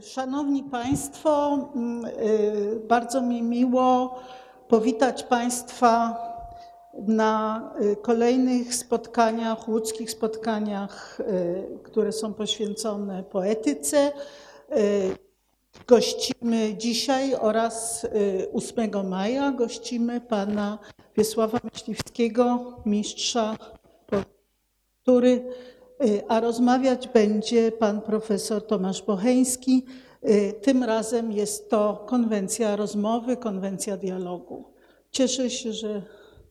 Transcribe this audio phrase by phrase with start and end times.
[0.00, 4.18] Szanowni Państwo, mm, y, bardzo mi miło
[4.68, 6.16] powitać Państwa
[6.94, 14.12] na y, kolejnych spotkaniach, łódzkich spotkaniach, y, które są poświęcone poetyce.
[15.86, 20.78] Gościmy dzisiaj oraz y, 8 maja gościmy pana
[21.16, 23.56] Wiesława Myśliwskiego, mistrza
[25.04, 25.44] który,
[26.28, 29.86] a rozmawiać będzie pan profesor Tomasz Bocheński.
[30.28, 34.64] Y, Tym razem jest to konwencja rozmowy, konwencja dialogu.
[35.10, 36.02] Cieszę się, że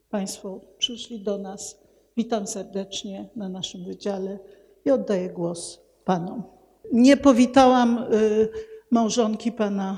[0.10, 1.80] Państwo przyszli do nas.
[2.18, 4.40] Witam serdecznie na naszym wydziale
[4.86, 6.44] i oddaję głos Panom.
[6.92, 8.50] Nie powitałam y,
[8.92, 9.98] małżonki pana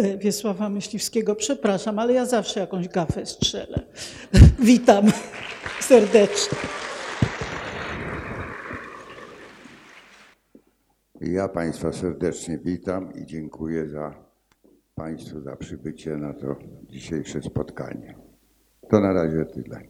[0.00, 1.34] y, Wiesława Myśliwskiego.
[1.34, 3.80] Przepraszam, ale ja zawsze jakąś gafę strzelę.
[4.58, 5.06] Witam
[5.80, 6.79] serdecznie.
[11.20, 14.14] Ja Państwa serdecznie witam i dziękuję za
[14.94, 16.56] Państwu za przybycie na to
[16.88, 18.14] dzisiejsze spotkanie.
[18.90, 19.80] To na razie tyle.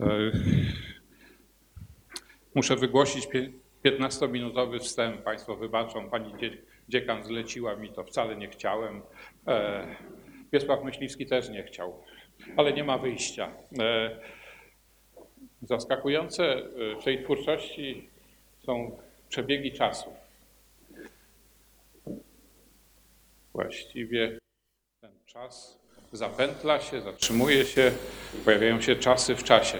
[0.00, 0.06] E,
[2.54, 3.52] Muszę wygłosić pie-
[3.84, 5.22] 15-minutowy wstęp.
[5.22, 6.58] Państwo wybaczą, pani dzie-
[6.88, 9.02] dziekan zleciła mi to, wcale nie chciałem.
[9.46, 9.86] E,
[10.52, 12.00] Wiesław Myśliwski też nie chciał,
[12.56, 13.52] ale nie ma wyjścia.
[15.62, 16.60] Zaskakujące e,
[17.00, 18.08] w tej twórczości
[18.66, 20.10] są przebiegi czasu.
[23.52, 24.38] Właściwie
[25.00, 25.78] ten czas
[26.12, 27.92] zapętla się, zatrzymuje się,
[28.44, 29.78] pojawiają się czasy w czasie.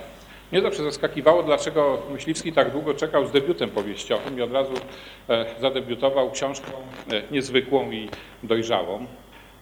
[0.53, 4.73] Mnie zawsze zaskakiwało, dlaczego Myśliwski tak długo czekał z debiutem powieściowym i od razu
[5.29, 6.73] e, zadebiutował książką
[7.13, 8.09] e, niezwykłą i
[8.43, 9.07] dojrzałą.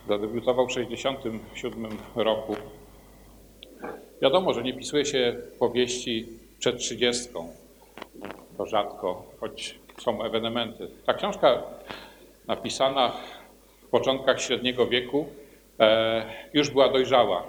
[0.09, 2.57] Zadebiutował w 1967 roku.
[4.23, 6.27] Wiadomo, że nie pisuje się powieści
[6.59, 7.29] przed 30.
[8.59, 10.89] To rzadko, choć są ewenementy.
[11.07, 11.63] Ta książka
[12.47, 13.13] napisana
[13.83, 15.27] w początkach średniego wieku
[15.81, 17.47] e, już była dojrzała,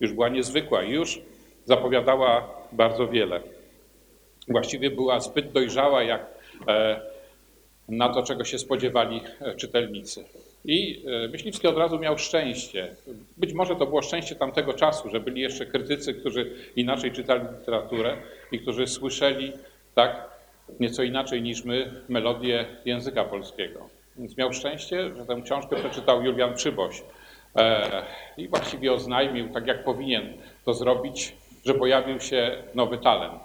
[0.00, 1.20] już była niezwykła i już
[1.64, 3.40] zapowiadała bardzo wiele.
[4.48, 6.26] Właściwie była zbyt dojrzała jak
[6.68, 7.00] e,
[7.88, 10.24] na to, czego się spodziewali e, czytelnicy.
[10.68, 12.96] I e, Myśliwski od razu miał szczęście.
[13.36, 18.16] Być może to było szczęście tamtego czasu, że byli jeszcze krytycy, którzy inaczej czytali literaturę
[18.52, 19.52] i którzy słyszeli
[19.94, 20.30] tak
[20.80, 23.88] nieco inaczej niż my melodię języka polskiego.
[24.16, 27.02] Więc miał szczęście, że tę książkę przeczytał Julian Przyboś
[27.56, 28.02] e,
[28.36, 30.32] i właściwie oznajmił, tak jak powinien
[30.64, 31.36] to zrobić,
[31.66, 33.42] że pojawił się nowy talent.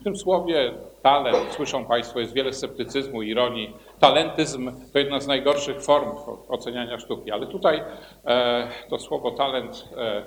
[0.00, 3.74] W tym słowie talent, słyszą Państwo, jest wiele sceptycyzmu, ironii.
[4.00, 6.10] Talentyzm to jedna z najgorszych form
[6.48, 7.82] oceniania sztuki, ale tutaj
[8.24, 10.22] e, to słowo talent e,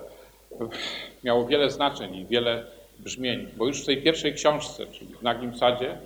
[1.23, 2.65] miało wiele znaczeń i wiele
[2.99, 5.97] brzmień, bo już w tej pierwszej książce, czyli w Nagim Sadzie,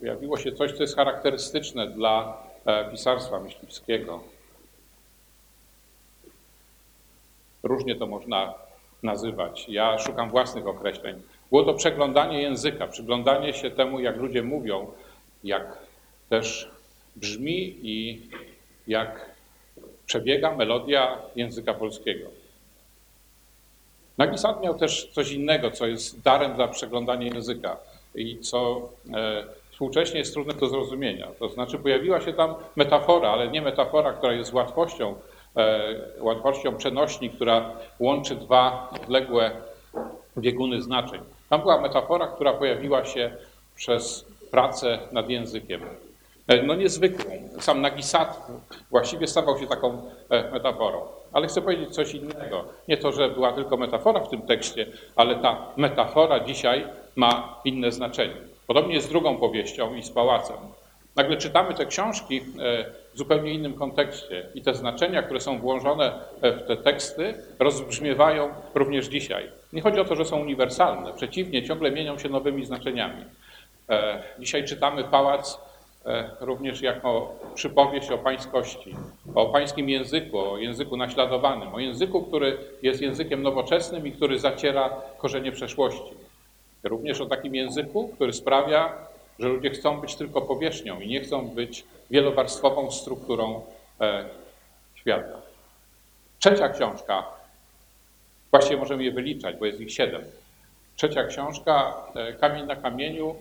[0.00, 4.20] pojawiło się coś, co jest charakterystyczne dla e, pisarstwa myśliwskiego.
[7.62, 8.54] Różnie to można
[9.02, 9.68] nazywać.
[9.68, 11.22] Ja szukam własnych określeń.
[11.50, 14.86] Było to przeglądanie języka, przyglądanie się temu, jak ludzie mówią,
[15.44, 15.78] jak
[16.28, 16.73] też
[17.16, 18.22] brzmi i
[18.86, 19.30] jak
[20.06, 22.28] przebiega melodia języka polskiego.
[24.18, 27.76] Nagisat miał też coś innego, co jest darem dla przeglądania języka
[28.14, 31.28] i co e, współcześnie jest trudne do zrozumienia.
[31.38, 35.14] To znaczy pojawiła się tam metafora, ale nie metafora, która jest łatwością,
[35.56, 39.50] e, łatwością przenośni, która łączy dwa odległe
[40.38, 41.20] bieguny znaczeń.
[41.50, 43.36] Tam była metafora, która pojawiła się
[43.76, 45.80] przez pracę nad językiem.
[46.48, 47.32] E, No niezwykłą.
[47.60, 48.46] Sam Nagisat
[48.90, 51.00] właściwie stawał się taką e, metaforą.
[51.32, 52.64] Ale chcę powiedzieć coś innego.
[52.88, 57.92] Nie to, że była tylko metafora w tym tekście, ale ta metafora dzisiaj ma inne
[57.92, 58.36] znaczenie.
[58.66, 60.56] Podobnie jest z drugą powieścią i z pałacem.
[61.16, 62.42] Nagle czytamy te książki e,
[63.14, 66.12] w zupełnie innym kontekście i te znaczenia, które są włożone
[66.42, 69.50] w te teksty, rozbrzmiewają również dzisiaj.
[69.72, 73.24] Nie chodzi o to, że są uniwersalne, przeciwnie, ciągle mienią się nowymi znaczeniami.
[74.38, 75.58] Dzisiaj czytamy pałac
[76.40, 78.94] również jako przypowieść o pańskości,
[79.34, 84.90] o pańskim języku, o języku naśladowanym, o języku, który jest językiem nowoczesnym i który zaciera
[85.18, 86.14] korzenie przeszłości.
[86.82, 88.92] Również o takim języku, który sprawia,
[89.38, 93.62] że ludzie chcą być tylko powierzchnią i nie chcą być wielowarstwową strukturą
[94.00, 94.24] e,
[94.94, 95.42] świata.
[96.38, 97.24] Trzecia książka,
[98.50, 100.22] właściwie możemy je wyliczać, bo jest ich siedem.
[100.96, 103.36] Trzecia książka, e, Kamień na kamieniu,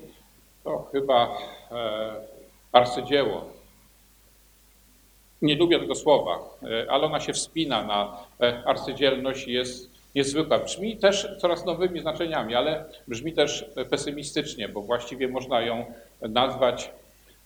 [0.63, 1.37] to chyba
[1.71, 2.32] e,
[2.73, 3.45] arcydzieło.
[5.41, 10.59] Nie lubię tego słowa, e, ale ona się wspina na e, arcydzielność i jest niezwykła.
[10.59, 15.85] Brzmi też coraz nowymi znaczeniami, ale brzmi też pesymistycznie, bo właściwie można ją
[16.21, 16.91] nazwać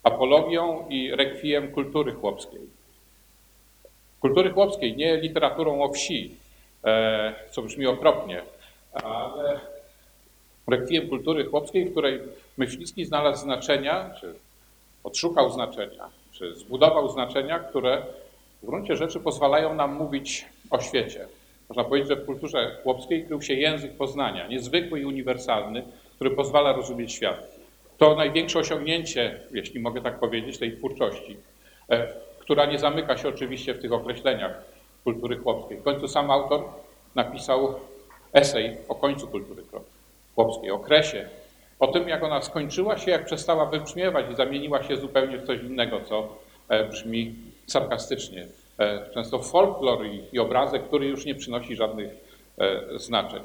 [0.04, 2.62] apologią i rekwiem kultury chłopskiej.
[4.20, 6.36] Kultury chłopskiej, nie literaturą o wsi,
[6.84, 8.42] e, co brzmi okropnie,
[8.94, 9.60] ale
[10.68, 12.20] rekwiem kultury chłopskiej, w której
[12.58, 14.34] Myśliwski znalazł znaczenia, czy
[15.08, 18.02] odszukał znaczenia, czy zbudował znaczenia, które
[18.64, 21.28] w gruncie rzeczy pozwalają nam mówić o świecie.
[21.70, 25.84] Można powiedzieć, że w kulturze chłopskiej krył się język poznania, niezwykły i uniwersalny,
[26.16, 27.48] który pozwala rozumieć świat.
[27.98, 31.38] To największe osiągnięcie, jeśli mogę tak powiedzieć, tej twórczości,
[31.90, 32.08] e,
[32.40, 34.62] która nie zamyka się oczywiście w tych określeniach
[35.04, 35.78] kultury chłopskiej.
[35.78, 36.64] W końcu sam autor
[37.16, 37.76] napisał
[38.34, 39.64] esej o końcu kultury
[40.36, 41.30] chłopskiej, okresie,
[41.80, 45.60] o tym, jak ona skończyła się, jak przestała wybrzmiewać i zamieniła się zupełnie w coś
[45.62, 46.36] innego, co
[46.70, 47.36] e, brzmi
[47.68, 48.48] sarkastycznie.
[48.80, 52.28] E, często folklor i, obrazek, który już nie przynosi żadnych
[52.96, 53.44] znaczeń.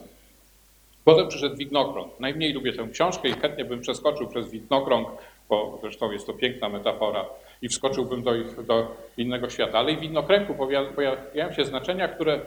[1.05, 2.21] Potem przyszedł widnokrąg.
[2.21, 5.09] Najmniej lubię tę książkę i chętnie bym przeskoczył przez widnokrąg,
[5.49, 7.25] bo zresztą jest to piękna metafora
[7.63, 8.33] i wskoczyłbym do,
[8.67, 9.79] do innego świata.
[9.79, 10.55] Ale i w widnokręgu
[10.95, 12.41] pojawiają się znaczenia, które,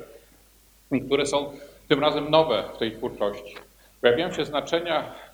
[1.06, 1.52] które są
[1.88, 3.56] tym razem nowe w tej twórczości.
[4.02, 5.25] Pojawiają się znaczenia, e,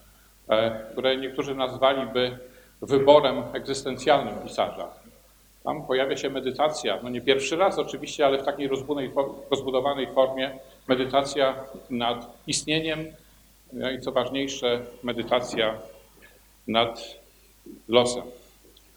[0.91, 2.37] które niektórzy nazwaliby
[2.81, 4.87] wyborem egzystencjalnym pisarza.
[5.63, 8.69] Tam pojawia się medytacja, no nie pierwszy raz oczywiście, ale w takiej
[9.51, 11.55] rozbudowanej formie medytacja
[11.89, 13.05] nad istnieniem
[13.73, 15.77] no i co ważniejsze, medytacja
[16.67, 17.19] nad
[17.87, 18.23] losem.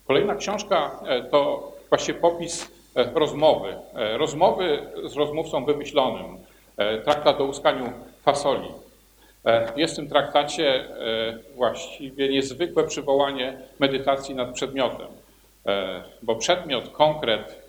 [0.06, 3.76] Kolejna książka e, to właśnie popis e, rozmowy.
[3.94, 6.38] E, rozmowy z rozmówcą wymyślonym.
[7.04, 7.92] Traktat o uskaniu
[8.22, 8.68] fasoli.
[9.76, 10.84] Jest w tym traktacie
[11.54, 15.06] właściwie niezwykłe przywołanie medytacji nad przedmiotem,
[16.22, 17.62] bo przedmiot, konkret,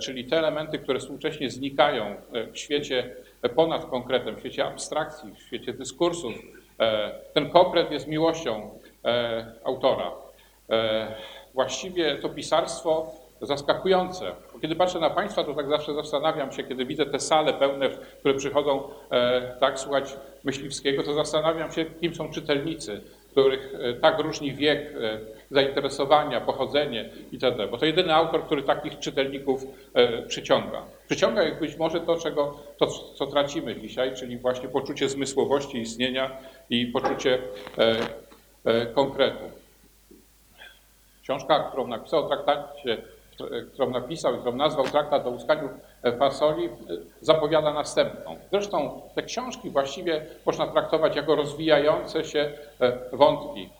[0.00, 2.16] czyli te elementy, które współcześnie znikają
[2.52, 3.14] w świecie
[3.48, 6.32] ponad konkretem, w świecie abstrakcji, w świecie dyskursów.
[6.80, 8.70] E, ten konkret jest miłością
[9.04, 10.10] e, autora.
[10.70, 11.14] E,
[11.54, 14.32] właściwie to pisarstwo zaskakujące.
[14.62, 18.34] Kiedy patrzę na Państwa, to tak zawsze zastanawiam się, kiedy widzę te sale pełne, które
[18.34, 18.82] przychodzą
[19.60, 23.00] tak słuchać Myśliwskiego, to zastanawiam się, kim są czytelnicy,
[23.30, 24.92] których tak różni wiek,
[25.52, 27.66] zainteresowania, pochodzenie itd.
[27.66, 29.62] Bo to jedyny autor, który takich czytelników
[29.94, 30.82] e, przyciąga.
[31.06, 36.30] Przyciąga ich być może to, czego, to, co tracimy dzisiaj, czyli właśnie poczucie zmysłowości istnienia
[36.70, 37.38] i poczucie
[37.78, 37.96] e,
[38.64, 39.44] e, konkretu.
[41.22, 43.02] Książka, którą napisał o traktacie,
[43.72, 45.68] którą napisał i którą nazwał Traktat o uskaniu
[46.18, 46.68] fasoli,
[47.20, 48.36] zapowiada następną.
[48.52, 52.52] Zresztą te książki właściwie można traktować jako rozwijające się
[53.12, 53.70] wątki.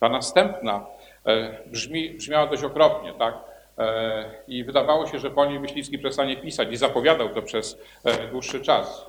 [0.00, 0.86] Ta następna
[1.26, 3.34] e, brzmi, brzmiała dość okropnie, tak?
[3.78, 8.28] E, I wydawało się, że po niej Myśliwski przestanie pisać i zapowiadał to przez e,
[8.28, 9.06] dłuższy czas.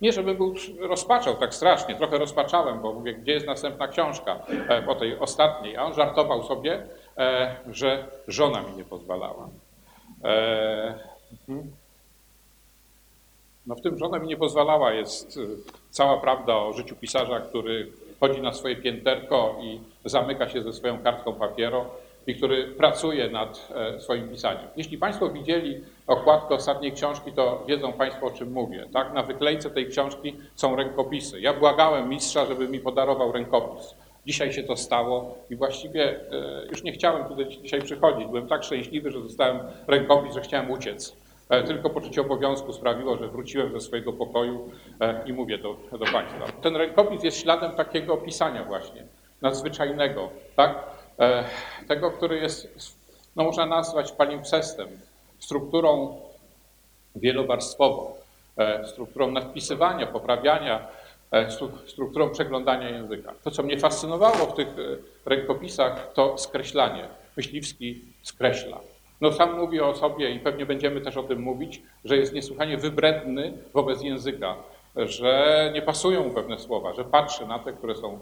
[0.00, 4.38] Nie, żebym był rozpaczał tak strasznie, trochę rozpaczałem, bo mówię, gdzie jest następna książka
[4.86, 6.82] po tej ostatniej, a on żartował sobie,
[7.70, 9.48] że żona mi nie pozwalała.
[11.48, 11.70] Mhm.
[13.66, 15.38] No w tym żona mi nie pozwalała jest
[15.90, 20.98] cała prawda o życiu pisarza, który chodzi na swoje pięterko i zamyka się ze swoją
[20.98, 21.84] kartką papieru
[22.26, 24.66] i który pracuje nad e, swoim pisaniem.
[24.76, 28.86] Jeśli Państwo widzieli okładkę ostatniej książki, to wiedzą Państwo, o czym mówię.
[28.92, 29.12] Tak?
[29.12, 31.40] Na wyklejce tej książki są rękopisy.
[31.40, 33.94] Ja błagałem mistrza, żeby mi podarował rękopis.
[34.26, 38.26] Dzisiaj się to stało i właściwie e, już nie chciałem tutaj dzisiaj przychodzić.
[38.26, 41.16] Byłem tak szczęśliwy, że dostałem rękopis, że chciałem uciec.
[41.48, 46.04] E, tylko poczucie obowiązku sprawiło, że wróciłem do swojego pokoju e, i mówię do, do
[46.12, 46.44] Państwa.
[46.62, 49.04] Ten rękopis jest śladem takiego opisania właśnie,
[49.42, 51.00] nadzwyczajnego, tak?
[51.88, 52.96] Tego, który jest,
[53.36, 54.88] no można nazwać palimpsestem,
[55.38, 56.16] strukturą
[57.16, 58.14] wielowarstwową,
[58.84, 60.88] strukturą nadpisywania, poprawiania,
[61.86, 63.34] strukturą przeglądania języka.
[63.44, 64.68] To, co mnie fascynowało w tych
[65.26, 67.08] rękopisach, to skreślanie.
[67.36, 68.80] Myśliwski skreśla.
[69.20, 72.76] No sam mówi o sobie i pewnie będziemy też o tym mówić, że jest niesłychanie
[72.76, 74.56] wybredny wobec języka,
[74.96, 78.18] że nie pasują mu pewne słowa, że patrzy na te, które są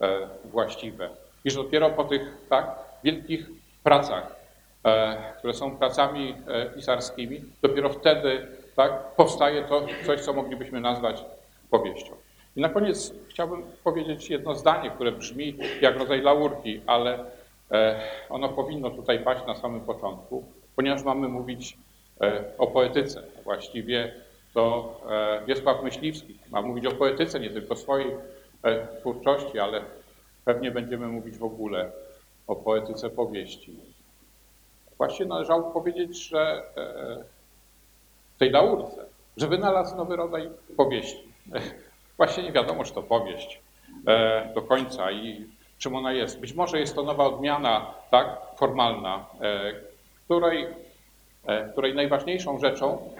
[0.00, 1.08] e, właściwe.
[1.44, 3.46] I że dopiero po tych tak wielkich
[3.82, 4.36] pracach,
[4.84, 8.46] e, które są pracami e, pisarskimi, dopiero wtedy
[8.76, 11.24] tak powstaje to coś, co moglibyśmy nazwać
[11.70, 12.12] powieścią.
[12.58, 17.24] I na koniec chciałbym powiedzieć jedno zdanie, które brzmi jak rodzaj laurki, ale
[17.70, 20.44] E, ono powinno tutaj paść na samym początku,
[20.76, 21.78] ponieważ mamy mówić
[22.20, 23.22] e, o poetyce.
[23.44, 24.14] Właściwie
[24.54, 28.16] to e, Wiesław Myśliwski ma mówić o poetyce, nie tylko swojej
[29.00, 29.80] twórczości, ale
[30.44, 31.90] pewnie będziemy mówić w ogóle
[32.46, 33.76] o poetyce powieści.
[34.98, 36.62] Właśnie należało powiedzieć, że
[38.34, 39.04] w tej laurce,
[39.36, 41.32] że wynalazł nowy rodzaj powieści.
[42.18, 43.60] Właśnie nie wiadomo, czy to powieść
[44.54, 45.46] do końca i
[45.78, 46.40] czym ona jest.
[46.40, 49.74] Być może jest to nowa odmiana, tak, formalna, e,
[50.24, 50.66] której,
[51.46, 53.14] e, której najważniejszą rzeczą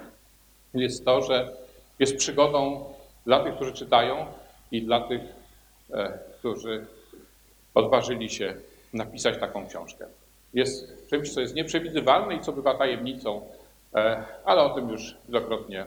[0.74, 1.52] jest to, że
[1.98, 2.84] jest przygodą
[3.26, 4.26] dla tych, którzy czytają
[4.72, 5.20] i dla tych,
[5.92, 6.86] e, którzy
[7.74, 8.54] odważyli się
[8.92, 10.06] napisać taką książkę.
[10.54, 13.42] Jest czymś, co jest nieprzewidywalne i co bywa tajemnicą,
[13.94, 15.86] e, ale o tym już wielokrotnie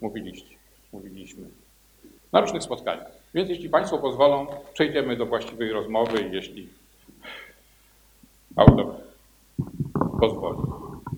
[0.00, 0.54] mówiliście,
[0.92, 1.61] mówiliśmy
[2.32, 3.10] na różnych spotkaniach.
[3.34, 6.68] Więc jeśli Państwo pozwolą, przejdziemy do właściwej rozmowy, jeśli
[8.56, 8.94] autor
[10.20, 10.58] pozwoli.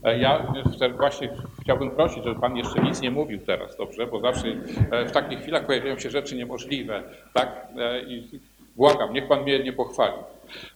[0.04, 0.52] E, ja
[0.97, 1.28] właśnie
[1.62, 4.06] chciałbym prosić, żeby Pan jeszcze nic nie mówił teraz, dobrze?
[4.06, 4.49] Bo zawsze
[4.90, 7.02] e, w takich chwilach pojawiają się rzeczy niemożliwe,
[7.35, 7.66] tak?
[8.06, 8.40] I
[8.76, 10.14] błagam, niech Pan mnie nie pochwali.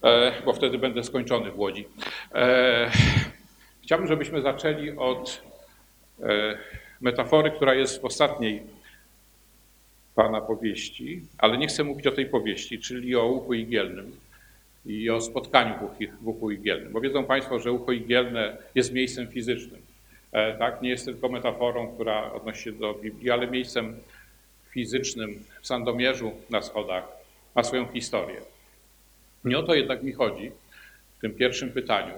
[0.05, 1.89] E, bo wtedy będę skończony w Łodzi.
[2.35, 2.91] E,
[3.83, 5.43] chciałbym, żebyśmy zaczęli od
[6.23, 6.59] e,
[7.01, 8.63] metafory, która jest w ostatniej
[10.19, 14.17] Pana powieści, ale nie chcę mówić o tej powieści, czyli o uchu igielnym
[14.87, 15.75] i o spotkaniu
[16.21, 19.83] w uchu igielnym, bo wiedzą Państwo, że ucho igielne jest miejscem fizycznym.
[20.59, 23.97] Tak, nie jest tylko metaforą, która odnosi się do Biblii, ale miejscem
[24.71, 27.05] fizycznym w Sandomierzu na schodach
[27.55, 28.41] ma swoją historię.
[29.45, 30.53] Nie o to jednak mi chodzi
[31.19, 32.15] w tym pierwszym pytaniu.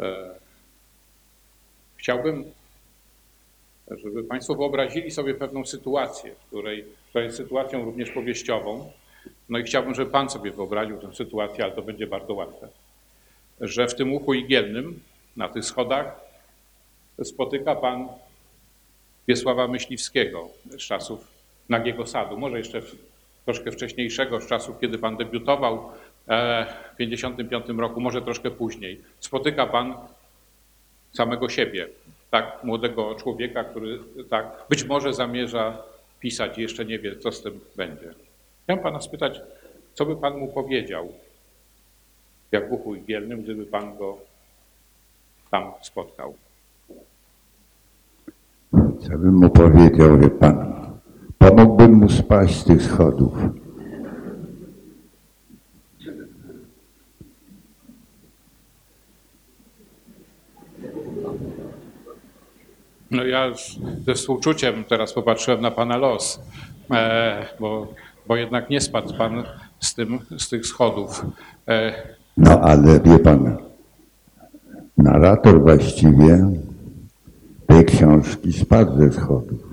[0.00, 0.34] E,
[1.96, 2.44] chciałbym,
[3.90, 8.92] żeby Państwo wyobrazili sobie pewną sytuację, której, która jest sytuacją również powieściową.
[9.48, 12.68] No i chciałbym, żeby Pan sobie wyobraził tę sytuację, ale to będzie bardzo łatwe.
[13.60, 15.00] Że w tym uchu igielnym,
[15.36, 16.20] na tych schodach,
[17.24, 18.08] spotyka Pan
[19.28, 21.28] Wiesława Myśliwskiego z czasów
[21.68, 22.38] Nagiego Sadu.
[22.38, 22.82] Może jeszcze
[23.44, 25.74] troszkę wcześniejszego, z czasów, kiedy Pan debiutował
[26.28, 29.00] e, w 1955 roku, może troszkę później.
[29.20, 29.94] Spotyka Pan
[31.12, 31.88] samego siebie,
[32.32, 33.98] tak, młodego człowieka, który
[34.30, 35.82] tak, być może zamierza
[36.20, 38.14] pisać i jeszcze nie wie, co z tym będzie.
[38.64, 39.40] Chciałem Pana spytać,
[39.94, 41.12] co by Pan mu powiedział,
[42.52, 44.18] jak uchu igielnym, gdyby Pan go
[45.50, 46.34] tam spotkał?
[48.72, 50.74] Co bym mu powiedział, wie Pan?
[51.38, 53.32] Pomógłbym mu spaść z tych schodów.
[63.12, 63.52] No ja
[64.06, 66.40] ze współczuciem teraz popatrzyłem na Pana los,
[66.90, 67.94] e, bo,
[68.26, 69.44] bo jednak nie spadł Pan
[69.80, 71.26] z, tym, z tych schodów.
[71.68, 71.92] E,
[72.36, 73.56] no ale wie Pan,
[74.98, 76.50] narrator właściwie
[77.66, 79.72] tej książki spadł ze schodów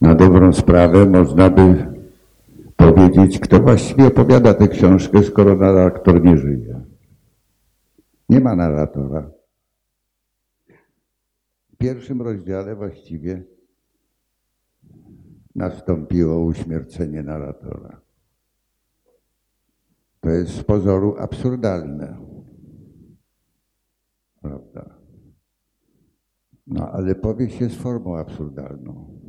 [0.00, 1.86] na dobrą sprawę można by
[2.76, 6.80] powiedzieć, kto właściwie opowiada tę książkę, skoro narrator nie żyje.
[8.28, 9.30] Nie ma narratora.
[11.80, 13.44] Pierwszym rozdziale właściwie
[15.54, 18.00] nastąpiło uśmiercenie narratora.
[20.20, 22.26] To jest z pozoru absurdalne.
[24.40, 24.98] Prawda?
[26.66, 29.20] No ale powieść jest formą absurdalną.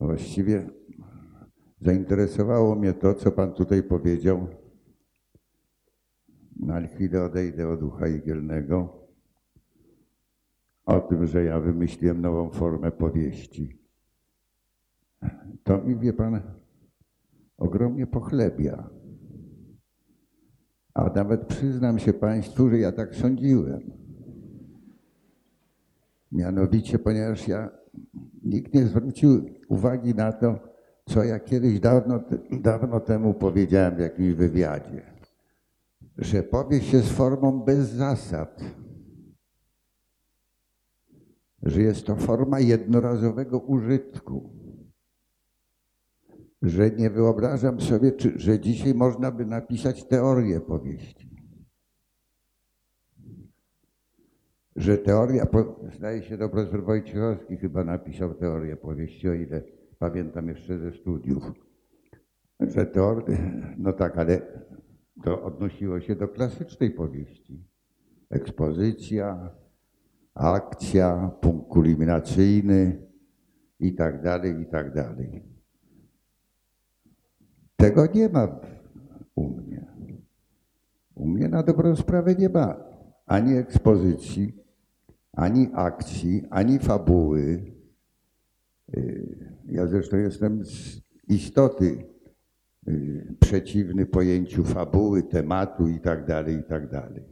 [0.00, 0.70] Właściwie
[1.80, 4.48] zainteresowało mnie to, co Pan tutaj powiedział.
[6.60, 9.01] Na chwilę odejdę od ducha igielnego.
[10.86, 13.78] O tym, że ja wymyśliłem nową formę powieści.
[15.64, 16.40] To mi, wie Pan,
[17.58, 18.90] ogromnie pochlebia.
[20.94, 23.80] A nawet przyznam się Państwu, że ja tak sądziłem.
[26.32, 27.70] Mianowicie, ponieważ ja
[28.44, 30.58] nikt nie zwrócił uwagi na to,
[31.04, 32.20] co ja kiedyś dawno,
[32.50, 35.02] dawno temu powiedziałem w jakimś wywiadzie,
[36.18, 38.64] że powieść jest formą bez zasad,
[41.62, 44.50] że jest to forma jednorazowego użytku,
[46.62, 51.32] że nie wyobrażam sobie, czy, że dzisiaj można by napisać teorię powieści.
[54.76, 55.46] że teoria,
[55.96, 59.62] zdaje się profesor Wojciechowski chyba napisał teorię powieści, o ile
[59.98, 61.52] pamiętam jeszcze ze studiów,
[62.60, 63.38] że teoria,
[63.78, 64.40] no tak, ale
[65.24, 67.64] to odnosiło się do klasycznej powieści.
[68.30, 69.50] Ekspozycja,
[70.34, 72.98] akcja, punkt kulminacyjny
[73.80, 75.42] i tak dalej, i tak dalej.
[77.76, 78.48] Tego nie ma
[79.34, 79.86] u mnie.
[81.14, 82.76] U mnie na dobrą sprawę nie ma
[83.26, 84.52] ani ekspozycji,
[85.32, 87.72] ani akcji, ani fabuły.
[88.96, 89.36] Y,
[89.68, 92.04] ja zresztą jestem z istoty
[92.88, 97.31] y, przeciwny pojęciu fabuły, tematu i tak dalej, i tak dalej.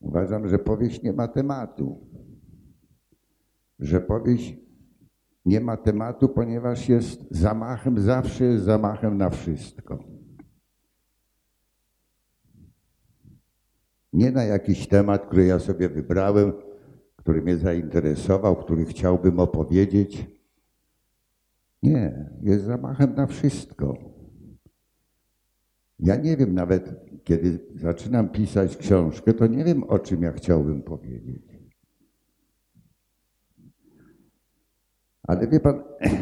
[0.00, 2.06] Uważam, że powieść nie ma tematu,
[3.78, 4.56] że powieść
[5.44, 9.98] nie ma tematu, ponieważ jest zamachem, zawsze jest zamachem na wszystko.
[14.12, 16.52] Nie na jakiś temat, który ja sobie wybrałem,
[17.16, 20.26] który mnie zainteresował, który chciałbym opowiedzieć.
[21.82, 24.17] Nie, jest zamachem na wszystko.
[25.98, 30.82] Ja nie wiem nawet, kiedy zaczynam pisać książkę, to nie wiem, o czym ja chciałbym
[30.82, 31.58] powiedzieć.
[35.22, 35.82] Ale wie pan,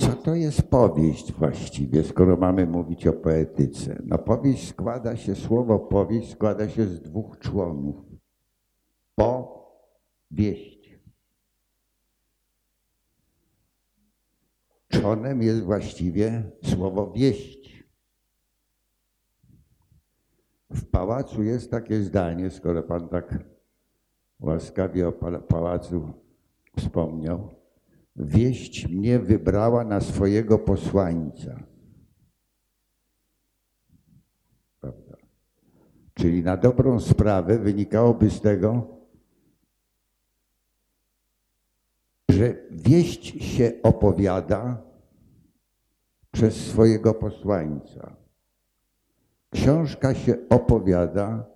[0.00, 4.02] co to jest powieść właściwie, skoro mamy mówić o poetyce?
[4.06, 7.96] No powieść składa się, słowo powieść składa się z dwóch członów.
[9.14, 9.58] Po,
[10.30, 10.77] wieść.
[14.88, 17.84] Czonem jest właściwie słowo wieść.
[20.70, 23.44] W pałacu jest takie zdanie, skoro pan tak
[24.40, 25.12] łaskawie o
[25.48, 26.12] pałacu
[26.76, 27.54] wspomniał.
[28.16, 31.62] Wieść mnie wybrała na swojego posłańca.
[34.80, 35.16] Prawda?
[36.14, 38.97] Czyli na dobrą sprawę wynikałoby z tego,
[42.28, 44.82] że wieść się opowiada
[46.30, 48.16] przez swojego posłańca.
[49.50, 51.46] Książka się opowiada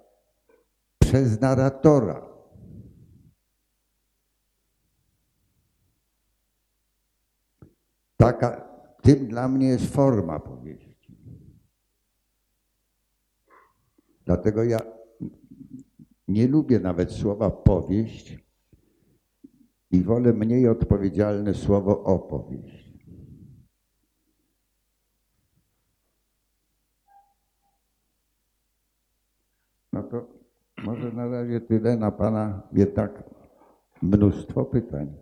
[0.98, 2.32] przez narratora.
[8.16, 8.68] Taka,
[9.02, 11.16] tym dla mnie jest forma powieści.
[14.24, 14.78] Dlatego ja
[16.28, 18.41] nie lubię nawet słowa powieść
[19.92, 22.92] i wolę mniej odpowiedzialne słowo opowieść.
[29.92, 30.26] No to
[30.78, 33.24] może na razie tyle na Pana jednak
[34.02, 35.14] mnóstwo pytań.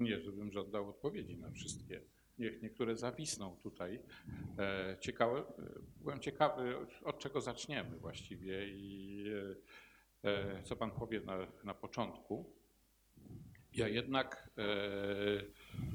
[0.00, 2.00] Nie, żebym żądał odpowiedzi na wszystkie.
[2.38, 4.00] Niech niektóre zawisną tutaj.
[4.58, 5.42] E, ciekawe,
[6.00, 6.74] byłem ciekawy,
[7.04, 9.54] od czego zaczniemy właściwie i e,
[10.62, 12.44] co Pan powie na, na początku.
[13.74, 14.62] Ja jednak e,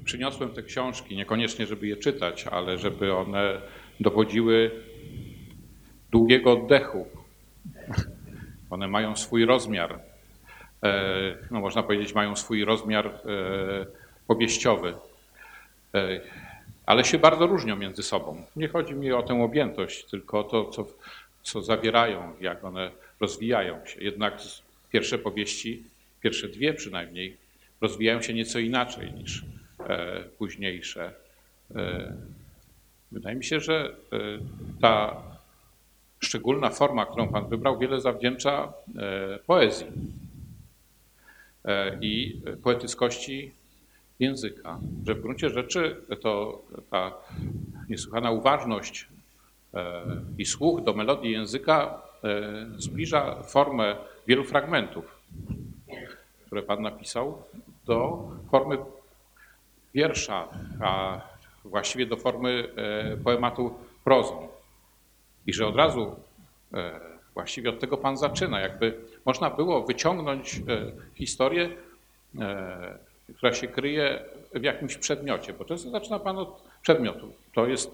[0.04, 3.60] przyniosłem te książki, niekoniecznie żeby je czytać, ale żeby one
[4.00, 4.84] dowodziły
[6.10, 7.06] długiego oddechu.
[8.70, 10.00] One mają swój rozmiar.
[11.50, 13.20] No można powiedzieć, mają swój rozmiar
[14.28, 14.94] powieściowy,
[15.94, 16.20] e,
[16.86, 18.42] ale się bardzo różnią między sobą.
[18.56, 20.86] Nie chodzi mi o tę objętość, tylko o to, co,
[21.42, 24.04] co zawierają, jak one rozwijają się.
[24.04, 24.40] Jednak
[24.92, 25.82] pierwsze powieści,
[26.20, 27.36] pierwsze dwie przynajmniej,
[27.80, 29.44] rozwijają się nieco inaczej niż
[29.80, 31.14] e, późniejsze.
[31.74, 32.12] E,
[33.12, 33.96] wydaje mi się, że
[34.80, 35.22] ta
[36.20, 38.72] szczególna forma, którą Pan wybrał, wiele zawdzięcza
[39.46, 39.86] poezji
[42.00, 43.52] i poetyckości
[44.18, 47.12] języka, że w gruncie rzeczy to ta
[47.88, 49.08] niesłychana uważność
[49.74, 50.02] e,
[50.38, 52.07] i słuch do melodii języka e,
[52.76, 55.20] zbliża formę wielu fragmentów,
[56.46, 57.42] które Pan napisał,
[57.86, 58.78] do formy
[59.94, 60.48] wiersza,
[60.82, 61.20] a
[61.64, 64.48] właściwie do formy e, poematu prozą.
[65.46, 66.16] I że od razu
[67.34, 70.60] właściwie od tego Pan zaczyna, jakby można było wyciągnąć
[71.14, 71.70] historię
[73.36, 77.32] która się kryje w jakimś przedmiocie, bo często zaczyna Pan od przedmiotu.
[77.54, 77.90] To jest,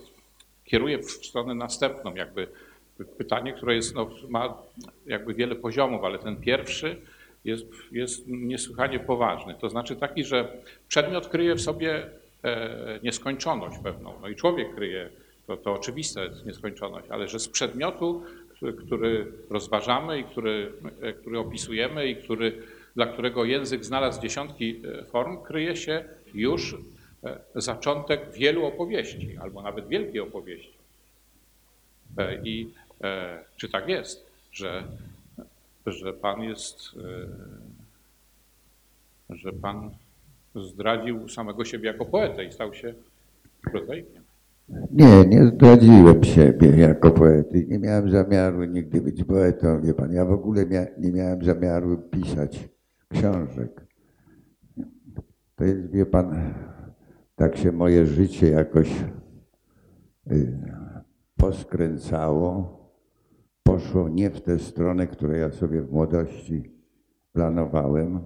[0.64, 2.48] kieruje w stronę następną, jakby
[3.18, 4.56] pytanie, które jest, no, ma
[5.06, 6.96] jakby wiele poziomów, ale ten pierwszy
[7.44, 9.54] jest, jest niesłychanie poważny.
[9.60, 10.48] To znaczy taki, że
[10.88, 12.06] przedmiot kryje w sobie
[12.44, 15.08] e, nieskończoność pewną, no i człowiek kryje,
[15.46, 18.22] to, to oczywista jest nieskończoność, ale że z przedmiotu,
[18.56, 22.62] który, który rozważamy i który, e, który opisujemy i który
[22.96, 26.04] dla którego język znalazł dziesiątki e, form, kryje się
[26.34, 26.76] już
[27.54, 30.74] zaczątek wielu opowieści, albo nawet wielkiej opowieści.
[32.44, 32.68] I
[33.56, 34.84] czy tak jest, że,
[35.86, 36.78] że Pan jest,
[39.30, 39.90] że Pan
[40.54, 42.94] zdradził samego siebie jako poetę i stał się
[43.72, 44.24] prozaikiem?
[44.90, 47.66] Nie, nie zdradziłem siebie jako poety.
[47.68, 50.12] Nie miałem zamiaru nigdy być poetą, wie pan.
[50.12, 52.68] Ja w ogóle mia nie miałem zamiaru pisać
[53.08, 53.86] książek.
[55.56, 56.54] To jest, wie pan,
[57.36, 58.90] tak się moje życie jakoś
[60.32, 60.58] y,
[61.36, 62.83] poskręcało,
[63.64, 66.72] poszło nie w tę stronę, którą ja sobie w młodości
[67.32, 68.20] planowałem,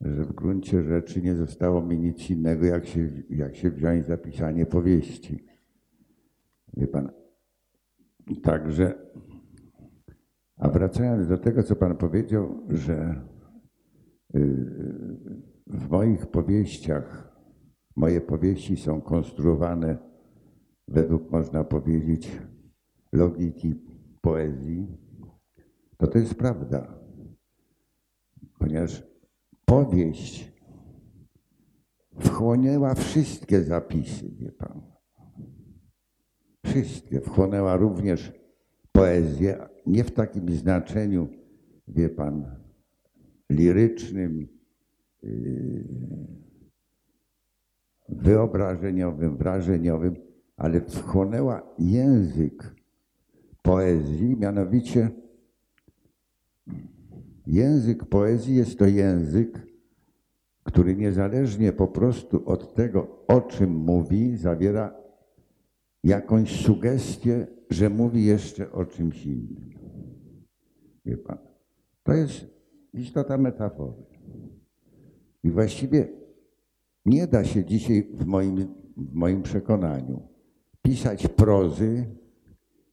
[0.00, 4.16] że w gruncie rzeczy nie zostało mi nic innego, jak się, jak się wziąć za
[4.16, 5.44] pisanie powieści.
[6.76, 7.10] Wie pan,
[8.42, 8.94] także
[10.58, 13.22] A wracając do tego, co Pan powiedział, że
[14.34, 14.40] y,
[15.66, 17.38] w moich powieściach,
[17.96, 19.98] moje powieści są konstruowane
[20.88, 22.40] według, można powiedzieć,
[23.12, 23.74] logiki
[24.20, 24.86] poezji,
[25.96, 26.98] to to jest prawda.
[28.58, 29.02] Ponieważ
[29.64, 30.52] powieść
[32.20, 34.82] wchłonęła wszystkie zapisy, wie Pan.
[36.66, 37.20] Wszystkie.
[37.20, 38.32] Wchłonęła również
[38.92, 41.28] poezję, nie w takim znaczeniu,
[41.88, 42.56] wie Pan,
[43.50, 44.48] lirycznym,
[45.22, 45.84] yy,
[48.08, 50.16] wyobrażeniowym, wrażeniowym,
[50.56, 52.77] ale wchłonęła język
[53.68, 55.10] poezji, mianowicie
[57.46, 59.66] język poezji jest to język,
[60.62, 64.94] który niezależnie po prostu od tego, o czym mówi, zawiera
[66.04, 69.70] jakąś sugestię, że mówi jeszcze o czymś innym.
[71.04, 71.38] Wie pan,
[72.02, 72.46] to jest
[72.92, 74.02] istota metafory.
[75.44, 76.08] I właściwie
[77.06, 78.56] nie da się dzisiaj w moim,
[78.96, 80.28] w moim przekonaniu
[80.82, 82.18] pisać prozy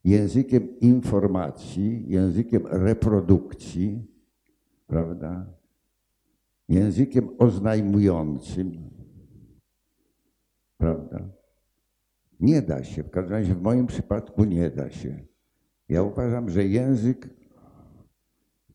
[0.06, 4.08] językiem informacji, językiem reprodukcji,
[4.88, 5.46] prawda?
[6.70, 8.90] Językiem oznajmującym,
[10.78, 11.30] prawda?
[12.40, 15.26] Nie da się, w każdym razie w moim przypadku nie da się.
[15.90, 17.30] Ja uważam, że język,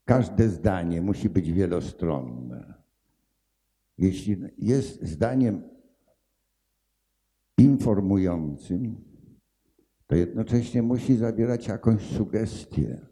[0.04, 2.74] każde zdanie musi być wielostronne.
[3.98, 5.62] Jeśli jest zdaniem
[7.58, 9.09] informującym,
[10.10, 13.06] to jednocześnie musi zawierać jakąś sugestię,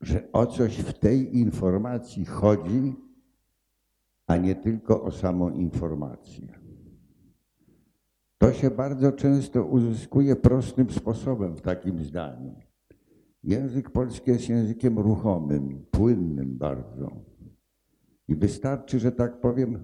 [0.00, 2.94] że o coś w tej informacji chodzi,
[4.26, 6.60] a nie tylko o samą informację.
[8.38, 12.54] To się bardzo często uzyskuje prostym sposobem w takim zdaniu.
[13.42, 17.10] Język polski jest językiem ruchomym, płynnym bardzo.
[18.28, 19.82] I wystarczy, że tak powiem,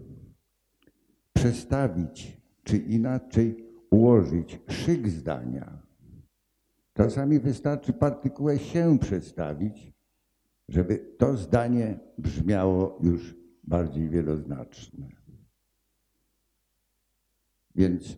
[1.33, 5.83] przestawić, czy inaczej ułożyć szyk zdania.
[6.95, 9.93] Czasami wystarczy partykułę się przestawić,
[10.69, 15.09] żeby to zdanie brzmiało już bardziej wieloznaczne.
[17.75, 18.17] Więc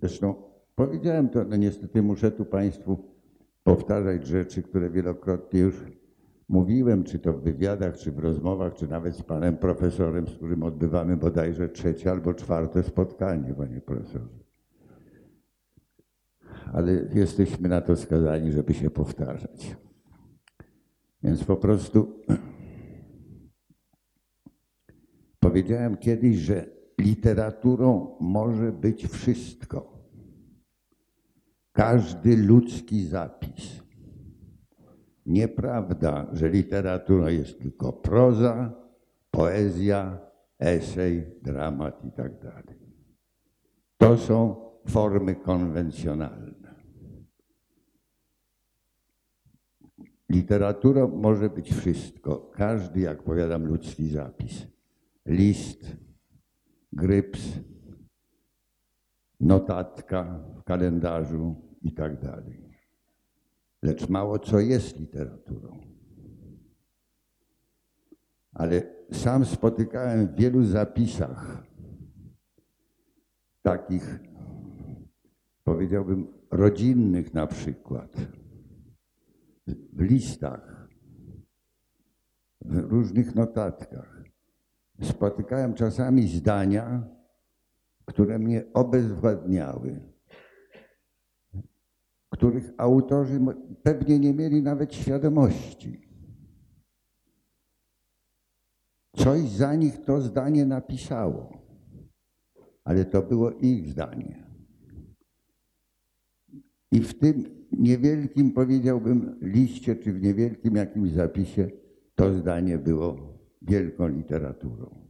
[0.00, 0.34] zresztą
[0.74, 3.14] powiedziałem to, no niestety muszę tu Państwu
[3.62, 5.82] powtarzać rzeczy, które wielokrotnie już
[6.48, 10.62] mówiłem, czy to w wywiadach, czy w rozmowach, czy nawet z panem profesorem, z którym
[10.62, 14.44] odbywamy bodajże trzecie albo czwarte spotkanie, panie profesorze
[16.74, 19.76] ale jesteśmy na to skazani, żeby się powtarzać.
[21.22, 22.22] Więc po prostu
[25.40, 26.66] powiedziałem kiedyś, że
[27.00, 29.94] literaturą może być wszystko.
[31.72, 33.83] Każdy ludzki zapis.
[35.26, 38.72] Nieprawda, że literatura jest tylko proza,
[39.30, 40.18] poezja,
[40.58, 42.32] esej, dramat i tak.
[43.98, 44.56] To są
[44.88, 46.74] formy konwencjonalne.
[50.28, 52.50] Literatura może być wszystko.
[52.54, 54.66] Każdy, jak powiadam, ludzki zapis.
[55.26, 55.96] List,
[56.92, 57.58] gryps,
[59.40, 62.12] notatka w kalendarzu i tak.
[63.84, 65.80] Lecz mało co jest literaturą.
[68.52, 71.66] Ale sam spotykałem w wielu zapisach
[73.62, 74.18] takich,
[75.64, 78.16] powiedziałbym, rodzinnych na przykład
[79.66, 80.88] w listach,
[82.60, 84.24] w różnych notatkach.
[85.02, 87.02] Spotykałem czasami zdania,
[88.04, 90.13] które mnie obezwładniały,
[92.34, 93.40] których autorzy
[93.82, 96.00] pewnie nie mieli nawet świadomości.
[99.16, 101.62] Coś za nich to zdanie napisało,
[102.84, 104.44] ale to było ich zdanie.
[106.92, 111.70] I w tym niewielkim, powiedziałbym, liście, czy w niewielkim jakimś zapisie
[112.14, 115.04] to zdanie było wielką literaturą.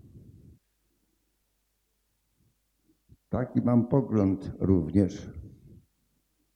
[3.28, 5.30] Taki mam pogląd również.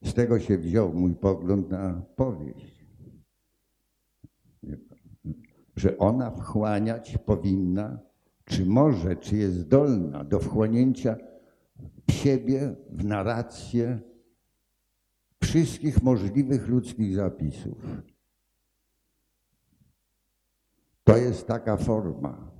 [0.04, 2.88] Z tego się wziął mój pogląd na powieść.
[5.76, 7.98] Że ona wchłaniać powinna,
[8.44, 11.16] czy może, czy jest zdolna do wchłonięcia
[12.08, 13.98] w siebie, w narrację,
[15.42, 17.78] wszystkich możliwych ludzkich zapisów.
[21.04, 22.50] To jest taka forma.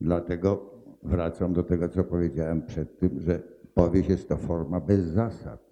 [0.00, 0.70] Dlatego
[1.02, 3.42] wracam do tego, co powiedziałem przed tym, że
[3.74, 5.65] powieść jest to forma bez zasad.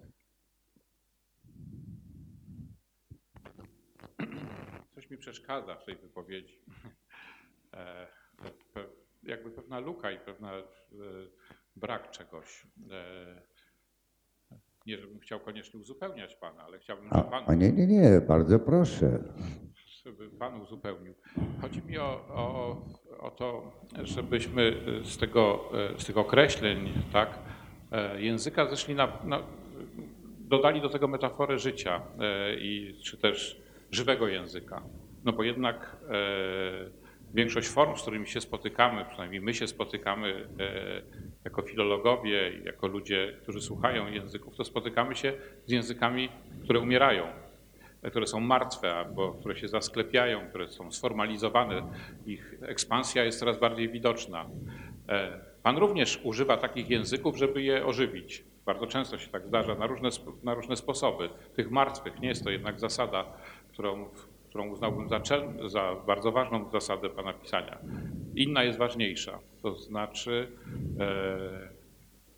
[5.25, 6.59] Przeszkadza w tej wypowiedzi.
[7.73, 8.07] E,
[9.23, 10.63] jakby pewna luka i pewna e,
[11.75, 12.67] brak czegoś.
[12.91, 13.41] E,
[14.85, 18.59] nie, żebym chciał koniecznie uzupełniać pana, ale chciałbym, żeby pan, A, nie, nie, nie, bardzo
[18.59, 19.23] proszę.
[20.03, 21.13] żeby pan uzupełnił.
[21.61, 22.81] Chodzi mi o, o,
[23.19, 23.71] o to,
[24.03, 27.39] żebyśmy z tego, z tych określeń, tak,
[28.17, 29.43] języka zeszli na, na
[30.39, 32.01] dodali do tego metaforę życia
[32.57, 33.61] i czy też
[33.91, 34.83] żywego języka.
[35.25, 36.15] No bo jednak e,
[37.33, 41.01] większość form, z którymi się spotykamy, przynajmniej my się spotykamy e,
[41.43, 45.33] jako filologowie, jako ludzie, którzy słuchają języków, to spotykamy się
[45.65, 46.29] z językami,
[46.63, 47.27] które umierają,
[48.09, 51.83] które są martwe albo które się zasklepiają, które są sformalizowane.
[52.25, 54.45] Ich ekspansja jest coraz bardziej widoczna.
[55.63, 58.43] Pan również używa takich języków, żeby je ożywić.
[58.65, 60.09] Bardzo często się tak zdarza na różne,
[60.43, 61.29] na różne sposoby.
[61.55, 63.25] Tych martwych nie jest to jednak zasada,
[63.73, 64.09] którą,
[64.55, 65.19] którą uznałbym za,
[65.69, 67.77] za bardzo ważną zasadę Pana pisania.
[68.35, 70.47] Inna jest ważniejsza, to znaczy
[70.99, 71.69] e,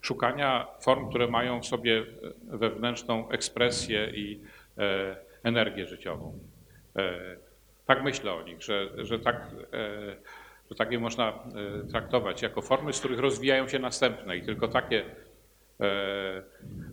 [0.00, 2.06] szukania form, które mają w sobie
[2.42, 4.40] wewnętrzną ekspresję i
[4.78, 6.38] e, energię życiową.
[6.96, 7.36] E,
[7.86, 9.36] tak myślę o nich, że, że, tak,
[9.72, 10.16] e,
[10.70, 14.68] że tak je można e, traktować jako formy, z których rozwijają się następne i tylko
[14.68, 15.04] takie
[15.80, 16.42] E,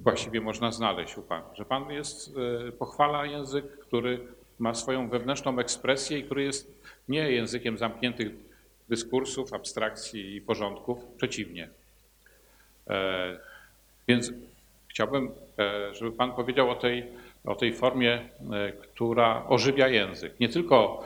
[0.04, 1.56] właściwie można znaleźć u Pana.
[1.56, 2.36] Że Pan jest,
[2.80, 4.28] pochwala język, który
[4.60, 8.32] ma swoją wewnętrzną ekspresję i który jest nie językiem zamkniętych
[8.90, 11.70] dyskursów, abstrakcji i porządków, przeciwnie.
[12.88, 13.40] E,
[14.08, 14.32] więc
[14.88, 15.32] chciałbym,
[15.92, 17.06] żeby Pan powiedział o tej,
[17.46, 18.30] o tej formie,
[18.82, 20.40] która ożywia język.
[20.40, 21.04] Nie tylko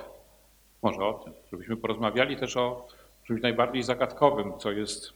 [0.81, 2.87] może o tym, żebyśmy porozmawiali też o
[3.27, 5.13] czymś najbardziej zagadkowym, co jest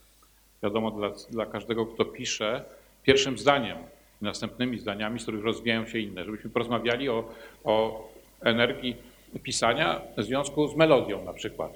[0.64, 2.64] wiadomo dla, dla każdego, kto pisze,
[3.04, 3.78] pierwszym zdaniem,
[4.22, 7.30] następnymi zdaniami, z których rozwijają się inne, żebyśmy porozmawiali o,
[7.64, 8.08] o
[8.44, 8.98] energii
[9.44, 11.72] pisania w związku z melodią na przykład.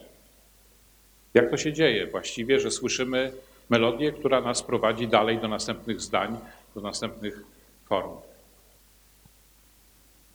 [1.34, 3.32] Jak to się dzieje właściwie, że słyszymy
[3.70, 6.38] melodię, która nas prowadzi dalej do następnych zdań,
[6.76, 7.44] do następnych
[7.86, 8.12] form?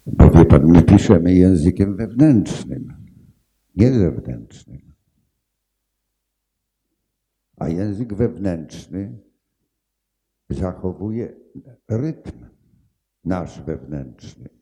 [0.07, 2.95] Bo wie pan, my piszemy językiem wewnętrznym,
[3.77, 4.92] nie zewnętrznym.
[7.57, 9.18] A język wewnętrzny
[10.51, 11.35] zachowuje
[11.88, 12.47] rytm
[13.25, 14.62] nasz wewnętrzny.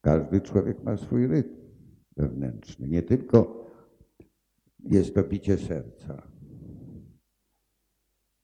[0.00, 1.56] Każdy człowiek ma swój rytm
[2.16, 2.88] wewnętrzny.
[2.88, 3.66] Nie tylko
[4.84, 6.22] jest to bicie serca.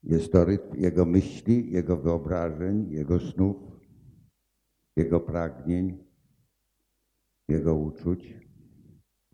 [0.03, 3.57] Jest to rytm jego myśli, jego wyobrażeń, jego snów,
[4.97, 6.05] jego pragnień,
[7.49, 8.35] jego uczuć.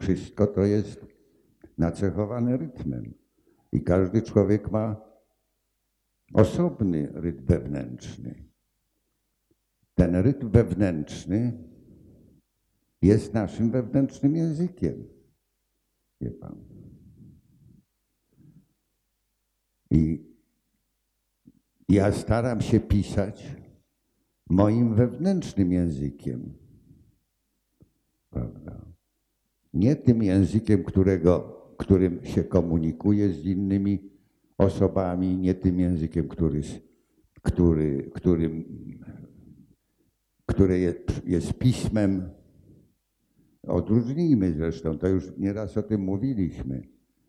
[0.01, 1.07] Wszystko to jest
[1.79, 3.15] nacechowane rytmem.
[3.73, 4.97] I każdy człowiek ma
[6.35, 8.45] osobny rytm wewnętrzny.
[9.95, 11.70] Ten rytm wewnętrzny
[13.03, 15.05] jest naszym wewnętrznym językiem.
[16.21, 16.57] Wie pan.
[19.91, 20.25] I
[21.89, 23.57] ja staram się pisać
[24.51, 26.53] moim wewnętrznym językiem.
[28.31, 28.85] Prawda?
[29.75, 34.11] Nie tym językiem, którego którym się komunikuje z innymi
[34.59, 36.63] osobami, nie tym językiem, który,
[37.43, 38.65] który, którym,
[40.47, 42.31] które jest, jest pismem.
[43.71, 46.83] Odróżnijmy zresztą, to już nieraz o tym mówiliśmy,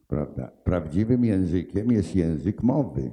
[0.08, 0.52] prawda?
[0.64, 3.12] Prawdziwym językiem jest język mowy.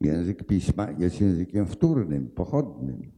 [0.00, 3.12] Język pisma jest językiem wtórnym, pochodnym.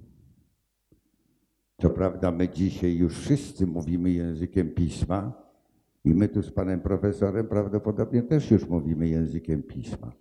[1.80, 5.46] Co prawda my dzisiaj już wszyscy mówimy językiem pisma,
[6.04, 10.12] i my tu z panem profesorem prawdopodobnie też już mówimy językiem pisma.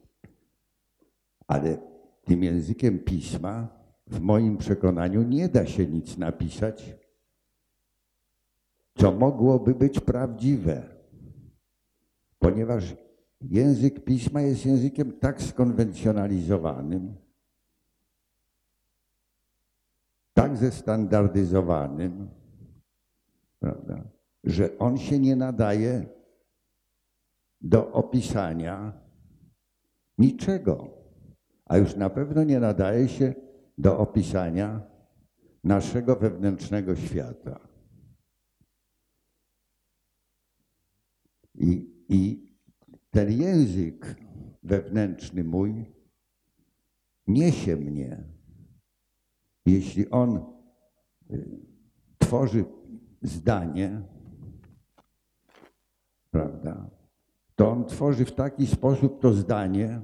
[1.48, 1.78] Ale
[2.24, 3.68] tym językiem pisma
[4.08, 6.96] w moim przekonaniu nie da się nic napisać,
[8.98, 10.84] co mogłoby być prawdziwe.
[12.40, 12.96] Ponieważ
[13.42, 17.16] język pisma jest językiem tak skonwencjonalizowanym,
[20.34, 22.30] tak zestandardyzowanym,
[23.60, 24.04] prawda?
[24.44, 26.06] że on się nie nadaje
[27.62, 28.94] do opisania
[30.18, 30.88] niczego,
[31.66, 33.34] a już na pewno nie nadaje się
[33.78, 34.82] do opisania
[35.64, 37.75] naszego wewnętrznego świata.
[41.58, 42.50] I, i
[43.12, 44.16] ten język
[44.64, 45.86] wewnętrzny mój
[47.28, 48.24] niesie mnie,
[49.66, 50.46] jeśli on
[51.32, 51.60] y,
[52.18, 52.66] tworzy
[53.22, 54.02] zdanie,
[56.32, 56.90] prawda,
[57.56, 60.02] to on tworzy w taki sposób to zdanie,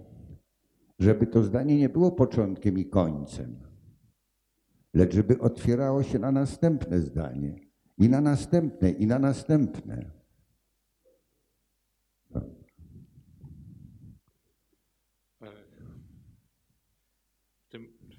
[0.99, 3.59] żeby to zdanie nie było początkiem i końcem,
[4.93, 7.55] lecz żeby otwierało się na następne zdanie
[7.97, 10.20] I na następne, i na następne.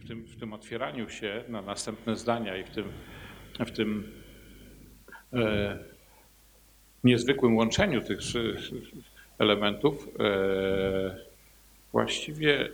[0.04, 2.84] W tym, w, tym, otwieraniu się na następne zdania i w tym,
[3.58, 4.12] w tym
[5.32, 5.78] e,
[7.04, 8.18] niezwykłym łączeniu tych
[9.38, 11.16] elementów e,
[11.92, 12.68] właściwie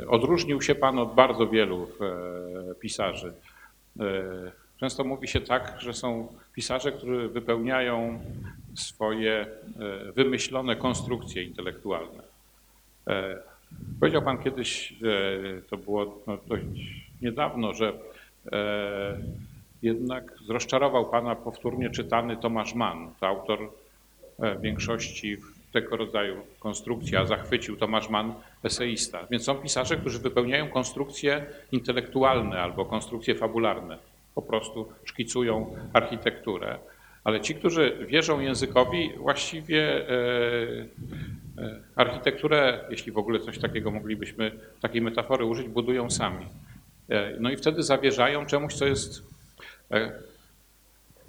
[0.00, 1.88] e, odróżnił się Pan od bardzo wielu
[2.70, 3.32] e, pisarzy.
[4.00, 4.04] E,
[4.80, 8.20] często mówi się tak, że są pisarze, którzy wypełniają
[8.74, 12.22] swoje e, wymyślone konstrukcje intelektualne.
[14.00, 14.94] Powiedział Pan kiedyś,
[15.70, 16.64] to było no, dość
[17.22, 17.92] niedawno, że
[18.52, 19.18] e,
[19.82, 23.58] jednak zrozczarował Pana powtórnie czytany Tomasz Mann, to autor
[24.38, 25.36] e, większości
[25.72, 29.26] tego rodzaju konstrukcji, a zachwycił Tomasz Mann, eseista.
[29.30, 33.98] Więc są pisarze, którzy wypełniają konstrukcje intelektualne albo konstrukcje fabularne.
[34.34, 36.78] Po prostu szkicują architekturę.
[37.24, 40.14] Ale ci, którzy wierzą językowi, właściwie e,
[41.58, 46.46] e, architekturę, jeśli w ogóle coś takiego moglibyśmy, takiej metafory użyć, budują sami.
[47.08, 49.32] E, no i wtedy zawierzają czemuś, co jest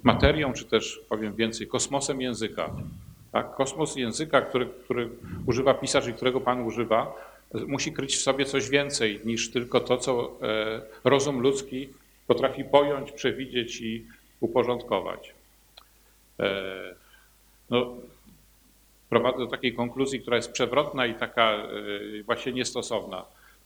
[0.02, 2.70] materią, czy też powiem więcej, kosmosem języka.
[3.32, 3.54] Tak?
[3.54, 5.10] Kosmos języka, który, który
[5.46, 7.14] używa pisarz i którego Pan używa,
[7.66, 10.38] musi kryć w sobie coś więcej niż tylko to, co
[11.04, 11.88] rozum ludzki
[12.26, 14.06] potrafi pojąć, przewidzieć i
[14.40, 15.34] uporządkować.
[16.40, 16.72] E,
[17.70, 17.94] no,
[19.10, 21.68] prowadzę do takiej konkluzji, która jest przewrotna i taka e,
[22.22, 23.24] właśnie niestosowna.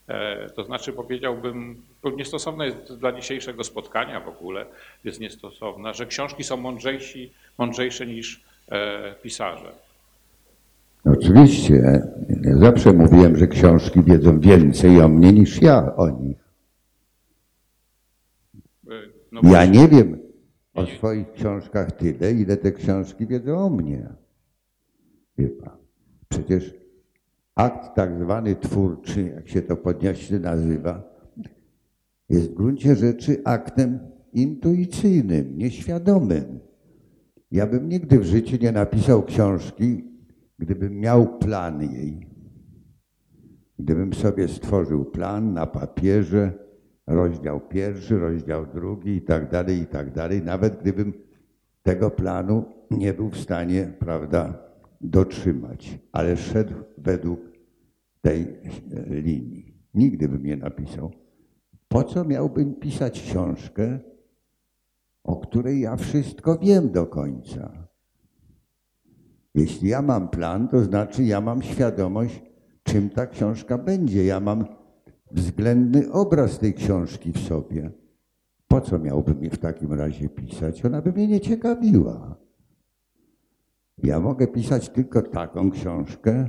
[0.08, 1.82] E, to znaczy powiedziałbym,
[2.16, 4.66] niestosowna jest dla dzisiejszego spotkania w ogóle,
[5.04, 8.40] jest niestosowna, że książki są mądrzejsi, mądrzejsze niż
[9.22, 9.72] pisarze.
[11.04, 12.02] Oczywiście.
[12.42, 16.36] Zawsze mówiłem, że książki wiedzą więcej o mnie niż ja o nich.
[19.32, 20.18] No ja nie wiem,
[20.74, 24.08] o swoich książkach tyle, ile te książki wiedzą o mnie.
[25.38, 25.76] Wie pan.
[26.28, 26.74] Przecież
[27.54, 31.02] akt tak zwany twórczy, jak się to podnieśle nazywa,
[32.28, 33.98] jest w gruncie rzeczy aktem
[34.32, 36.58] intuicyjnym, nieświadomym.
[37.50, 40.04] Ja bym nigdy w życiu nie napisał książki,
[40.58, 42.26] gdybym miał plan jej.
[43.78, 46.67] Gdybym sobie stworzył plan na papierze,
[47.08, 51.12] rozdział pierwszy, rozdział drugi i tak dalej, i tak dalej, nawet gdybym
[51.82, 54.58] tego planu nie był w stanie, prawda,
[55.00, 57.40] dotrzymać, ale szedł według
[58.20, 59.74] tej e, linii.
[59.94, 61.10] Nigdy bym nie napisał.
[61.88, 63.98] Po co miałbym pisać książkę,
[65.24, 67.88] o której ja wszystko wiem do końca?
[69.54, 72.42] Jeśli ja mam plan, to znaczy ja mam świadomość,
[72.82, 74.24] czym ta książka będzie.
[74.24, 74.77] Ja mam
[75.30, 77.90] względny obraz tej książki w sobie.
[78.68, 80.84] Po co miałbym je w takim razie pisać?
[80.84, 82.36] Ona by mnie nie ciekawiła.
[84.02, 86.48] Ja mogę pisać tylko taką książkę,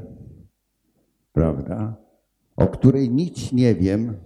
[1.34, 1.96] prawda,
[2.56, 4.18] o której nic nie wiem,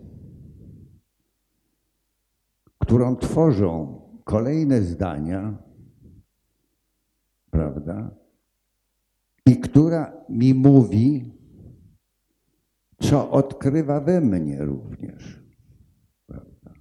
[2.79, 5.57] którą tworzą kolejne zdania,
[7.51, 8.15] prawda,
[9.45, 11.31] i która mi mówi,
[13.09, 15.43] co odkrywa we mnie również.
[16.27, 16.73] Prawda?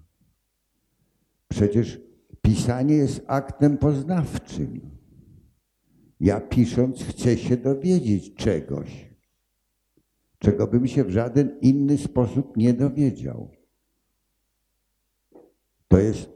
[1.49, 2.01] Przecież
[2.43, 4.81] pisanie jest aktem poznawczym.
[6.21, 9.15] Ja pisząc chcę się dowiedzieć czegoś,
[10.39, 13.51] czego bym się w żaden inny sposób nie dowiedział.
[15.89, 16.31] To jest,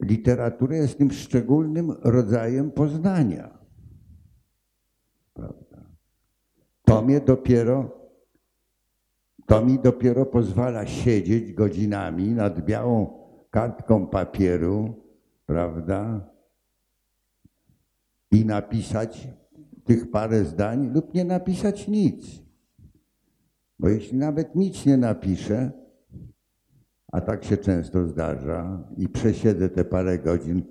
[0.00, 3.58] literatura jest tym szczególnym rodzajem poznania.
[5.34, 5.90] Prawda?
[6.84, 7.99] To mnie dopiero
[9.50, 13.06] to mi dopiero pozwala siedzieć godzinami nad białą
[13.50, 14.94] kartką papieru,
[15.46, 16.30] prawda?
[18.30, 19.28] I napisać
[19.84, 22.42] tych parę zdań lub nie napisać nic.
[23.78, 25.70] Bo jeśli nawet nic nie napiszę,
[27.12, 30.62] a tak się często zdarza, i przesiedzę te parę godzin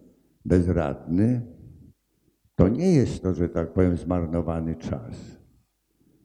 [0.45, 1.41] bezradny,
[2.55, 5.15] to nie jest to, że tak powiem, zmarnowany czas.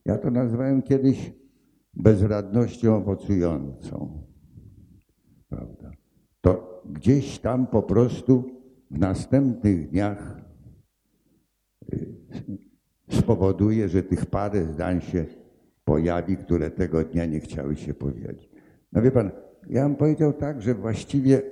[0.05, 1.44] Ja to nazwałem kiedyś
[1.97, 4.23] bezradnością owocującą.
[5.49, 5.91] Prawda?
[6.41, 8.45] To gdzieś tam po prostu
[8.91, 10.41] w następnych dniach
[11.93, 12.15] y,
[13.11, 15.27] spowoduje, że tych parę zdań się
[15.85, 18.51] pojawi, które tego dnia nie chciały się powiedzieć.
[18.93, 19.31] No wie pan,
[19.71, 21.43] ja bym powiedział tak, że właściwie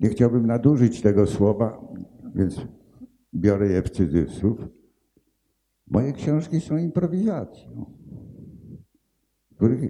[0.00, 1.80] nie chciałbym nadużyć tego słowa,
[2.34, 2.66] więc
[3.34, 4.58] biorę je w cudzysłów.
[5.90, 7.86] Moje książki są improwizacją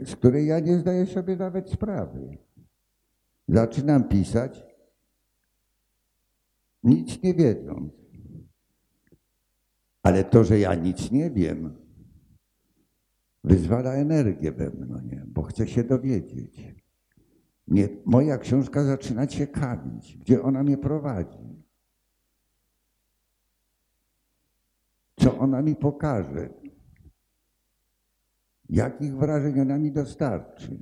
[0.04, 2.38] z której ja nie zdaję sobie nawet sprawy.
[3.48, 4.74] Zaczynam pisać
[6.84, 7.92] Nic nie wiedząc.
[10.02, 11.76] Ale to, że ja nic nie wiem,
[13.44, 16.74] wyzwala energię we mnie, bo chcę się dowiedzieć.
[17.68, 21.64] Mnie, moja książka zaczyna ciekawić, gdzie ona mnie prowadzi.
[25.16, 26.48] Co ona mi pokaże?
[28.68, 30.78] Jakich wrażeń ona mi dostarczy?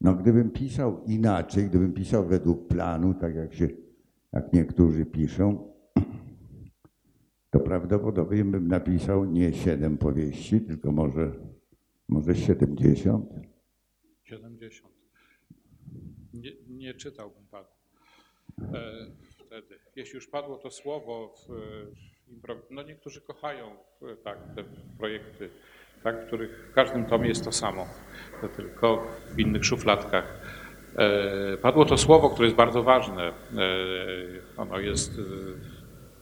[0.00, 3.68] No, gdybym pisał inaczej, gdybym pisał według planu, tak jak się,
[4.32, 5.72] jak niektórzy piszą,
[7.50, 11.32] to prawdopodobnie bym napisał nie siedem powieści, tylko może,
[12.08, 13.30] może 70.
[14.24, 14.92] 70.
[16.32, 17.68] Nie, nie czytałbym Pana
[18.74, 19.78] e, wtedy.
[19.96, 21.48] Jeśli już padło to słowo, w,
[22.70, 23.66] no niektórzy kochają
[24.02, 24.64] e, tak, te
[24.98, 25.50] projekty,
[26.02, 27.86] tak, których w każdym tomie jest to samo,
[28.56, 30.40] tylko w innych szufladkach.
[30.96, 33.28] E, padło to słowo, które jest bardzo ważne.
[33.28, 33.32] E,
[34.56, 35.20] ono jest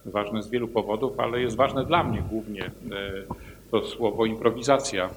[0.05, 2.71] ważne z wielu powodów, ale jest ważne dla mnie głównie.
[3.71, 5.11] To słowo improwizacja.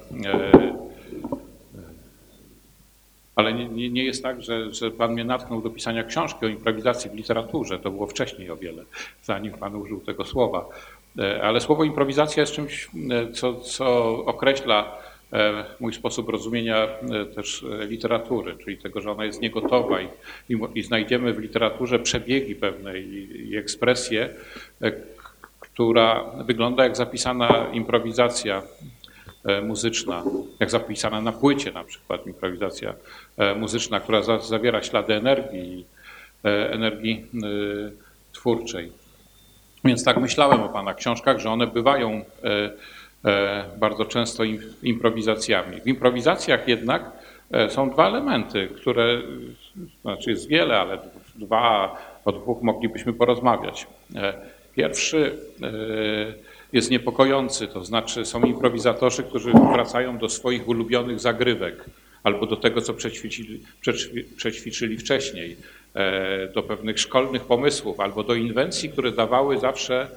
[3.39, 7.11] Ale nie, nie, jest tak, że, że Pan mnie natknął do pisania książki o improwizacji
[7.11, 7.79] w literaturze.
[7.79, 8.83] To było wcześniej o wiele,
[9.23, 10.69] zanim Pan użył tego słowa.
[11.19, 14.97] E, Ale słowo improwizacja jest czymś, e, co, co określa
[15.33, 16.87] e, mój sposób rozumienia
[17.35, 20.07] też literatury, czyli tego, że ona jest niegotowa i,
[20.49, 24.29] i, i znajdziemy w literaturze przebiegi pewne i, i ekspresję,
[25.59, 28.61] która wygląda jak zapisana improwizacja
[29.63, 30.23] muzyczna,
[30.59, 32.93] jak zapisana na płycie na przykład improwizacja
[33.37, 35.85] e, muzyczna, która za, zawiera ślady energii,
[36.45, 37.47] e, energii e,
[38.31, 38.91] twórczej.
[39.85, 42.11] Więc tak myślałem o Pana książkach, że one bywają
[42.43, 42.71] e,
[43.25, 45.81] e, bardzo często im, improwizacjami.
[45.81, 47.11] W improwizacjach jednak
[47.51, 49.21] e, są dwa elementy, które,
[50.01, 50.99] znaczy jest wiele, ale
[51.35, 53.87] dwa, o dwóch moglibyśmy porozmawiać.
[54.15, 54.33] E,
[54.75, 61.86] Pierwszy e, jest niepokojący, to znaczy są improwizatorzy, którzy wracają do swoich ulubionych zagrywek
[62.24, 65.57] albo do tego, co przećwiczyli, przećwi- przećwiczyli wcześniej,
[65.95, 70.07] e, do pewnych szkolnych pomysłów albo do inwencji, które dawały zawsze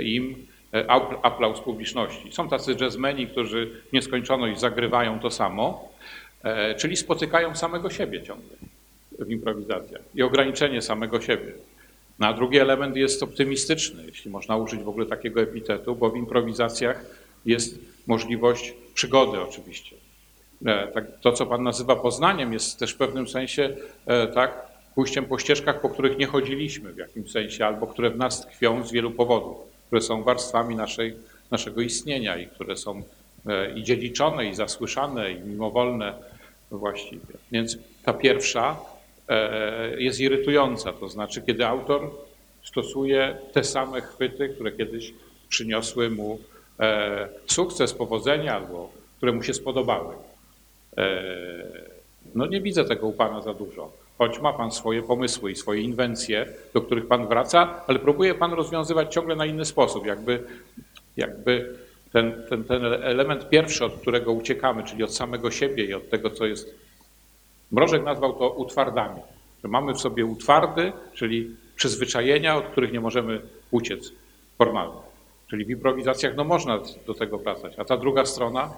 [0.00, 2.32] im e, apl- aplauz publiczności.
[2.32, 5.88] Są tacy jazzmeni, którzy w nieskończoność zagrywają to samo,
[6.44, 8.56] e, czyli spotykają samego siebie ciągle
[9.18, 11.52] w improwizacjach i ograniczenie samego siebie.
[12.18, 16.16] No, a drugi element jest optymistyczny, jeśli można użyć w ogóle takiego epitetu, bo w
[16.16, 17.04] improwizacjach
[17.46, 19.96] jest możliwość przygody oczywiście.
[20.66, 25.24] E, tak, to, co Pan nazywa poznaniem, jest też w pewnym sensie e, tak, pójściem
[25.24, 28.92] po ścieżkach, po których nie chodziliśmy w jakimś sensie, albo które w nas tkwią z
[28.92, 29.56] wielu powodów,
[29.86, 31.16] które są warstwami naszej,
[31.50, 33.02] naszego istnienia i które są
[33.46, 36.14] e, i dziedziczone, i zasłyszane, i mimowolne
[36.70, 37.34] właściwie.
[37.52, 38.76] Więc ta pierwsza
[39.98, 42.10] jest irytująca, to znaczy, kiedy autor
[42.62, 45.14] stosuje te same chwyty, które kiedyś
[45.48, 46.38] przyniosły mu
[46.80, 50.14] e, sukces, powodzenie albo które mu się spodobały.
[50.96, 51.92] E,
[52.34, 55.82] No nie widzę tego u Pana za dużo, choć ma Pan swoje pomysły i swoje
[55.82, 60.42] inwencje, do których Pan wraca, ale próbuje Pan rozwiązywać ciągle na inny sposób, jakby,
[61.16, 61.74] jakby
[62.12, 66.30] ten, ten, ten element pierwszy, od którego uciekamy, czyli od samego siebie i od tego,
[66.30, 66.74] co jest
[67.72, 69.20] Mrożek nazwał to utwardami.
[69.62, 74.12] Że mamy w sobie utwardy, czyli przyzwyczajenia, od których nie możemy uciec
[74.58, 75.00] formalnie.
[75.50, 77.74] Czyli w improwizacjach no można do tego wracać.
[77.78, 78.70] A ta druga strona,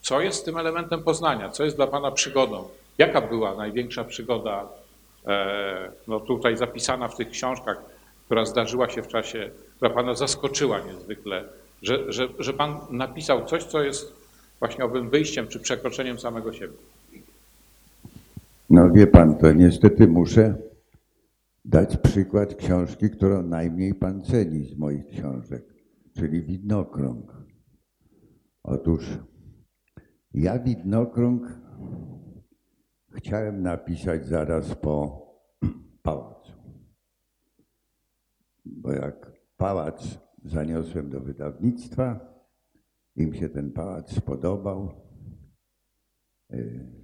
[0.00, 1.48] co jest tym elementem poznania?
[1.48, 2.68] Co jest dla Pana przygodą?
[2.98, 4.68] Jaka była największa przygoda,
[5.26, 7.82] e, no tutaj zapisana w tych książkach,
[8.26, 11.44] która zdarzyła się w czasie, która Pana zaskoczyła niezwykle,
[11.82, 14.12] że, że, że Pan napisał coś, co jest
[14.58, 16.74] właśnie owym wyjściem czy przekroczeniem samego siebie?
[18.72, 20.62] No wie pan, to niestety muszę
[21.64, 25.74] dać przykład książki, którą najmniej pan ceni z moich książek,
[26.12, 27.46] czyli Widnokrąg.
[28.62, 29.18] Otóż
[30.34, 31.60] ja Widnokrąg
[33.10, 35.26] chciałem napisać zaraz po
[36.02, 36.52] pałacu.
[38.64, 42.20] Bo jak pałac zaniosłem do wydawnictwa,
[43.16, 44.90] im się ten pałac spodobał,
[46.52, 47.01] y,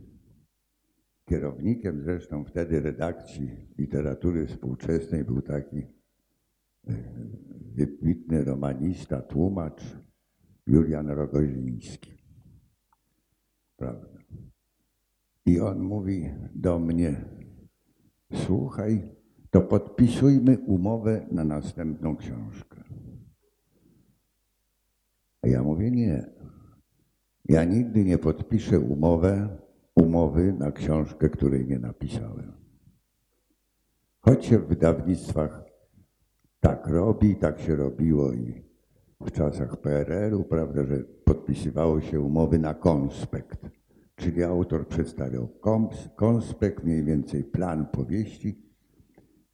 [1.29, 5.85] Kierownikiem zresztą wtedy redakcji literatury współczesnej był taki e,
[7.75, 9.83] wybitny romanista, tłumacz
[10.67, 12.19] Julian Rogoziński.
[13.77, 14.19] Prawda?
[15.47, 17.25] I on mówi do mnie,
[18.35, 19.03] słuchaj,
[19.51, 22.85] to podpisujmy umowę na następną książkę.
[25.43, 26.31] A ja mówię, nie.
[27.45, 29.59] Ja nigdy nie podpiszę umowę,
[30.03, 32.53] umowy na książkę, której nie napisałem.
[34.21, 35.65] choć się w wydawnictwach
[36.61, 38.63] tak robi, tak się robiło i
[39.21, 43.67] w czasach PRL-u, prawda, że podpisywało się umowy na konspekt,
[44.17, 45.49] czyli autor przedstawiał
[46.17, 48.63] konspekt, mniej więcej plan powieści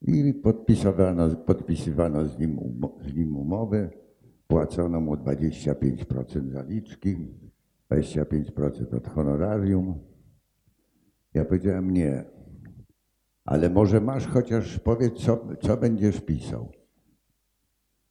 [0.03, 2.59] i podpisywano, podpisywano z, nim,
[3.01, 3.91] z nim umowę,
[4.47, 7.17] płacono mu 25% zaliczki,
[7.91, 9.95] 25% od honorarium.
[11.35, 12.25] Ja powiedziałem nie,
[13.45, 16.73] ale może masz chociaż powiedz, co, co będziesz pisał.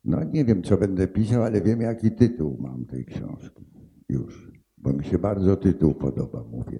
[0.05, 3.65] No nie wiem, co będę pisał, ale wiem, jaki tytuł mam tej książki.
[4.09, 6.79] Już, bo mi się bardzo tytuł podoba, mówię.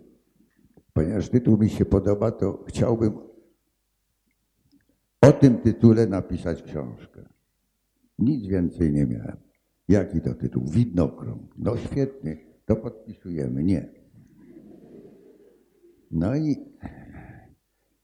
[0.93, 3.13] Ponieważ tytuł mi się podoba, to chciałbym
[5.21, 7.25] o tym tytule napisać książkę.
[8.19, 9.37] Nic więcej nie miałem.
[9.87, 10.63] Jaki to tytuł?
[10.67, 11.55] Widnokrąg.
[11.57, 13.63] No świetnie, to podpisujemy.
[13.63, 14.02] Nie.
[16.13, 16.55] No i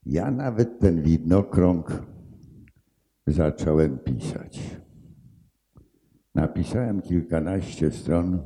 [0.05, 2.03] ja nawet ten widnokrąg
[3.28, 4.80] zacząłem pisać.
[6.36, 8.43] Napisałem kilkanaście stron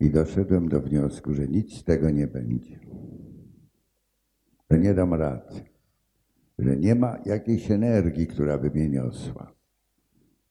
[0.00, 2.80] i doszedłem do wniosku, że nic z tego nie będzie.
[4.70, 5.64] Że nie dam rady.
[6.58, 9.52] Że nie ma jakiejś energii, która by mnie niosła.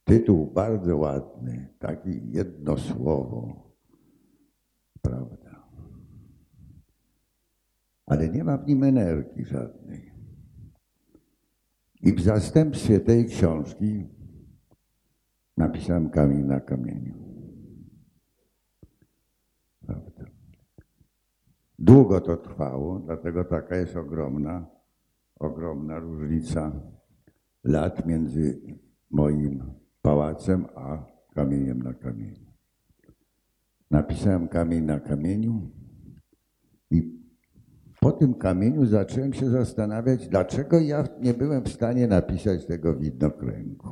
[0.04, 3.72] Tytuł bardzo ładny, taki jedno słowo,
[5.02, 5.49] prawda.
[8.10, 10.12] Ale nie ma w nim energii żadnej.
[12.02, 14.08] I w zastępstwie tej książki
[15.58, 17.14] napisałem kamień na kamieniu.
[19.86, 20.26] Prawda.
[21.80, 24.68] Długo to trwało, dlatego taka jest ogromna,
[25.40, 26.72] ogromna różnica
[27.64, 28.62] lat między
[29.12, 29.64] moim
[30.02, 31.06] pałacem a
[31.36, 32.50] kamieniem na kamieniu.
[33.92, 35.72] Napisałem kamień na kamieniu
[36.92, 37.19] i
[38.00, 43.90] po tym kamieniu zacząłem się zastanawiać, dlaczego ja nie byłem w stanie napisać tego widnokręgu.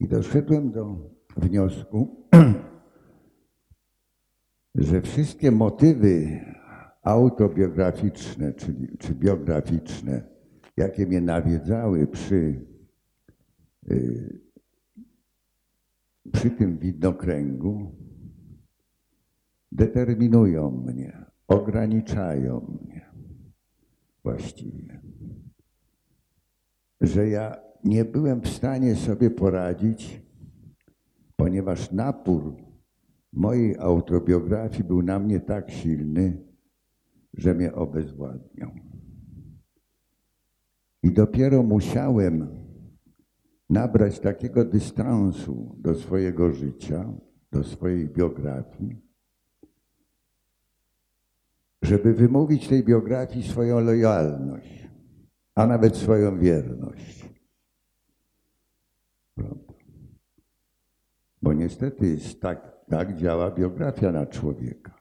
[0.00, 2.26] I doszedłem do wniosku,
[4.74, 6.40] że wszystkie motywy
[7.02, 10.22] autobiograficzne, czyli, czy biograficzne,
[10.76, 12.66] jakie mnie nawiedzały przy,
[13.86, 14.40] yy,
[16.32, 17.94] przy tym widnokręgu,
[19.72, 23.10] determinują mnie, ograniczają mnie
[24.24, 25.00] właściwie.
[27.00, 30.22] Że ja nie byłem w stanie sobie poradzić,
[31.36, 32.56] ponieważ napór
[33.32, 36.44] mojej autobiografii był na mnie tak silny,
[37.34, 38.70] że mnie obezwładniał.
[41.02, 42.48] I dopiero musiałem
[43.70, 47.12] nabrać takiego dystansu do swojego życia,
[47.52, 49.09] do swojej biografii,
[51.82, 54.88] żeby wymówić tej biografii swoją lojalność,
[55.54, 57.30] a nawet swoją wierność.
[61.42, 64.94] Bo niestety jest tak, tak działa biografia na człowieka.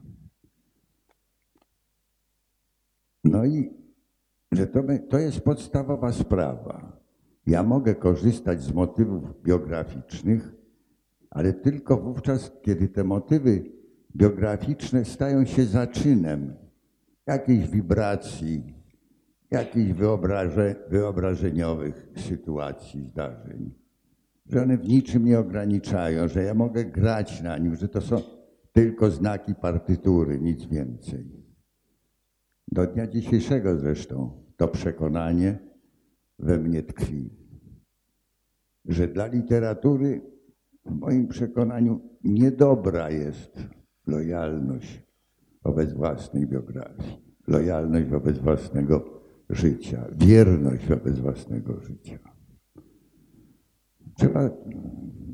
[3.24, 3.80] No i
[4.52, 7.00] że to, to jest podstawowa sprawa.
[7.48, 10.52] Ja mogę korzystać z motywów biograficznych,
[11.30, 13.72] ale tylko wówczas, kiedy te motywy
[14.16, 16.54] biograficzne stają się zaczynem
[17.30, 18.74] jakiejś wibracji,
[19.52, 23.80] jakichś wyobraże, wyobrażeniowych sytuacji, zdarzeń
[24.50, 28.22] że one w niczym nie ograniczają, że ja mogę grać na nim, że to są
[28.72, 31.32] tylko znaki partytury, nic więcej.
[32.68, 35.60] Do dnia dzisiejszego zresztą to przekonanie
[36.40, 37.30] we mnie tkwi,
[38.86, 40.22] że dla literatury
[40.86, 43.64] w moim przekonaniu niedobra jest
[44.08, 45.09] lojalność
[45.64, 52.20] wobec własnej biografii, lojalność wobec własnego życia, wierność wobec własnego życia.
[54.18, 54.50] Trzeba,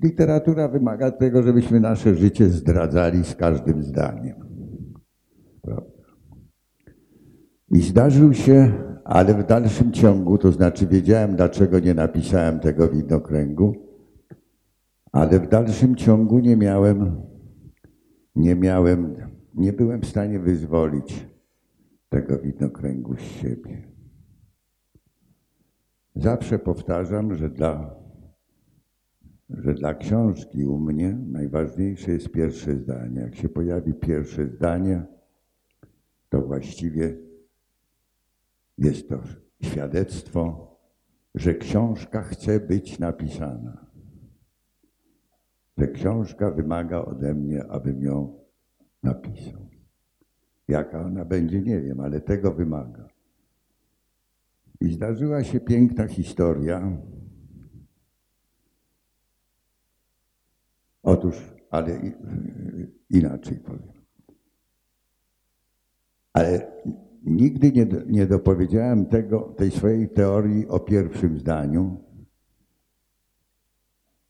[0.04, 4.36] literatura wymaga tego, żebyśmy nasze życie zdradzali z każdym zdaniem.
[5.62, 5.96] Prawda?
[7.72, 8.72] I zdarzył się,
[9.04, 13.76] ale w dalszym ciągu, to znaczy wiedziałem, dlaczego nie napisałem tego widnokręgu,
[15.12, 17.22] ale w dalszym ciągu nie miałem,
[18.36, 19.16] nie miałem,
[19.56, 21.28] nie byłem w stanie wyzwolić
[22.10, 23.88] tego widnokręgu z siebie.
[26.16, 27.96] Zawsze powtarzam, że dla
[29.50, 33.22] że dla książki u mnie najważniejsze jest pierwsze zdanie.
[33.22, 35.04] Jak się pojawi pierwsze zdanie,
[36.30, 37.18] to właściwie
[38.78, 39.20] jest to
[39.62, 40.76] świadectwo,
[41.36, 43.86] że książka chce być napisana.
[45.78, 48.45] Że książka wymaga ode mnie, abym ją
[49.06, 49.70] napisał.
[50.68, 53.08] Jaka ona będzie, nie wiem, ale tego wymaga.
[54.82, 56.98] I zdarzyła się piękna historia.
[61.04, 61.36] Otóż,
[61.70, 62.00] ale
[63.10, 63.94] inaczej powiem.
[66.34, 66.72] Ale
[67.24, 72.04] nigdy nie, nie dopowiedziałem tego, tej swojej teorii o pierwszym zdaniu,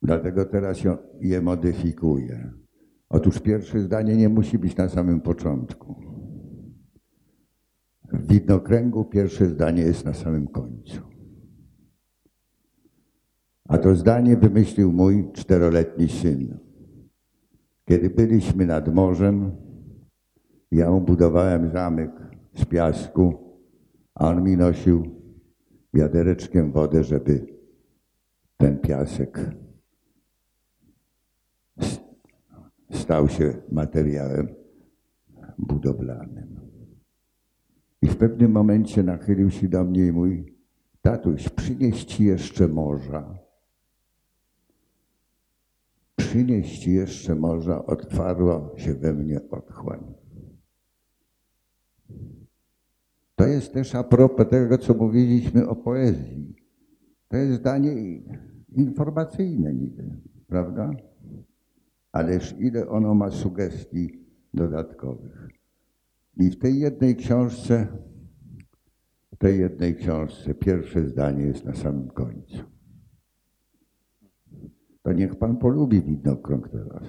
[0.02, 2.65] dlatego teraz ją, je modyfikuję.
[3.10, 5.96] Otóż pierwsze zdanie nie musi być na samym początku.
[8.14, 11.02] W widnokręgu pierwsze zdanie jest na samym końcu.
[13.68, 16.58] A to zdanie wymyślił mój czteroletni syn.
[17.86, 19.52] Kiedy byliśmy nad morzem,
[20.72, 22.12] ja mu budowałem zamek
[22.54, 23.34] z piasku,
[24.16, 25.04] a on mi nosił
[25.94, 27.46] wiadereczkiem wodę, żeby
[28.58, 29.52] ten piasek
[32.96, 34.48] stał się materiałem
[35.58, 36.60] budowlanym.
[38.02, 40.56] I w pewnym momencie nachylił się do mnie i mówi,
[41.02, 43.40] tatuś, przynieść ci jeszcze morza.
[46.16, 50.14] Przynieść ci jeszcze morza, otwarła się we mnie otchłań.
[53.36, 56.56] To jest też a propos tego, co mówiliśmy o poezji.
[57.28, 58.22] To jest zdanie
[58.76, 60.04] informacyjne niby,
[60.48, 60.92] prawda?
[62.16, 65.48] Ależ ile ono ma sugestii dodatkowych.
[66.38, 67.88] I w tej jednej książce,
[69.34, 72.64] w tej jednej książce pierwsze zdanie jest na samym końcu.
[75.04, 77.04] To niech pan polubi widnokrąg teraz.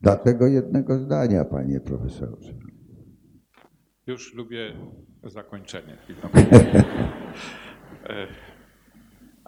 [0.00, 2.54] Dlatego jednego zdania, panie profesorze.
[4.06, 4.72] Już lubię
[5.24, 5.96] zakończenie.
[8.04, 8.26] E,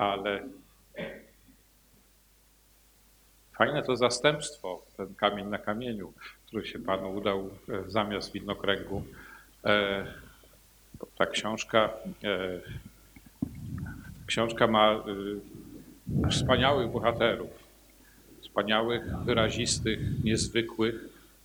[0.03, 0.43] Ale
[3.59, 6.13] fajne to zastępstwo, ten kamień na kamieniu,
[6.47, 9.03] który się panu udał e, zamiast widnokręgu.
[9.65, 10.07] E,
[11.19, 11.91] Ta książka,
[12.25, 12.61] e,
[14.27, 15.05] książka ma
[16.31, 17.51] wspaniałych bohaterów,
[18.43, 20.95] wspaniałych, wyrazistych, niezwykłych,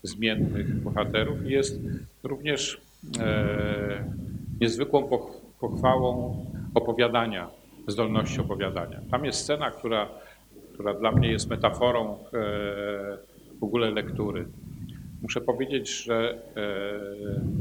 [0.04, 1.46] zmiennych bohaterów.
[1.46, 1.80] I jest
[2.24, 2.82] również
[4.62, 6.46] niezwykłą poch- pochwałą
[6.76, 7.50] opowiadania,
[7.88, 9.02] zdolności opowiadania.
[9.12, 10.10] Tam jest scena, która,
[10.74, 12.18] która dla mnie jest metaforą e,
[13.60, 14.46] w ogóle lektury.
[15.22, 17.58] Muszę powiedzieć, że e,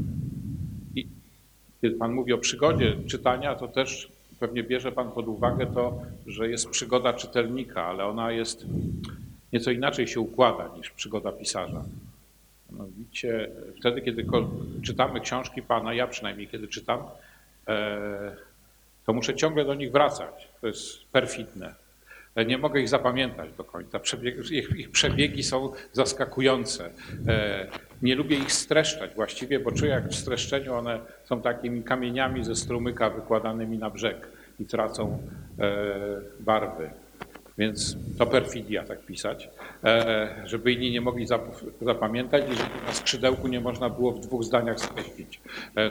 [1.81, 6.49] kiedy Pan mówi o przygodzie czytania, to też pewnie bierze Pan pod uwagę to, że
[6.49, 8.65] jest przygoda czytelnika, ale ona jest
[9.53, 11.83] nieco inaczej się układa niż przygoda pisarza.
[12.71, 13.49] Mianowicie
[13.79, 14.25] wtedy, kiedy
[14.81, 16.99] czytamy książki Pana, ja przynajmniej kiedy czytam,
[17.67, 18.46] e,
[19.07, 20.47] to muszę ciągle do nich wracać.
[20.61, 21.73] To jest perfidne.
[22.47, 23.99] Nie mogę ich zapamiętać do końca.
[24.51, 26.89] Ich, ich przebiegi są zaskakujące.
[27.27, 27.67] E,
[28.01, 32.55] Nie lubię ich streszczać właściwie, bo czuję, jak w streszczeniu one są takimi kamieniami ze
[32.55, 34.27] strumyka wykładanymi na brzeg
[34.59, 35.17] i tracą
[35.59, 35.71] e,
[36.39, 36.89] barwy.
[37.57, 39.49] Więc to perfidia tak pisać,
[39.83, 44.19] e, żeby inni nie mogli zap- zapamiętać i żeby na skrzydełku nie można było w
[44.19, 45.41] dwóch zdaniach skreślić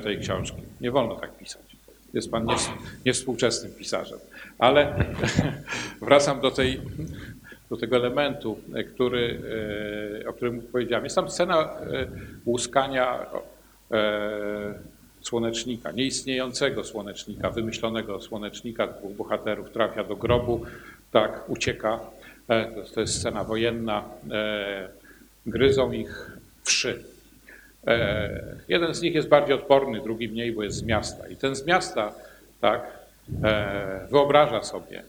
[0.03, 0.63] tej książki.
[0.81, 1.76] Nie wolno tak pisać.
[2.17, 2.47] Jest pan
[3.07, 4.19] niewspółczesnym pisarzem.
[4.59, 5.05] Ale
[6.03, 6.81] wracam do, tej,
[7.71, 8.59] do tego elementu,
[8.95, 9.41] który,
[10.25, 11.05] e, o którym powiedziałem.
[11.05, 12.07] Jest tam scena e,
[12.47, 13.27] łuskania
[13.91, 14.75] e,
[15.21, 20.65] słonecznika, nieistniejącego słonecznika, wymyślonego słonecznika, dwóch bohaterów trafia do grobu,
[21.13, 22.01] tak, ucieka.
[22.95, 24.05] To, jest scena wojenna.
[25.47, 27.05] Gryzą ich wszy.
[27.87, 31.29] E, Jeden z nich jest bardziej odporny, drugi mniej, bo jest z miasta.
[31.29, 32.13] I ten z miasta,
[32.61, 32.99] tak,
[33.45, 35.03] e, wyobraża sobie,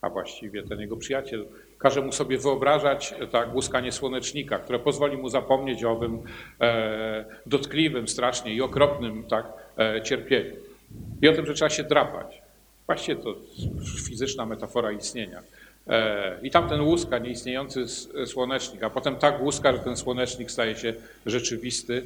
[0.00, 1.44] a właściwie ten jego przyjaciel
[1.78, 6.22] każe mu sobie wyobrażać tak, łuskanie słonecznika, które pozwoli mu zapomnieć o owym
[6.60, 9.46] e, dotkliwym strasznie i okropnym tak,
[10.04, 10.56] cierpieniu.
[11.22, 12.42] I o tym, że trzeba się drapać.
[12.86, 13.34] Właściwie to
[14.08, 15.42] fizyczna metafora istnienia.
[15.88, 17.84] E, I tamten łuska, nieistniejący
[18.26, 20.94] słonecznik, a potem tak łuska, że ten słonecznik staje się
[21.26, 22.02] rzeczywisty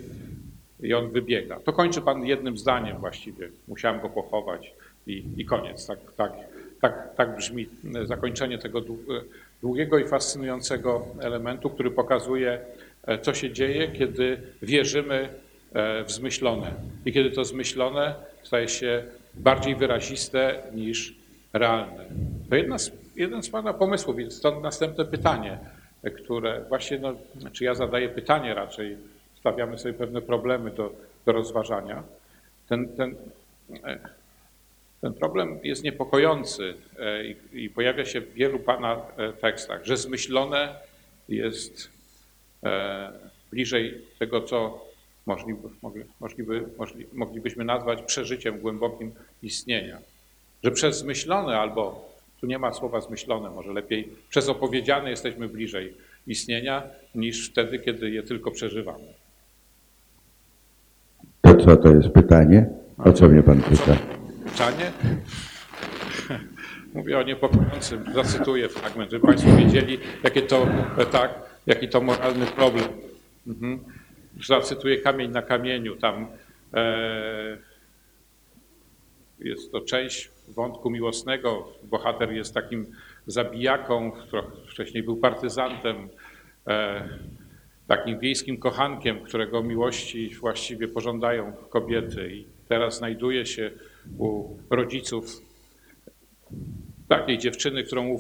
[0.83, 1.61] i on wybiega.
[1.61, 3.49] To kończy pan jednym zdaniem właściwie.
[3.69, 4.73] Musiałem go pochować
[5.07, 5.87] i, i koniec.
[5.87, 6.33] Tak, tak,
[6.81, 7.67] tak, tak brzmi
[8.05, 9.21] zakończenie tego dłu-
[9.63, 12.59] długiego i fascynującego elementu, który pokazuje,
[13.07, 15.29] e, co się dzieje, kiedy wierzymy
[15.73, 16.73] e, w zmyślone.
[17.07, 19.03] I kiedy to zmyślone staje się
[19.35, 21.15] bardziej wyraziste niż
[21.53, 22.05] realne.
[22.51, 25.59] To jedna z, jeden z Pana pomysłów, więc stąd następne pytanie,
[26.17, 27.15] które właśnie, no,
[27.53, 28.97] czy ja zadaję pytanie raczej,
[29.41, 30.93] stawiamy sobie pewne problemy do,
[31.27, 32.03] do rozważania.
[32.69, 33.15] Ten, ten,
[33.85, 33.99] e,
[35.01, 39.97] ten problem jest niepokojący e, i, i pojawia się w wielu Pana e, tekstach, że
[39.97, 40.75] zmyślone
[41.29, 41.95] jest
[43.51, 44.85] bliżej tego, co
[45.27, 49.13] możliby, mogli, możliby, możli, moglibyśmy nazwać przeżyciem głębokim
[49.43, 49.99] istnienia.
[50.63, 52.14] Że przez zmyślone albo,
[52.45, 55.95] tu nie ma słowa zmyślone, może lepiej, przez opowiedziane jesteśmy bliżej
[56.27, 56.83] istnienia
[57.15, 59.05] niż wtedy, kiedy je tylko przeżywamy.
[61.41, 62.67] To co to jest pytanie?
[62.99, 63.97] O co mnie pan pyta?
[64.55, 64.93] Czanie?
[66.95, 70.67] Mówię o niepokojącym, zacytuję fragment, żeby Państwo wiedzieli, jakie to,
[70.99, 71.31] e, tak,
[71.67, 72.89] jaki to moralny problem.
[73.47, 73.79] Mhm.
[74.47, 76.27] Zacytuję kamień na kamieniu, tam
[76.75, 77.57] e,
[79.39, 81.69] jest to część wątku miłosnego.
[81.83, 82.87] Bohater jest takim
[83.27, 84.13] zabijaką,
[84.69, 86.09] wcześniej był partyzantem,
[86.67, 87.09] e,
[87.87, 93.71] takim wiejskim kochankiem, którego miłości właściwie pożądają kobiety i teraz znajduje się
[94.19, 95.43] u rodziców
[97.09, 98.19] takiej dziewczyny, którą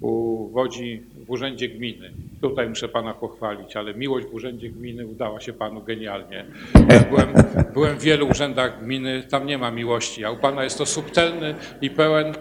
[0.00, 2.12] uwodzi w urzędzie gminy.
[2.44, 6.44] Tutaj muszę pana pochwalić, ale miłość w urzędzie gminy udała się panu genialnie.
[6.90, 7.28] Ja byłem,
[7.74, 11.54] byłem w wielu urzędach gminy, tam nie ma miłości, a u pana jest to subtelny
[11.80, 12.34] i pełen,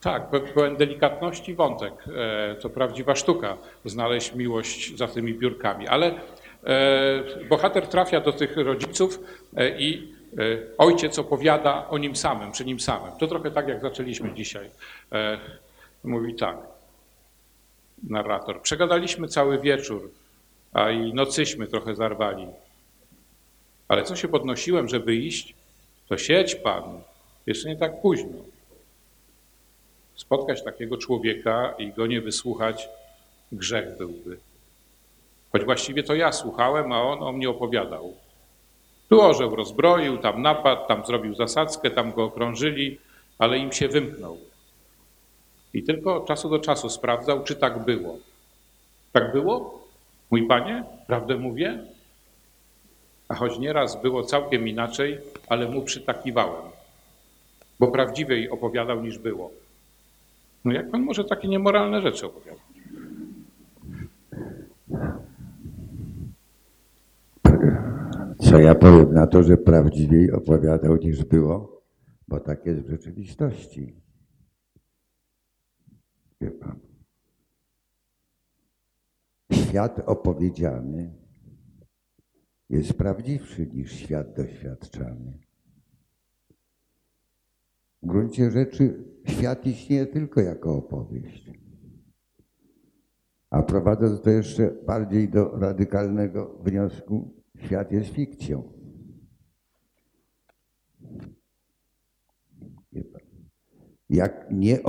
[0.00, 1.92] tak, pe- pełen delikatności wątek.
[2.16, 5.88] E, To prawdziwa sztuka, znaleźć miłość za tymi biurkami.
[5.88, 6.14] Ale e,
[7.48, 9.20] bohater trafia do tych rodziców
[9.56, 10.14] e, i
[10.78, 13.12] ojciec opowiada o nim samym, przy nim samym.
[13.20, 14.70] To trochę tak, jak zaczęliśmy dzisiaj.
[16.04, 16.56] Mówi tak,
[18.02, 18.62] narrator.
[18.62, 20.10] Przegadaliśmy cały wieczór,
[20.72, 22.46] a i nocyśmy trochę zarwali.
[23.88, 25.54] Ale co się podnosiłem, żeby iść,
[26.08, 27.00] to siedź pan,
[27.46, 28.38] jeszcze nie tak późno.
[30.16, 32.88] Spotkać takiego człowieka i go nie wysłuchać,
[33.52, 34.38] grzech byłby.
[35.52, 38.14] Choć właściwie to ja słuchałem, a on o mnie opowiadał.
[39.08, 42.98] Tu orzeł rozbroił, tam napadł, tam zrobił zasadzkę, tam go okrążyli,
[43.38, 44.38] ale im się wymknął.
[45.74, 48.18] I tylko od czasu do czasu sprawdzał, czy tak było.
[49.12, 49.84] Tak było?
[50.30, 51.78] Mój panie, prawdę mówię?
[53.28, 55.18] A choć nieraz było całkiem inaczej,
[55.48, 56.62] ale mu przytakiwałem,
[57.80, 59.50] bo prawdziwiej opowiadał niż było.
[60.64, 62.60] No jak pan może takie niemoralne rzeczy opowiadać?
[68.40, 71.82] Co ja powiem na to, że prawdziwiej opowiadał niż było,
[72.28, 73.99] bo tak jest w rzeczywistości.
[76.40, 76.78] Wie pan.
[79.52, 81.14] Świat opowiedziany
[82.70, 85.38] jest prawdziwszy niż świat doświadczany.
[88.02, 91.50] W gruncie rzeczy świat istnieje tylko jako opowieść.
[93.50, 98.72] A prowadząc to jeszcze bardziej do radykalnego wniosku, świat jest fikcją.
[104.10, 104.82] Jak nie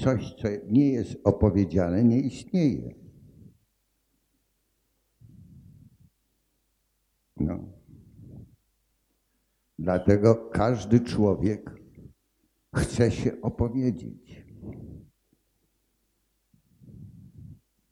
[0.00, 2.94] coś, co nie jest opowiedziane, nie istnieje.
[7.36, 7.72] No.
[9.78, 11.70] Dlatego każdy człowiek
[12.76, 14.44] chce się opowiedzieć.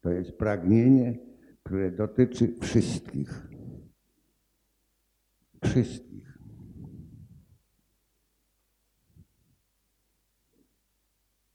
[0.01, 1.19] To jest pragnienie,
[1.63, 3.49] które dotyczy wszystkich.
[5.65, 6.28] Wszystkich.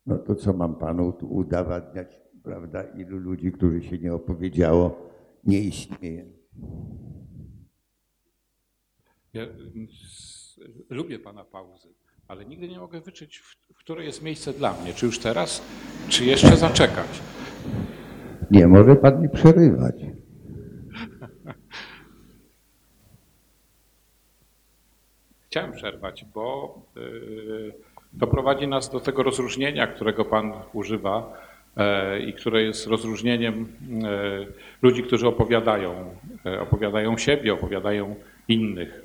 [0.05, 5.09] No to co mam panu tu udowadniać, prawda, ilu ludzi, którzy się nie opowiedziało,
[5.43, 6.25] nie istnieje.
[9.33, 11.87] Ja s- lubię pana pauzy,
[12.27, 14.93] ale nigdy nie mogę wyczuć, w, które jest miejsce dla mnie.
[14.93, 15.61] Czy już teraz,
[16.09, 17.21] czy jeszcze zaczekać?
[18.51, 19.95] Nie może pan mi przerywać.
[25.47, 27.73] Chciałem przerwać, bo y,
[28.19, 31.33] to prowadzi nas do tego rozróżnienia, którego Pan używa
[31.77, 33.67] e, i które jest rozróżnieniem
[34.03, 34.45] e,
[34.81, 38.15] ludzi, którzy opowiadają, e, opowiadają siebie, opowiadają
[38.47, 39.01] innych.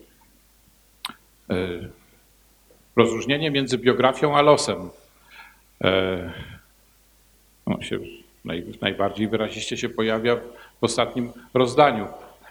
[2.97, 4.91] Rozróżnienie między biografią a losem.
[5.85, 6.33] E,
[7.67, 7.99] No się
[8.45, 10.37] naj, najbardziej wyraziście się pojawia
[10.81, 12.07] w ostatnim rozdaniu.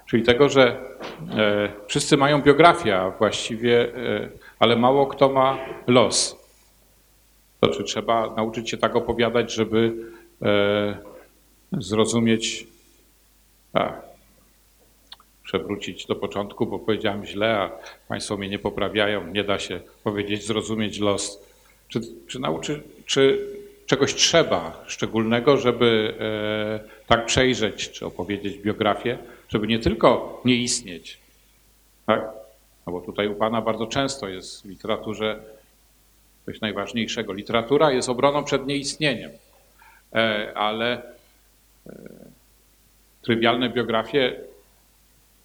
[0.06, 0.78] Czyli tego, że
[1.88, 3.88] wszyscy mają biografię, właściwie,
[4.60, 6.47] ale mało kto ma los.
[7.60, 9.96] To czy trzeba nauczyć się tak opowiadać, żeby
[10.42, 10.98] e,
[11.72, 12.68] zrozumieć,
[13.74, 13.94] a,
[15.44, 17.72] przewrócić do początku, bo powiedziałem źle, a
[18.08, 21.48] Państwo mnie nie poprawiają, nie da się powiedzieć, zrozumieć los.
[21.88, 23.48] Czy, czy nauczy, czy
[23.86, 29.18] czegoś trzeba szczególnego, żeby e, tak przejrzeć, czy opowiedzieć biografię,
[29.50, 31.18] żeby nie tylko nie istnieć,
[32.06, 32.30] tak?
[32.88, 35.40] No bo tutaj u Pana bardzo często jest w literaturze
[36.48, 37.34] coś najważniejszego.
[37.34, 39.32] Literatura jest obroną przed nieistnieniem,
[40.14, 41.02] e, ale
[41.88, 41.94] e,
[43.22, 44.36] trywialne biografie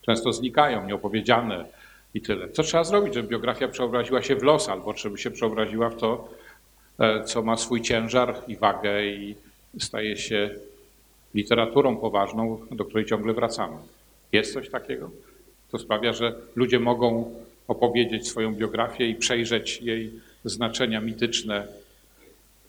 [0.03, 1.65] często znikają, nieopowiedziane
[2.15, 2.49] i tyle.
[2.49, 6.29] Co trzeba zrobić, żeby biografia przeobraziła się w los, albo żeby się przeobraziła w to,
[6.99, 9.37] e, co ma swój ciężar i wagę i
[9.79, 10.51] staje się
[11.35, 13.77] literaturą poważną, do której ciągle wracamy.
[14.33, 15.11] Jest coś takiego?
[15.71, 17.35] To sprawia, że ludzie mogą
[17.69, 21.69] opowiedzieć swoją biografię i przejrzeć jej znaczenia mityczne,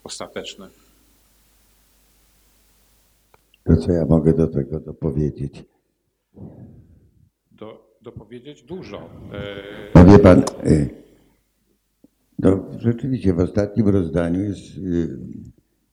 [0.03, 0.67] ostateczne.
[3.63, 5.63] To co ja mogę do tego dopowiedzieć?
[7.51, 9.09] Do, dopowiedzieć dużo.
[9.33, 9.63] E,
[9.95, 10.89] No wie pan, y,
[12.39, 15.17] no rzeczywiście w ostatnim rozdaniu jest y,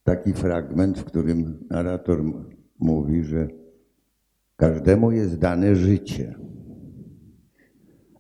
[0.04, 2.24] taki fragment, w którym narrator
[2.78, 3.48] mówi, że
[4.56, 6.34] każdemu jest dane życie.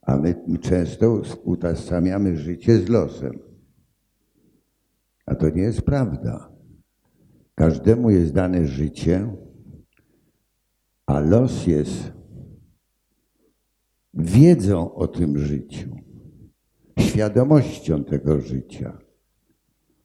[0.02, 3.49] A my często utożsamiamy życie z losem.
[5.30, 6.52] A to nie jest prawda.
[7.54, 9.36] Każdemu jest dane życie,
[11.06, 12.12] a los jest
[14.14, 15.96] wiedzą o tym życiu,
[16.98, 18.98] świadomością tego życia,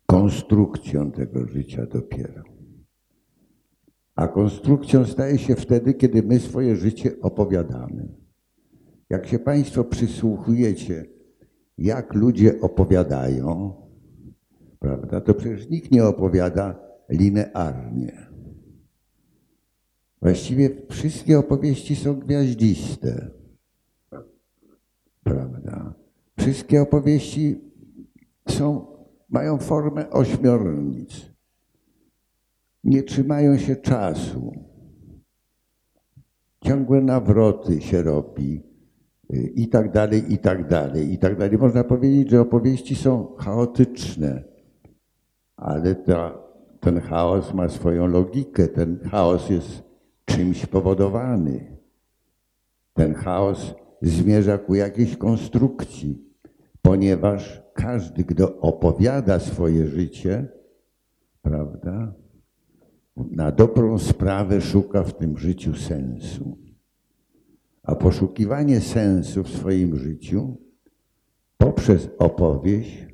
[0.05, 2.43] konstrukcją tego życia dopiero.
[4.15, 8.07] A konstrukcją staje się wtedy, kiedy my swoje życie opowiadamy.
[9.09, 11.05] Jak się Państwo przysłuchujecie,
[11.77, 13.84] jak ludzie opowiadają,
[14.85, 16.79] prawda, to przecież nikt nie opowiada
[17.09, 18.27] linearnie.
[20.21, 23.31] Właściwie wszystkie opowieści są gwiaździste.
[25.23, 25.93] Prawda?
[26.39, 27.61] Wszystkie opowieści
[28.49, 28.85] są,
[29.29, 31.31] mają formę ośmiornic.
[32.83, 34.53] Nie trzymają się czasu.
[36.61, 38.63] Ciągłe nawroty się robi
[39.33, 41.57] y, i tak dalej, i tak dalej, i tak dalej.
[41.57, 44.54] Można powiedzieć, że opowieści są chaotyczne,
[45.57, 46.37] ale ta,
[46.79, 48.67] ten chaos ma swoją logikę.
[48.67, 49.83] Ten chaos jest
[50.25, 51.77] czymś powodowany.
[52.93, 56.23] Ten chaos zmierza ku jakiejś konstrukcji,
[56.81, 60.47] ponieważ każdy, kto opowiada swoje życie,
[61.41, 62.13] prawda,
[63.17, 66.57] na dobrą sprawę szuka w tym życiu sensu.
[67.83, 70.57] A poszukiwanie sensu w swoim życiu
[71.57, 73.04] poprzez opowieść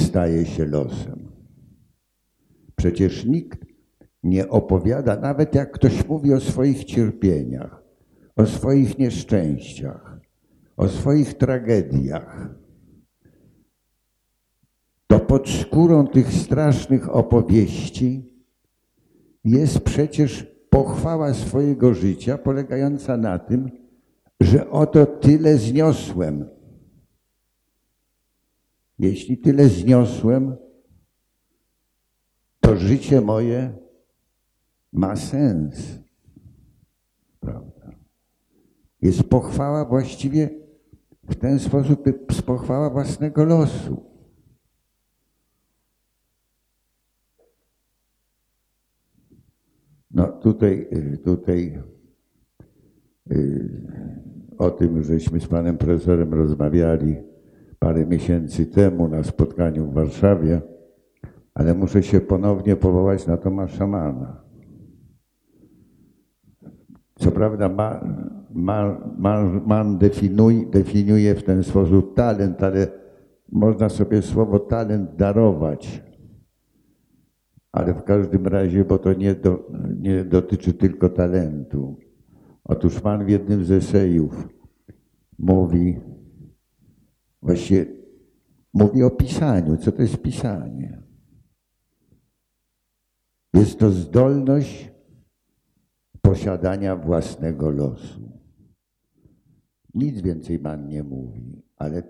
[0.00, 1.28] staje się losem.
[2.76, 3.66] Przecież nikt
[4.22, 7.82] nie opowiada, nawet jak ktoś mówi o swoich cierpieniach,
[8.36, 10.20] o swoich nieszczęściach,
[10.76, 12.48] o swoich tragediach,
[15.06, 18.32] to pod skórą tych strasznych opowieści
[19.44, 23.70] jest przecież pochwała swojego życia polegająca na tym,
[24.40, 26.55] że oto tyle zniosłem.
[28.98, 30.56] Jeśli tyle zniosłem,
[32.60, 33.78] to życie moje
[34.92, 35.98] ma sens.
[37.40, 37.90] Prawda?
[39.02, 40.50] Jest pochwała właściwie
[41.28, 42.04] w ten sposób
[42.46, 44.04] pochwała własnego losu.
[50.10, 51.82] No tutaj, y, tutaj
[53.30, 53.70] y,
[54.58, 57.16] o tym, żeśmy z panem profesorem rozmawiali
[57.86, 60.60] parę miesięcy temu na spotkaniu w Warszawie,
[61.54, 64.42] ale muszę się ponownie powołać na Tomasza Mana.
[67.14, 68.00] Co prawda ma,
[68.50, 72.86] ma, ma, man definuj, definiuje w ten sposób talent, ale
[73.52, 76.02] można sobie słowo talent darować.
[77.72, 79.70] Ale w każdym razie, bo to nie, do,
[80.00, 81.96] nie dotyczy tylko talentu.
[82.64, 84.48] Otóż Pan w jednym z esejów
[85.38, 86.00] mówi,
[87.42, 87.86] właściwie
[88.74, 89.76] mówi o pisaniu.
[89.76, 91.02] Co to jest pisanie?
[93.54, 94.90] Jest to zdolność
[96.22, 98.20] posiadania własnego losu.
[99.94, 102.02] Nic więcej Pan nie mówi, ale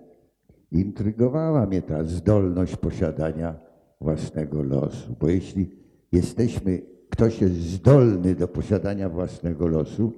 [0.70, 3.60] intrygowała mnie ta zdolność posiadania
[4.00, 5.16] własnego losu.
[5.20, 5.70] Bo jeśli
[6.12, 10.12] jesteśmy, ktoś jest zdolny do posiadania własnego losu,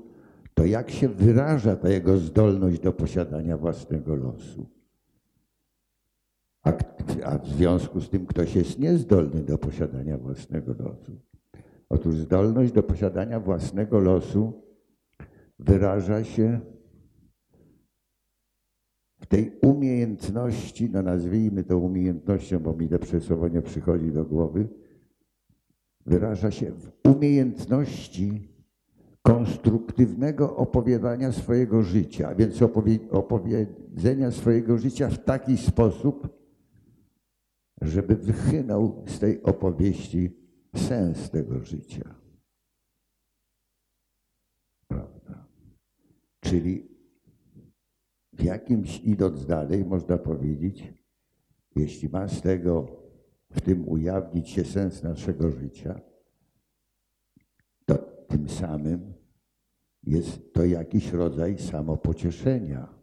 [0.54, 4.77] to jak się wyraża ta jego zdolność do posiadania własnego losu?
[7.24, 11.12] A, w związku z tym ktoś jest niezdolny do posiadania własnego losu.
[11.88, 14.62] Otóż zdolność do posiadania własnego losu
[15.58, 16.60] wyraża się
[19.20, 24.68] w tej umiejętności, no nazwijmy to umiejętnością, bo mi te słowo nie przychodzi do głowy,
[26.06, 28.48] wyraża się w umiejętności
[29.22, 36.37] konstruktywnego opowiadania swojego życia, a więc opowie opowiedzenia swojego życia w taki sposób,
[37.82, 40.36] żeby wychynął z tej opowieści
[40.76, 42.14] sens tego życia.
[44.88, 45.46] Prawda?
[46.40, 46.88] Czyli
[48.32, 50.94] w jakimś idąc dalej, można powiedzieć,
[51.76, 53.02] jeśli ma z tego,
[53.50, 56.00] w tym ujawnić się sens naszego życia,
[57.86, 57.94] to
[58.28, 59.14] tym samym
[60.02, 62.94] jest to jakiś rodzaj samopocieszenia,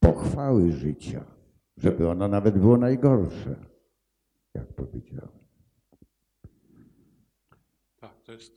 [0.00, 1.35] pochwały życia,
[1.76, 3.54] żeby ono nawet było najgorsze,
[4.54, 5.38] jak powiedziałem.
[8.00, 8.52] Tak, to jest,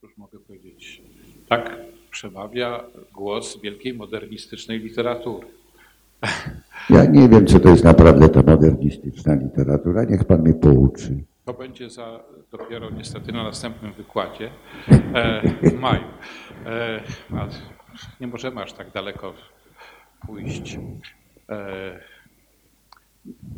[0.00, 1.02] cóż mogę powiedzieć,
[1.48, 1.76] tak
[2.10, 5.46] przemawia głos wielkiej modernistycznej literatury.
[6.90, 10.04] Ja nie wiem, co to jest naprawdę ta modernistyczna literatura.
[10.04, 11.24] Niech pan mnie pouczy.
[11.44, 12.20] To będzie za,
[12.50, 14.50] dopiero niestety na następnym wykładzie
[15.14, 16.04] e, w maju.
[16.66, 17.00] E,
[18.20, 19.34] nie możemy aż tak daleko
[20.26, 20.78] pójść.
[21.48, 22.00] E,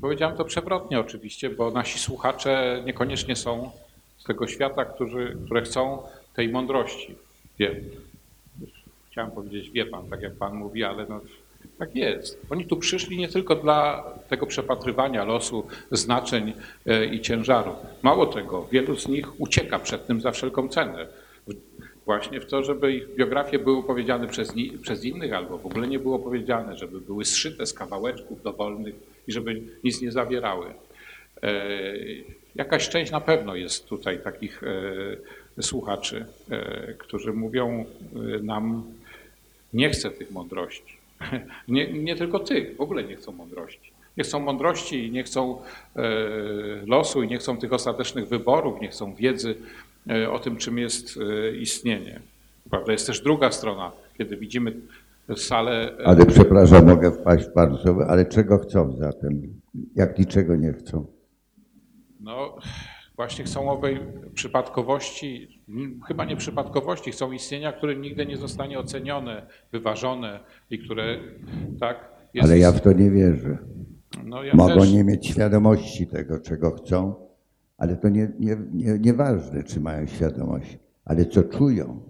[0.00, 3.70] powiedziałem to przewrotnie oczywiście, bo nasi słuchacze niekoniecznie są
[4.18, 6.02] z tego świata, którzy, które chcą
[6.34, 7.14] tej mądrości.
[7.58, 7.80] Wie,
[9.10, 11.20] chciałem powiedzieć, wie pan, tak jak pan mówi, ale no,
[11.78, 12.40] tak jest.
[12.50, 16.52] Oni tu przyszli nie tylko dla tego przepatrywania losu, znaczeń
[16.86, 17.72] e, i ciężaru.
[18.02, 21.06] Mało tego, wielu z nich ucieka przed tym za wszelką cenę.
[22.06, 25.98] Właśnie w to, żeby ich biografie były opowiedziane przez, przez innych albo w ogóle nie
[25.98, 28.94] było powiedziane, żeby były zszyte z kawałeczków dowolnych
[29.28, 30.66] i żeby nic nie zawierały.
[31.42, 31.64] E,
[32.54, 34.62] jakaś część na pewno jest tutaj takich
[35.58, 36.26] e, słuchaczy,
[36.98, 37.84] którzy mówią
[38.42, 38.84] nam,
[39.72, 40.96] nie chcę tych mądrości.
[41.68, 43.92] Nie, nie tylko ty, w ogóle nie chcą mądrości.
[44.16, 45.62] Nie chcą mądrości, nie chcą
[45.96, 46.02] e,
[46.86, 49.85] losu i nie chcą tych ostatecznych wyborów, nie chcą wiedzy e,
[50.30, 52.20] o tym, czym jest e, istnienie.
[52.70, 52.92] Prawda?
[52.92, 54.72] Jest też druga strona, kiedy widzimy
[55.36, 55.92] salę.
[56.04, 59.60] Ale przepraszam, mogę wpaść w bardzo, ale czego chcą zatem?
[59.94, 61.06] Jak niczego nie chcą?
[62.20, 62.56] No,
[63.16, 64.00] właśnie chcą owej
[64.34, 65.60] przypadkowości,
[66.08, 70.40] chyba nie przypadkowości, chcą istnienia, które nigdy nie zostanie ocenione, wyważone
[70.70, 71.18] i które
[71.80, 72.16] tak.
[72.34, 72.48] Jest...
[72.48, 73.58] Ale ja w to nie wierzę.
[74.24, 74.92] No, ja Mogą też...
[74.92, 77.14] nie mieć świadomości tego, czego chcą,
[77.76, 82.00] ale to nie, nie, nie, nieważne, czy mają świadomość, ale co czują.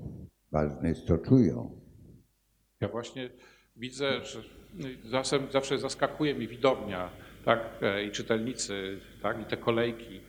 [0.53, 1.81] Ważne jest, co czują.
[2.81, 3.31] Ja właśnie
[3.77, 4.43] widzę, że
[5.05, 7.11] zawsze, zawsze zaskakuje mi widownia,
[7.45, 10.21] tak, e, i czytelnicy, tak, i te kolejki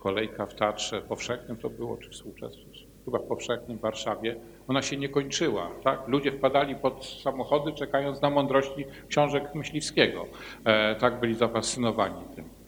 [0.00, 2.68] kolejka w Teatrze Powszechnym to było, czy współczesnym,
[3.04, 4.36] chyba w Powszechnym w Warszawie,
[4.68, 5.70] ona się nie kończyła.
[5.84, 6.08] Tak?
[6.08, 10.26] Ludzie wpadali pod samochody, czekając na mądrości książek Myśliwskiego.
[10.64, 12.59] E, tak byli zafascynowani tym.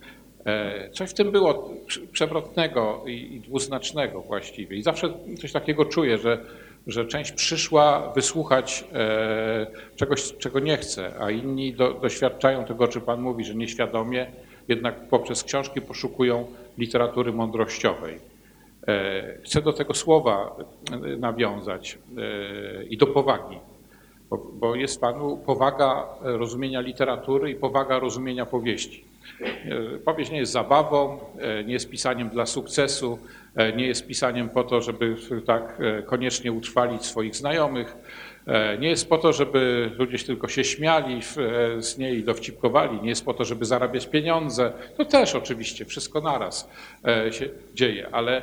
[0.47, 1.71] E, coś w tym było
[2.13, 4.77] przewrotnego i, dwuznacznego właściwie.
[4.77, 6.39] I zawsze coś takiego czuję, że,
[6.87, 9.67] że część przyszła wysłuchać e,
[9.97, 14.27] czegoś, czego nie chce, a inni do, doświadczają tego, o czym Pan mówi, że nieświadomie
[14.69, 16.47] jednak poprzez książki poszukują
[16.79, 18.19] literatury mądrościowej.
[18.89, 20.57] E, chcę do tego słowa
[21.19, 21.99] nawiązać
[22.91, 23.59] i do powagi,
[24.31, 29.12] bo, bo jest Panu powaga rozumienia literatury i powaga rozumienia powieści.
[30.05, 31.19] Powieść nie jest zabawą,
[31.67, 33.19] nie jest pisaniem dla sukcesu,
[33.77, 35.17] nie jest pisaniem po to, żeby
[35.47, 37.97] tak koniecznie utrwalić swoich znajomych,
[38.47, 43.09] E, nie jest po to, żeby ludzie tylko się śmiali e, z niej dowcipkowali, nie
[43.09, 44.73] jest po to, żeby zarabiać pieniądze.
[44.97, 46.71] To też oczywiście wszystko naraz
[47.05, 48.43] e, się dzieje, ale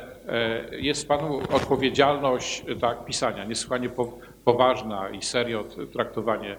[0.72, 3.90] jest Panu odpowiedzialność tak, pisania, niesłychanie
[4.44, 6.56] poważna i serio traktowanie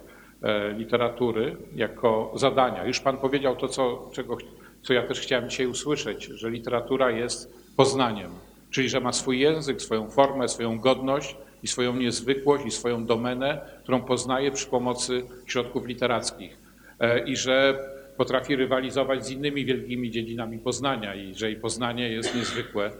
[0.77, 2.85] literatury jako zadania.
[2.85, 4.37] Już Pan powiedział to, co, czego,
[4.81, 8.31] co ja też chciałem dzisiaj usłyszeć, że literatura jest poznaniem,
[8.71, 13.61] czyli że ma swój język, swoją formę, swoją godność, i swoją niezwykłość i swoją domenę,
[13.83, 16.57] którą poznaje przy pomocy środków literackich
[16.99, 17.79] e, i że
[18.17, 22.91] potrafi rywalizować z innymi wielkimi dziedzinami poznania i że jej poznanie jest niezwykłe.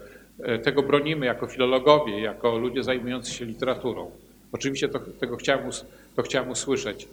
[0.42, 4.10] E, tego bronimy jako filologowie, jako ludzie zajmujący się literaturą.
[4.52, 5.70] Oczywiście to, tego chciałem,
[6.16, 7.06] to chciałem usłyszeć, e,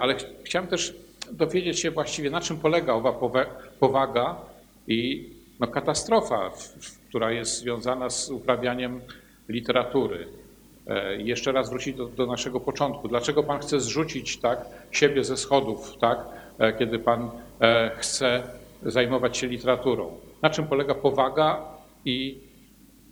[0.00, 0.94] ale ch chciałem też
[1.32, 3.12] dowiedzieć się właściwie, na czym polega owa
[3.80, 4.36] powaga
[4.88, 5.30] i
[5.60, 6.50] no, katastrofa,
[7.08, 9.00] która jest związana z uprawianiem
[9.48, 10.28] literatury.
[10.86, 13.08] E, jeszcze raz wrócić do, do, naszego początku.
[13.08, 16.18] Dlaczego Pan chce zrzucić tak, siebie ze schodów, tak,
[16.58, 17.30] e, kiedy Pan
[17.60, 18.42] e, chce
[18.82, 20.16] zajmować się literaturą?
[20.42, 21.64] Na czym polega powaga
[22.04, 22.40] i,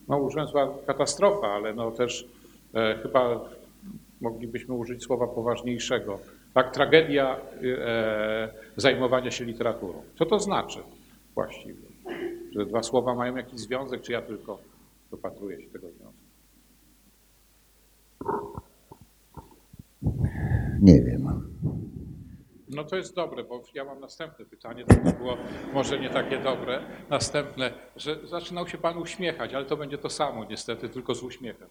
[0.08, 2.28] no użyłem słowa katastrofa, ale no też
[2.74, 3.40] e, chyba
[4.20, 6.18] moglibyśmy użyć słowa poważniejszego.
[6.54, 10.02] Tak, tragedia e, zajmowania się literaturą.
[10.18, 10.78] Co to znaczy
[11.34, 11.82] właściwie?
[12.52, 14.58] Że dwa słowa mają jakiś związek, czy ja tylko
[15.10, 16.24] dopatruję się tego związku?
[20.80, 21.50] Nie wiem.
[22.68, 25.36] No to jest dobre, bo ja mam następne pytanie, to było
[25.72, 26.80] może nie takie dobre.
[27.10, 31.68] Następne, że zaczynał się Pan uśmiechać, ale to będzie to samo niestety, tylko z uśmiechem.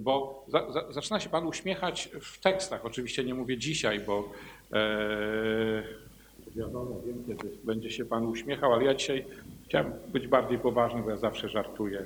[0.00, 2.86] Bo za, za, zaczyna się Pan uśmiechać w tekstach.
[2.86, 4.28] Oczywiście nie mówię dzisiaj, bo
[4.72, 5.82] e,
[6.56, 9.24] wiadomo, wiem, kiedy będzie się Pan uśmiechał, ale ja dzisiaj
[9.64, 12.04] chciałem być bardziej poważny, bo ja zawsze żartuję.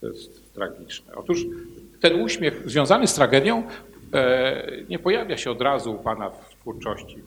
[0.00, 1.14] To jest tragiczne.
[1.14, 1.46] Otóż
[2.00, 3.62] ten uśmiech związany z tragedią
[4.14, 7.18] e, nie pojawia się od razu u Pana w twórczości.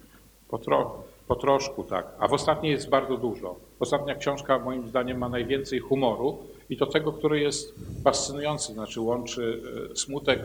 [0.49, 2.07] Po, tro, po troszku, tak.
[2.19, 3.55] A w ostatniej jest bardzo dużo.
[3.79, 6.37] Ostatnia książka moim zdaniem ma najwięcej humoru
[6.71, 9.61] i to tego, który jest fascynujący, znaczy łączy
[9.91, 10.39] e, smutek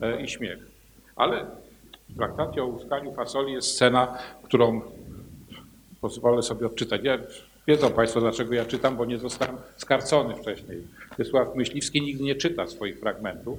[0.00, 0.58] e, i śmiech.
[1.16, 1.46] Ale
[2.08, 4.80] w traktacie o łuskaniu fasoli jest scena, którą
[6.00, 7.00] pozwolę sobie odczytać.
[7.04, 7.18] Ja,
[7.66, 10.82] wiedzą Państwo, dlaczego ja czytam, bo nie zostałem skarcony wcześniej.
[11.18, 13.58] Wiesław Myśliwski nigdy nie czyta swoich fragmentów,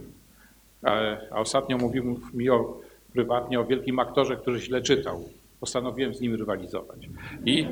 [0.84, 0.92] a,
[1.32, 2.82] a ostatnio mówił mi o,
[3.14, 5.30] prywatnie o wielkim aktorze, który źle czytał.
[5.60, 7.00] Postanowiłem z nim rywalizować.
[7.46, 7.68] I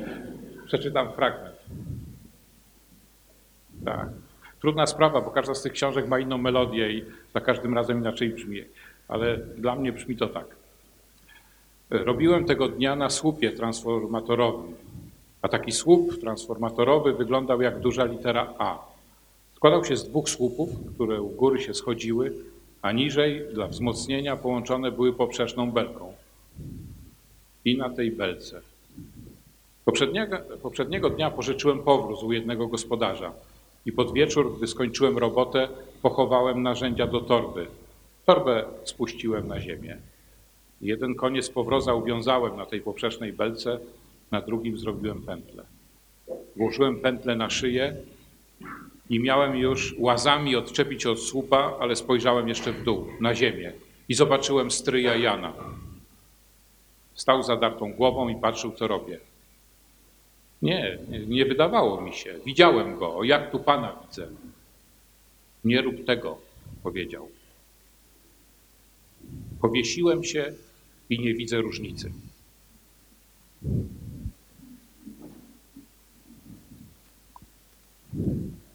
[0.67, 1.55] przeczytam fragment.
[3.85, 4.26] Tak.
[4.61, 8.29] Trudna sprawa, bo każda z tych książek ma inną melodię i za każdym razem inaczej
[8.29, 8.63] brzmi.
[9.07, 10.45] Ale dla mnie brzmi to tak.
[11.89, 14.75] Robiłem tego dnia na słupie transformatorowym,
[15.41, 18.79] a taki słup transformatorowy wyglądał jak duża litera A.
[19.55, 22.33] Składał się z dwóch słupów, które u góry się schodziły,
[22.81, 26.13] a niżej dla wzmocnienia połączone były poprzeczną belką.
[27.65, 28.61] I na tej belce.
[29.85, 33.31] Poprzedniego, poprzedniego dnia pożyczyłem powróz u jednego gospodarza
[33.87, 35.67] i pod wieczór, gdy skończyłem robotę,
[36.01, 37.67] pochowałem narzędzia do torby.
[38.25, 39.97] Torbę spuściłem na ziemię.
[40.81, 43.79] Jeden koniec powroza uwiązałem na tej poprzecznej belce,
[44.31, 45.63] na drugim zrobiłem pętlę.
[46.55, 47.95] Włożyłem pętlę na szyję
[49.09, 53.73] i miałem już łazami odczepić od słupa, ale spojrzałem jeszcze w dół, na ziemię
[54.09, 55.53] i zobaczyłem stryja Jana.
[57.15, 59.19] Stał zadartą głową i patrzył, co robię.
[60.61, 60.97] Nie,
[61.27, 62.39] nie wydawało mi się.
[62.45, 64.27] Widziałem go, jak tu Pana widzę.
[65.63, 66.37] Nie rób tego,
[66.83, 67.29] powiedział.
[69.61, 70.53] Powiesiłem się
[71.09, 72.11] i nie widzę różnicy.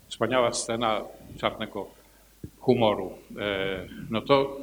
[0.08, 1.00] Wspaniała scena
[1.38, 1.86] czarnego
[2.58, 3.12] humoru.
[3.38, 4.56] E, no to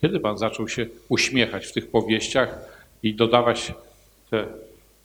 [0.00, 2.69] kiedy pan zaczął się uśmiechać w tych powieściach
[3.02, 3.74] i dodawać
[4.30, 4.46] te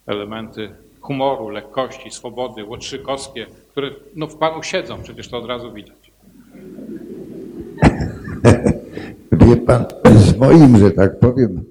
[0.05, 0.69] elementy
[1.01, 6.11] humoru, lekkości, swobody, łotrzykowskie, które no, w panu siedzą, przecież to od razu widać.
[9.45, 9.85] Wie pan,
[10.15, 11.63] z moim, że tak powiem,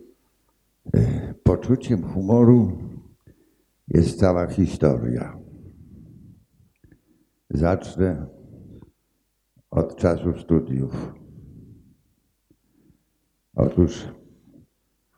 [1.43, 2.79] poczuciem humoru
[3.89, 5.39] jest cała historia.
[7.51, 8.27] Zacznę
[9.71, 11.13] od czasu studiów.
[13.57, 14.09] Otóż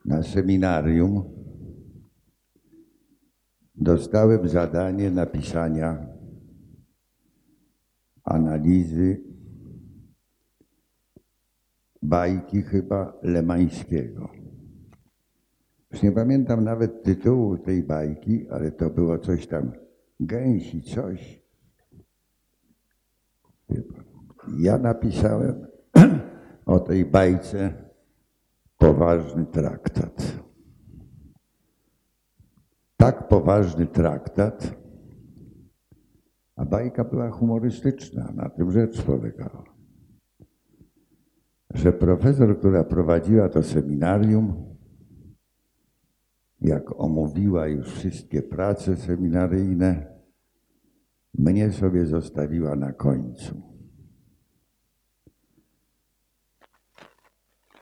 [0.07, 1.23] na seminarium
[3.75, 6.07] dostałem zadanie napisania
[8.23, 9.23] analizy
[12.01, 14.29] bajki chyba Lemańskiego.
[15.91, 19.71] Już nie pamiętam nawet tytułu tej bajki, ale to było coś tam
[20.19, 21.41] gęsi, coś.
[24.59, 25.67] Ja napisałem
[26.65, 27.86] o tej bajce
[28.77, 30.39] poważny traktat.
[32.97, 34.75] Tak poważny traktat,
[36.55, 39.63] a bajka była humorystyczna, na tym rzecz polegała.
[41.73, 44.75] Że profesor, która prowadziła to seminarium,
[46.61, 50.17] jak omówiła już wszystkie prace seminaryjne,
[51.33, 53.76] mnie sobie zostawiła na końcu.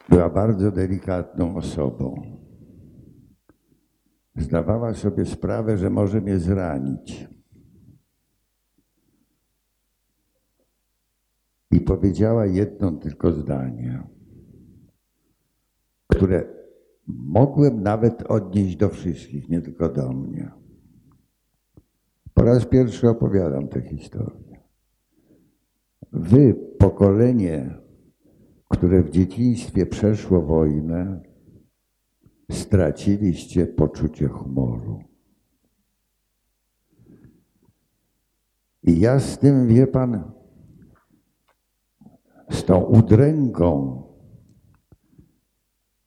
[0.10, 2.22] Była bardzo delikatną osobą.
[4.36, 7.28] Zdawała sobie sprawę, że może mnie zranić.
[11.72, 14.04] I powiedziała jedno tylko zdanie,
[16.08, 16.44] które
[17.08, 20.52] mogłem nawet odnieść do wszystkich, nie tylko do mnie.
[22.34, 24.60] Po raz pierwszy opowiadam tę historię.
[26.12, 27.85] Wy, pokolenie,
[28.70, 31.22] które w dzieciństwie przeszło wojnę,
[32.52, 35.04] straciliście poczucie humoru.
[38.84, 40.32] I ja z tym, wie pan,
[42.50, 44.06] z tą udręką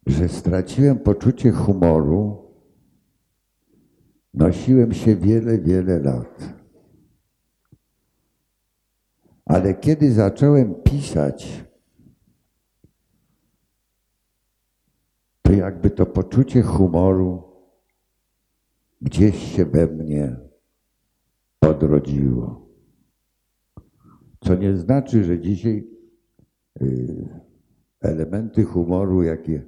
[0.09, 2.53] że straciłem poczucie humoru,
[4.35, 6.55] nosiłem się wiele, wiele lat.
[9.45, 11.68] Ale kiedy zacząłem pisać,
[15.49, 17.43] to jakby to poczucie humoru
[19.01, 20.37] gdzieś się we mnie
[21.61, 22.69] odrodziło.
[24.41, 25.89] Co nie znaczy, że dzisiaj
[26.83, 27.29] y,
[28.01, 29.63] elementy humoru, jakie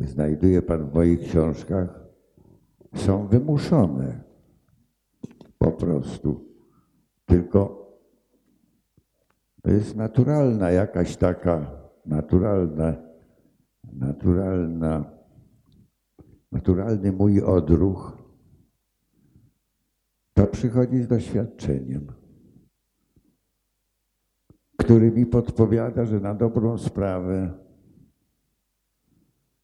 [0.00, 2.00] znajduje Pan w moich książkach,
[2.94, 4.20] są wymuszone.
[5.58, 6.44] Po prostu.
[7.26, 7.90] Tylko
[9.62, 11.70] to jest naturalna jakaś taka,
[12.06, 13.11] naturalna,
[13.92, 15.04] naturalna,
[16.52, 18.18] naturalny mój odruch.
[20.34, 22.12] To przychodzi z doświadczeniem,
[24.76, 27.58] który mi podpowiada, że na dobrą sprawę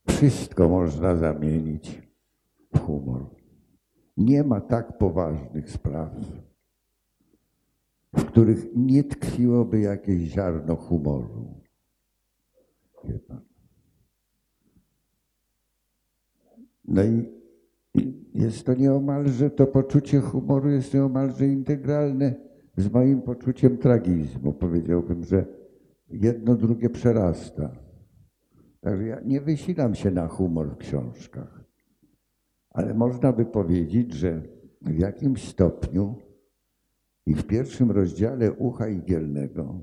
[0.08, 2.02] wszystko można zamienić
[2.74, 3.26] w humor.
[4.16, 6.10] Nie ma tak poważnych spraw,
[8.12, 11.60] w których nie tkwiłoby jakieś ziarno humoru.
[16.88, 17.38] No i
[18.34, 22.34] jest to nieomalże, to poczucie humoru jest nieomalże integralne
[22.76, 24.52] z moim poczuciem tragizmu.
[24.52, 25.46] Powiedziałbym, że
[26.10, 27.70] jedno drugie przerasta.
[28.80, 31.64] Także ja nie wysilam się na humor w książkach.
[32.70, 34.42] Ale można by powiedzieć, że
[34.82, 36.14] w jakimś stopniu
[37.26, 39.80] i w pierwszym rozdziale Ucha Igielnego,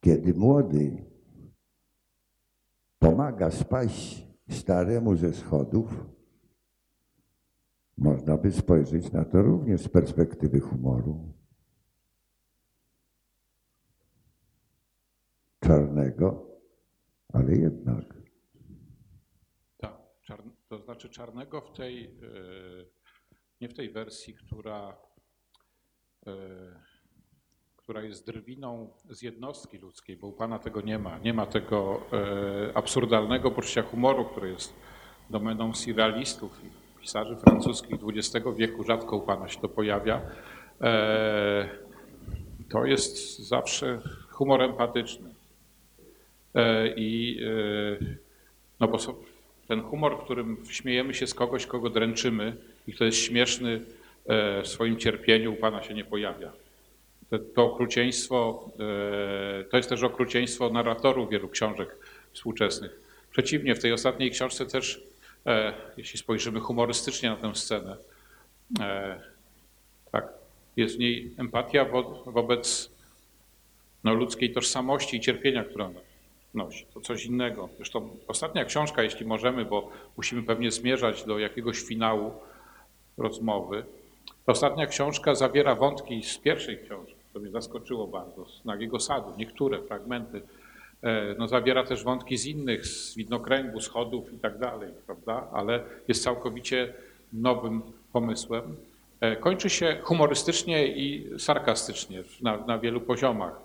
[0.00, 1.04] kiedy młody
[2.98, 6.04] pomaga spaść staremu ze schodów,
[7.96, 11.32] można by spojrzeć na to również z perspektywy humoru.
[15.60, 16.46] Czarnego,
[17.32, 18.14] ale jednak.
[19.76, 19.98] Tak,
[20.68, 22.10] to znaczy czarnego w tej, e,
[23.60, 24.96] nie w tej wersji, która,
[26.26, 26.32] e,
[27.84, 31.18] która jest drwiną z jednostki ludzkiej, bo u Pana tego nie ma.
[31.18, 34.74] Nie ma tego e, absurdalnego poczucia humoru, które jest
[35.30, 38.84] domeną surrealistów i pisarzy francuskich XX wieku.
[38.84, 40.22] Rzadko u Pana się to pojawia.
[40.80, 41.68] E,
[42.70, 44.00] To jest zawsze
[44.30, 45.30] humor empatyczny.
[46.54, 47.40] E, I
[48.80, 48.98] no bo
[49.68, 52.56] ten humor, w którym śmiejemy się z kogoś, kogo dręczymy
[52.86, 53.80] i kto jest śmieszny
[54.62, 56.63] w swoim cierpieniu, u Pana się nie pojawia.
[57.54, 58.68] To, okrucieństwo,
[59.60, 61.96] e, to jest też okrucieństwo narratorów wielu książek
[62.32, 63.00] współczesnych.
[63.30, 65.02] Przeciwnie, w tej ostatniej książce też,
[65.46, 67.96] e, jeśli spojrzymy humorystycznie na tę scenę,
[68.80, 69.20] e,
[70.12, 70.28] tak,
[70.76, 72.90] jest w niej empatia wo, wobec
[74.04, 76.00] no, ludzkiej tożsamości i cierpienia, które ona
[76.54, 76.86] nosi.
[76.94, 77.68] To coś innego.
[77.76, 82.32] Zresztą ostatnia książka, jeśli możemy, bo musimy pewnie zmierzać do jakiegoś finału
[83.16, 83.84] rozmowy.
[84.46, 89.32] Ta ostatnia książka zawiera wątki z pierwszej książki, to mnie zaskoczyło bardzo, z Nagiego Sadu,
[89.38, 90.42] niektóre fragmenty.
[91.02, 95.46] E, No, zawiera też wątki z innych, z widnokręgu, schodów i tak dalej, prawda?
[95.52, 96.92] Ale jest całkowicie
[97.32, 98.76] nowym pomysłem.
[99.20, 103.60] E, Kończy się humorystycznie i sarkastycznie na, na wielu poziomach.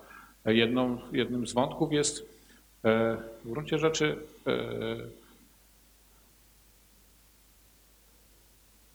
[0.45, 2.39] E, Jedną, jednym z wątków jest
[2.83, 4.17] w gruncie rzeczy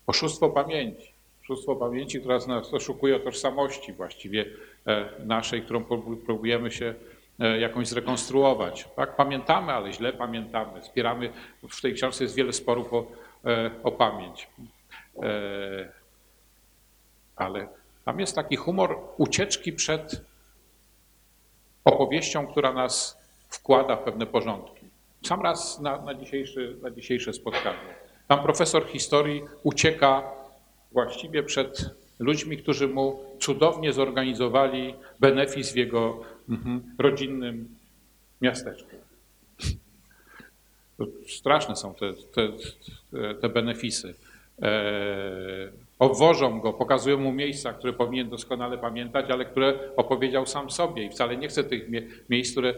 [0.07, 1.14] oszustwo pamięci.
[1.45, 4.45] Oszustwo pamięci, która nas oszukuje o tożsamości właściwie
[4.87, 6.95] e, naszej, którą prób- próbujemy się
[7.39, 8.89] e, jakąś zrekonstruować.
[8.95, 10.83] Tak, pamiętamy, ale źle pamiętamy.
[10.83, 11.33] Spieramy,
[11.69, 13.05] w tej książce jest wiele sporów o,
[13.45, 14.47] e, o pamięć.
[17.35, 17.67] Ale
[18.05, 20.21] tam jest taki humor ucieczki przed
[21.85, 23.17] opowieścią, która nas
[23.49, 24.85] wkłada w pewne porządki.
[25.25, 27.95] Sam raz na, na, dzisiejszy, na dzisiejsze spotkanie.
[28.27, 30.31] Tam profesor historii ucieka
[30.91, 37.75] właściwie przed ludźmi, którzy mu cudownie zorganizowali benefis w jego mhm, rodzinnym
[38.41, 38.95] miasteczku.
[41.27, 42.49] Straszne są te, te,
[43.41, 44.13] te- benefisy.
[44.61, 51.03] E, obwożą go, pokazują mu miejsca, które powinien doskonale pamiętać, ale które opowiedział sam sobie
[51.03, 52.73] i wcale nie chce tych mie- miejsc, które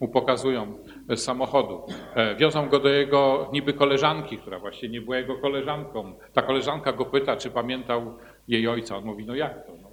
[0.00, 0.78] mu pokazują
[1.08, 1.82] z samochodu.
[2.14, 6.12] E, wiozą go do jego niby koleżanki, która właśnie nie była jego koleżanką.
[6.32, 8.14] Ta koleżanka go pyta, czy pamiętał
[8.48, 8.96] jej ojca.
[8.96, 9.72] On mówi, no jak to?
[9.82, 9.88] No,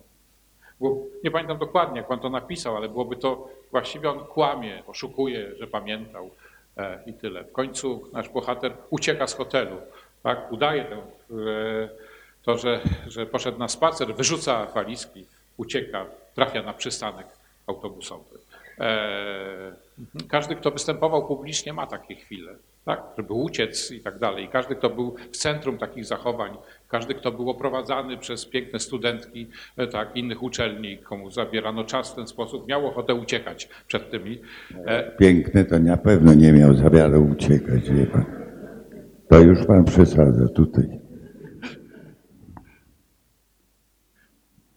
[0.79, 5.51] bo nie pamiętam dokładnie, jak on to napisał, ale byłoby to właściwie on kłamie, oszukuje,
[5.59, 6.29] że pamiętał
[6.77, 7.43] e, i tyle.
[7.43, 9.77] W końcu nasz bohater ucieka z hotelu,
[10.23, 10.51] tak?
[10.51, 10.97] udaje e,
[12.43, 15.25] to, że, że poszedł na spacer, wyrzuca walizki,
[15.57, 17.27] ucieka, trafia na przystanek
[17.67, 18.44] autobusowy.
[18.79, 19.85] E,
[20.29, 23.03] Każdy, kto występował publicznie, ma takie chwile, tak?
[23.17, 24.49] żeby uciec i tak dalej.
[24.51, 26.57] Każdy, kto był w centrum takich zachowań,
[26.89, 29.47] każdy, kto był oprowadzany przez piękne studentki
[29.77, 34.41] e, tak, innych uczelni, komu zabierano czas w ten sposób, miał ochotę uciekać przed tymi.
[34.85, 37.81] E, Piękny to na pewno nie miał zamiaru uciekać,
[38.13, 38.25] pan.
[39.29, 41.04] To już pan przesadza tutaj.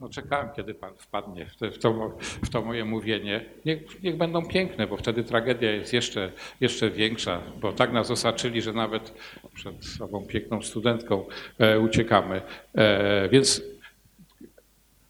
[0.00, 3.44] No, czekałem, kiedy pan wpadnie w, to, w to moje mówienie.
[3.64, 8.62] Niech, niech, będą piękne, bo wtedy tragedia jest jeszcze, jeszcze większa, bo tak nas osaczyli,
[8.62, 9.14] że nawet
[9.54, 11.24] przed sobą piękną studentką
[11.58, 12.42] e, uciekamy.
[12.74, 13.62] E, więc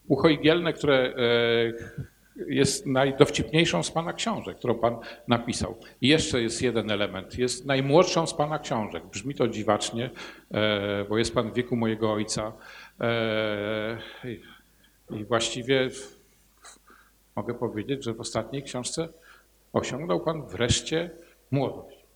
[0.08, 2.08] ucho igielne, które e,
[2.46, 4.96] jest najdowcipniejszą z Pana książek, którą Pan
[5.28, 5.74] napisał.
[6.00, 7.38] I jeszcze jest jeden element.
[7.38, 9.06] Jest najmłodszą z Pana książek.
[9.06, 10.10] Brzmi to dziwacznie,
[10.50, 12.52] e, bo jest Pan w wieku mojego ojca.
[13.00, 13.98] E,
[15.10, 15.90] I właściwie
[17.36, 19.08] mogę powiedzieć, że w ostatniej książce
[19.72, 21.10] osiągnął Pan wreszcie
[21.50, 22.06] młodość.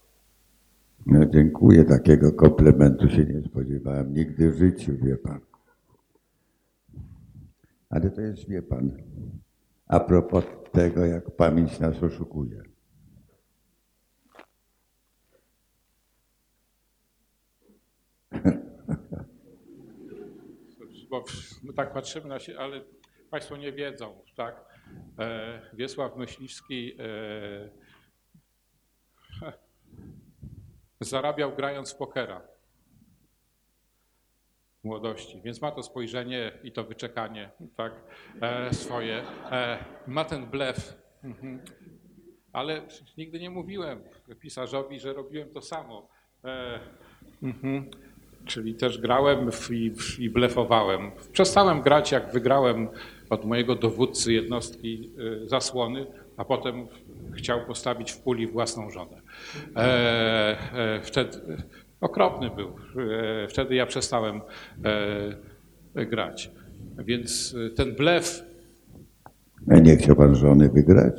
[1.06, 1.84] No, dziękuję.
[1.84, 5.40] Takiego komplementu się nie spodziewałem nigdy w życiu, wie Pan.
[7.90, 8.90] Ale to jest, wie Pan,
[9.86, 12.62] a propos tego, jak pamięć nas oszukuje.
[21.12, 21.24] Bo
[21.62, 22.80] my tak patrzymy na siebie, ale
[23.30, 24.64] Państwo nie wiedzą, tak?
[25.18, 26.96] E, Wiesław Myśliwski
[29.42, 29.50] e,
[31.00, 32.42] zarabiał grając w pokera
[34.84, 37.92] młodości, więc ma to spojrzenie i to wyczekanie tak,
[38.40, 39.22] e, swoje.
[39.50, 41.60] E, ma ten blef, mhm.
[42.52, 42.82] ale
[43.16, 44.02] nigdy nie mówiłem
[44.40, 46.08] pisarzowi, że robiłem to samo.
[46.44, 46.80] E,
[47.42, 47.90] mhm.
[48.46, 51.10] Czyli też grałem i, i blefowałem.
[51.32, 52.88] Przestałem grać, jak wygrałem
[53.30, 55.10] od mojego dowódcy jednostki
[55.44, 56.06] e, zasłony,
[56.36, 56.86] a potem
[57.36, 59.20] chciał postawić w puli własną żonę.
[59.76, 59.80] E,
[60.74, 61.38] e, wtedy
[62.00, 62.68] okropny był.
[62.68, 64.40] E, wtedy ja przestałem
[65.94, 66.50] e, grać.
[66.98, 68.42] Więc e, ten blef.
[69.70, 71.14] A nie chciał pan żony wygrać?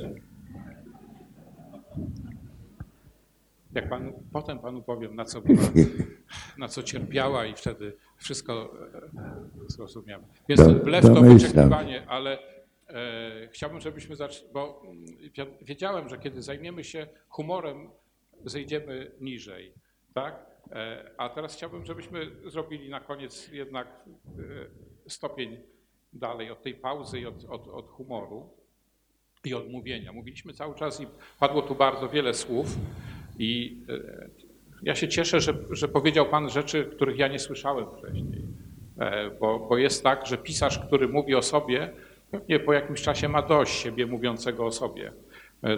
[3.76, 3.90] Jak
[4.32, 5.64] potem panu powiem, na co była,
[6.58, 8.74] na co cierpiała i wtedy wszystko
[9.68, 10.26] zrozumiałem.
[10.50, 12.40] Więc ten blef to wyczekiwanie, ale
[12.90, 14.82] e, chciałbym, żebyśmy zaczęli, bo
[15.62, 17.90] wiedziałem, że kiedy zajmiemy się humorem,
[18.46, 19.74] zejdziemy niżej,
[20.14, 20.46] tak?
[20.72, 25.58] E, a teraz chciałbym, żebyśmy zrobili na koniec jednak e, stopień
[26.14, 28.50] dalej od tej pauzy i od, od, od humoru
[29.46, 30.14] i od mówienia.
[30.14, 31.08] Mówiliśmy cały czas i
[31.40, 32.68] padło tu bardzo wiele słów
[33.40, 34.30] i e,
[34.84, 38.42] ja się cieszę, że, że powiedział Pan rzeczy, których ja nie słyszałem wcześniej.
[39.40, 41.90] Bo, bo jest tak, że pisarz, który mówi o sobie,
[42.32, 45.12] pewnie po jakimś czasie ma dość siebie mówiącego o sobie.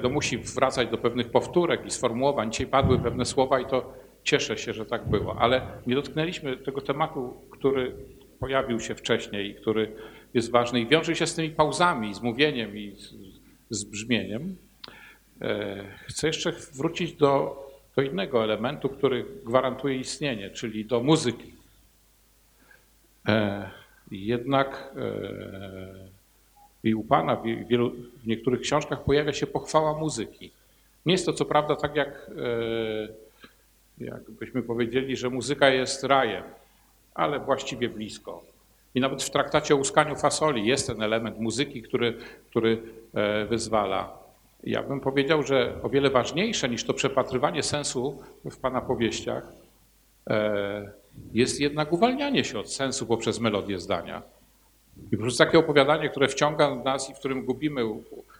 [0.01, 2.51] To musi wracać do pewnych powtórek i sformułowań.
[2.51, 3.93] Dzisiaj padły pewne słowa i to
[4.25, 7.95] Cieszę się, że tak było, ale nie dotknęliśmy tego tematu, który
[8.39, 9.95] pojawił się wcześniej i który
[10.33, 13.13] jest ważny i wiąże się z tymi pauzami, z mówieniem i z,
[13.69, 14.55] z brzmieniem.
[15.41, 17.63] E, chcę jeszcze wrócić do,
[17.95, 21.53] do innego elementu, który gwarantuje istnienie, czyli do muzyki.
[23.27, 23.69] E,
[24.11, 27.91] jednak e, i u Pana w, wielu,
[28.23, 30.51] w niektórych książkach pojawia się pochwała muzyki.
[31.05, 32.31] Nie jest to co prawda tak jak
[33.97, 36.43] jakbyśmy powiedzieli, że muzyka jest rajem,
[37.13, 38.43] ale właściwie blisko.
[38.95, 42.17] I nawet w traktacie o łuskaniu fasoli jest ten element muzyki, który,
[42.49, 42.81] który
[43.49, 44.24] wyzwala.
[44.65, 49.47] Ja bym powiedział, że o wiele ważniejsze niż to przepatrywanie sensu w Pana powieściach
[50.29, 50.91] e,
[51.33, 54.21] jest jednak uwalnianie się od sensu poprzez melodię zdania.
[55.11, 57.81] I po prostu takie opowiadanie, które wciąga nas i w którym gubimy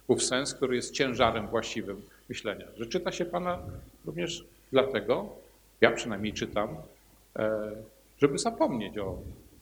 [0.07, 2.65] ów sens, który jest ciężarem właściwym myślenia.
[2.77, 3.60] Że czyta się Pana
[4.06, 5.30] również dlatego,
[5.81, 6.69] ja przynajmniej czytam,
[7.35, 7.72] e,
[8.18, 9.18] żeby zapomnieć o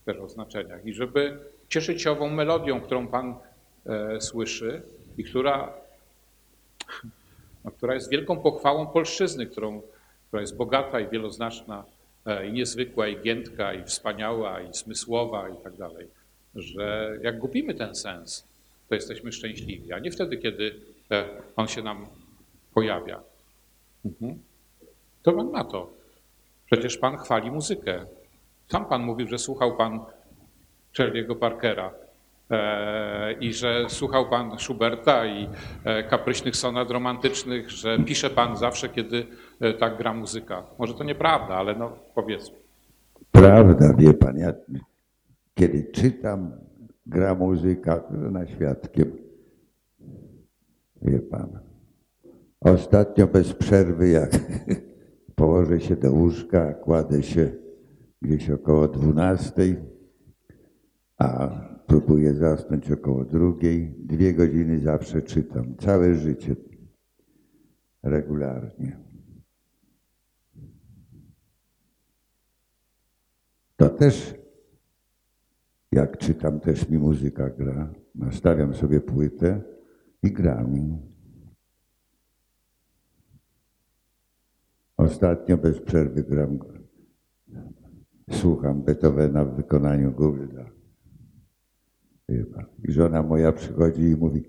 [0.06, 1.38] też o znaczeniach i żeby
[1.70, 3.36] cieszyć się ową melodią, którą Pan
[3.86, 4.82] e, słyszy
[5.18, 5.74] i która,
[7.66, 9.82] no, która jest wielką pochwałą polszczyzny, którą,
[10.28, 11.86] która jest bogata i wieloznaczna
[12.26, 16.08] e, i niezwykła, i giętka, i wspaniała, i smysłowa i tak dalej,
[16.56, 18.48] że jak gubimy ten sens,
[18.90, 20.76] to jesteśmy szczęśliwi, a nie wtedy, kiedy
[21.56, 22.06] on się nam
[22.74, 23.24] pojawia.
[24.06, 24.40] Mhm.
[25.24, 25.90] To Pan ma to.
[26.66, 28.06] Przecież Pan chwali muzykę.
[28.72, 30.00] Sam Pan mówił, że słuchał Pan
[30.98, 32.03] Charlie'ego Parkera e,
[33.40, 35.50] i że słuchał Pan Schuberta i
[35.84, 39.26] e, kapryśnych sonat romantycznych, że pisze Pan zawsze, kiedy
[39.60, 40.64] e, tak gra muzyka.
[40.80, 42.56] Może to nieprawda, ale no powiedzmy.
[43.32, 44.54] Prawda, wie Pan, ja
[45.54, 46.52] kiedy czytam,
[47.06, 49.12] gra muzyka, na świadkiem.
[51.02, 51.60] Wie Pan.
[52.62, 54.32] Ostatnio bez przerwy, jak
[55.36, 57.52] położę się do łóżka, kładę się
[58.22, 59.76] gdzieś około 12,
[61.18, 61.50] a
[61.88, 63.96] próbuję zasnąć około drugiej.
[63.98, 66.56] Dwie godziny zawsze czytam, całe życie,
[68.04, 69.00] regularnie.
[73.76, 74.36] To też
[75.92, 77.94] jak czytam, też mi muzyka gra.
[78.16, 79.62] Nastawiam sobie płytę
[80.24, 80.98] i gra mi.
[84.98, 86.60] Ostatnio bez przerwy gram,
[88.32, 90.66] słucham Beethovena w wykonaniu Goulda.
[92.30, 94.44] I żona moja przychodzi i mówi,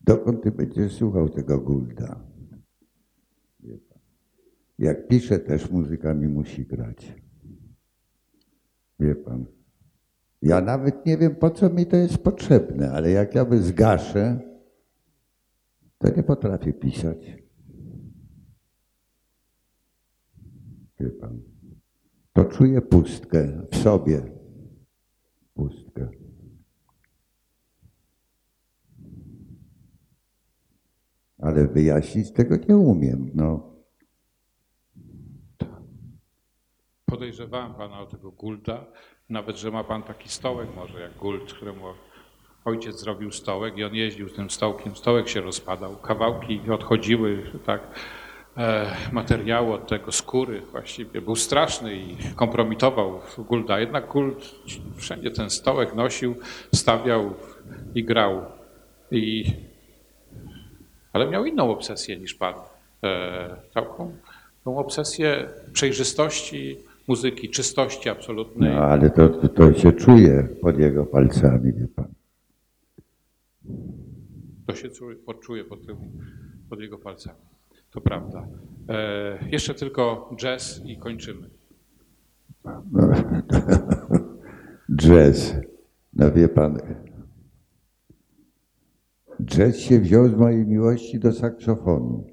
[0.00, 2.24] dokąd ty będziesz słuchał tego pan.
[4.78, 7.14] Jak piszę, też muzyka mi musi grać.
[9.00, 9.46] Wie pan.
[10.42, 14.40] Ja nawet nie wiem, po co mi to jest potrzebne, ale jak ja by zgaszę,
[15.98, 17.44] to nie potrafię pisać.
[21.00, 21.42] Wie pan.
[22.32, 24.22] To czuję pustkę w sobie.
[25.54, 26.23] Pustkę.
[31.44, 33.30] Ale wyjaśnić tego nie umiem.
[33.34, 33.74] No.
[37.06, 38.84] Podejrzewałem pana o tego Gulda,
[39.28, 41.84] nawet, że ma pan taki stołek może jak Guld, któremu
[42.64, 44.96] ojciec zrobił stołek i on jeździł z tym stołkiem.
[44.96, 47.80] Stołek się rozpadał, kawałki odchodziły, tak,
[48.56, 51.20] e, materiału od tego, skóry właściwie.
[51.20, 53.80] Był straszny i kompromitował Gulda.
[53.80, 54.54] Jednak Guld
[54.96, 56.34] wszędzie ten stołek nosił,
[56.74, 57.34] stawiał
[57.94, 58.42] i grał.
[59.10, 59.44] I,
[61.14, 62.54] ale miał inną obsesję niż pan.
[63.04, 63.56] E,
[64.64, 66.76] tą obsesję przejrzystości
[67.08, 68.74] muzyki, czystości absolutnej.
[68.74, 72.08] No, ale to, to, to się czuje pod jego palcami, wie pan.
[74.66, 75.96] To się czuje, poczuje pod, tym,
[76.70, 77.38] pod jego palcami.
[77.90, 78.46] To prawda.
[78.88, 81.50] E, jeszcze tylko jazz i kończymy.
[82.64, 82.82] No,
[85.02, 85.54] jazz.
[86.14, 86.78] No wie pan,
[89.44, 92.26] jazz się wziął z mojej miłości do saksofonu.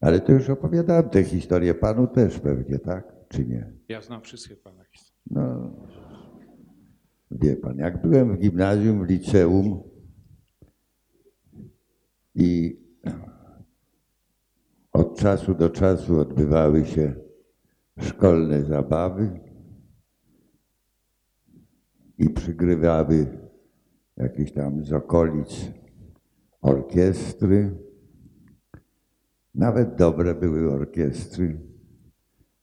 [0.00, 3.12] Ale to już opowiadałem tę historię panu też pewnie, tak?
[3.28, 3.72] Czy nie?
[3.88, 5.16] Ja znam wszystkie pana historie.
[5.30, 5.72] No,
[7.30, 9.82] wie pan, jak byłem w gimnazjum, w liceum
[12.34, 12.80] i
[14.92, 17.14] od czasu do czasu odbywały się
[17.98, 19.40] szkolne zabawy
[22.18, 23.45] i przygrywały
[24.16, 25.70] jakieś tam z okolic
[26.60, 27.78] orkiestry.
[29.54, 31.60] Nawet dobre były orkiestry,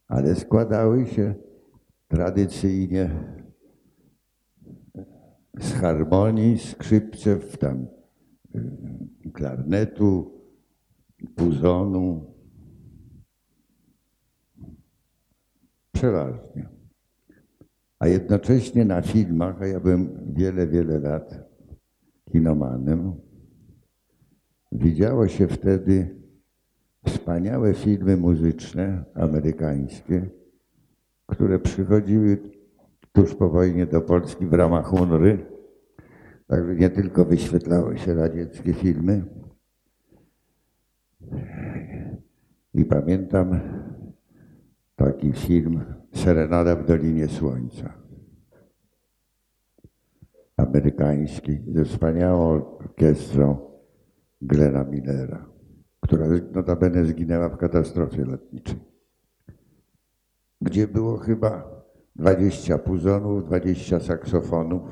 [0.08, 1.34] ale składały się
[2.08, 3.10] tradycyjnie
[5.60, 7.86] z harmonii, skrzypcew, tam
[8.54, 10.40] y, klarnetu,
[11.36, 12.34] puzonu.
[15.92, 16.68] Przeważnie.
[17.98, 21.43] A jednocześnie na filmach, a ja byłem wiele, wiele lat
[22.34, 23.12] kinomanem,
[24.72, 26.16] widziało się wtedy
[27.06, 30.30] wspaniałe filmy muzyczne amerykańskie,
[31.26, 32.38] które przychodziły
[33.12, 35.46] tuż po wojnie do Polski w ramach UNRY.
[36.46, 39.24] Także nie tylko wyświetlały się radzieckie filmy.
[42.74, 43.60] I pamiętam
[44.96, 45.84] taki film
[46.14, 48.03] Serenada w Dolinie Słońca.
[50.56, 53.56] Amerykański, ze wspaniałą orkiestrą
[54.40, 55.54] Glena Millera
[56.04, 58.78] która notabene zginęła w katastrofie lotniczej,
[60.60, 61.82] gdzie było chyba
[62.16, 64.82] 20 puzonów, 20 saksofonów.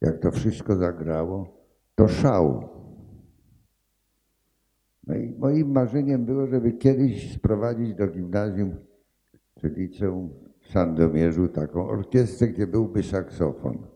[0.00, 2.68] Jak to wszystko zagrało, to szał.
[5.06, 8.76] No i moim marzeniem było, żeby kiedyś sprowadzić do gimnazjum
[9.60, 10.30] czy liceum
[10.60, 13.95] w Sandomierzu taką orkiestrę, gdzie byłby saksofon.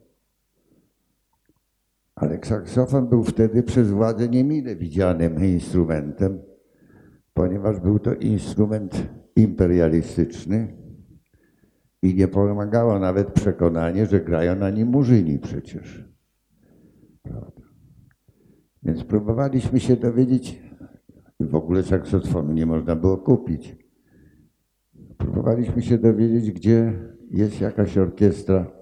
[2.21, 6.39] Ale saksofon był wtedy przez władzę niemile widzianym instrumentem,
[7.35, 10.77] ponieważ był to instrument imperialistyczny
[12.03, 16.09] i nie pomagało nawet przekonanie, że grają na nim murzyni przecież.
[17.23, 17.63] Prawda.
[18.83, 20.63] Więc próbowaliśmy się dowiedzieć,
[21.41, 23.77] w ogóle saksofonu nie można było kupić.
[25.19, 26.93] Próbowaliśmy się dowiedzieć, gdzie
[27.31, 28.80] jest jakaś orkiestra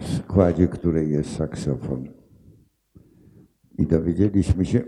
[0.00, 2.08] w składzie której jest saksofon.
[3.78, 4.82] I dowiedzieliśmy się,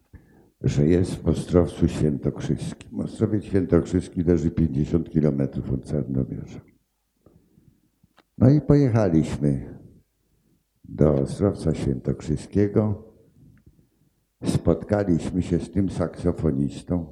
[0.62, 3.00] że jest w Ostrowcu Świętokrzyskim.
[3.00, 6.60] Ostrowiec Świętokrzyski leży 50 kilometrów od Sandomierza.
[8.38, 9.80] No i pojechaliśmy
[10.84, 13.04] do Ostrowca Świętokrzyskiego.
[14.44, 17.06] Spotkaliśmy się z tym saksofonistą,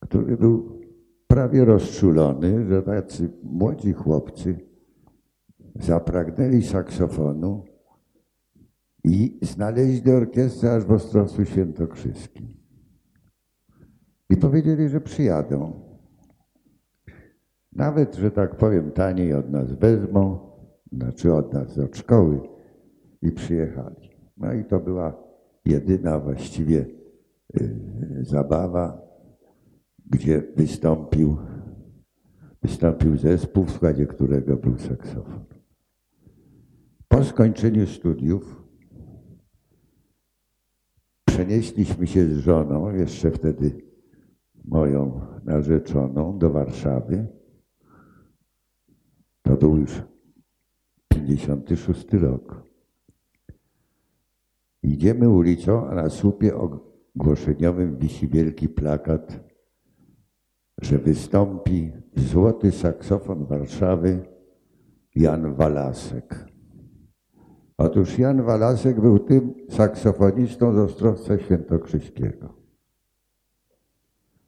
[0.00, 0.80] który był
[1.26, 4.71] prawie rozczulony, że tacy młodzi chłopcy
[5.74, 7.64] zapragnęli saksofonu
[9.04, 12.48] i znaleźli orkiestrę aż w Ostrowcu Świętokrzyskim.
[14.30, 15.82] I powiedzieli, że przyjadą.
[17.72, 20.38] Nawet, że tak powiem, taniej od nas wezmą,
[20.92, 22.40] znaczy od nas, od szkoły
[23.22, 24.10] i przyjechali.
[24.36, 25.22] No i to była
[25.64, 26.86] jedyna właściwie
[27.60, 27.76] y,
[28.20, 29.02] zabawa,
[30.06, 31.36] gdzie wystąpił,
[32.62, 35.51] wystąpił zespół, w składzie którego był saksofon.
[37.12, 38.62] Po skończeniu studiów
[41.24, 43.82] przenieśliśmy się z żoną, jeszcze wtedy
[44.64, 47.26] moją narzeczoną, do Warszawy.
[49.42, 50.02] To był już
[51.08, 52.62] 56 rok.
[54.82, 59.40] Idziemy ulicą, a na słupie ogłoszeniowym wisi wielki plakat,
[60.82, 64.24] że wystąpi złoty saksofon Warszawy
[65.14, 66.51] Jan Walasek.
[67.82, 72.54] Otóż Jan Walasek był tym saksofonistą z Ostrowca Świętokrzyskiego.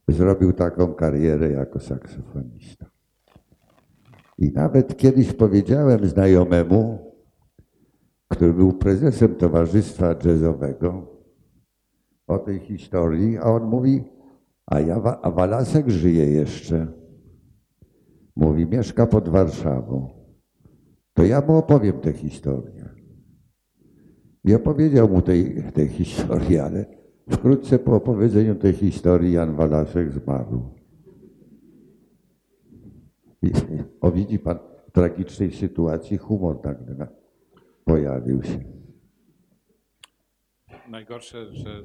[0.09, 2.87] Zrobił taką karierę jako saksofonista.
[4.39, 7.13] I nawet kiedyś powiedziałem znajomemu,
[8.29, 11.21] który był prezesem Towarzystwa Jazzowego,
[12.27, 14.05] o tej historii, a on mówi,
[14.67, 16.87] a, ja, a Walasek żyje jeszcze.
[18.37, 20.09] Mówi, mieszka pod Warszawą.
[21.15, 22.84] To ja mu opowiem tę historię.
[24.45, 26.87] I opowiedział mu tej, tej historii, ale
[27.31, 30.75] wkrótce po opowiedzeniu tej historii Jan Walasek zmarł.
[33.43, 33.51] I,
[34.01, 34.59] o widzi pan,
[34.89, 37.07] w tragicznej sytuacji humor nagle
[37.85, 38.65] pojawił się.
[40.89, 41.83] Najgorsze, że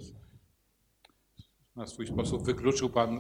[1.76, 3.20] na swój sposób wykluczył pan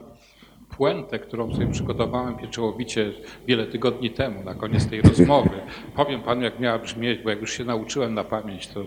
[0.77, 3.13] puentę, którą sobie przygotowałem pieczołowicie
[3.47, 5.61] wiele tygodni temu, na koniec tej rozmowy.
[5.95, 8.85] Powiem panu, jak miała brzmieć, bo jak już się nauczyłem na pamięć, to,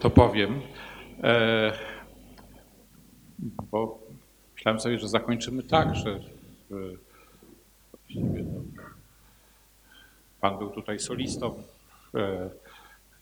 [0.00, 0.60] to powiem.
[1.22, 1.72] E,
[3.70, 3.98] bo
[4.54, 6.20] myślałem sobie, że zakończymy tak, że,
[7.90, 8.44] właściwie
[10.40, 11.62] pan był tutaj solistą.
[12.14, 12.50] E,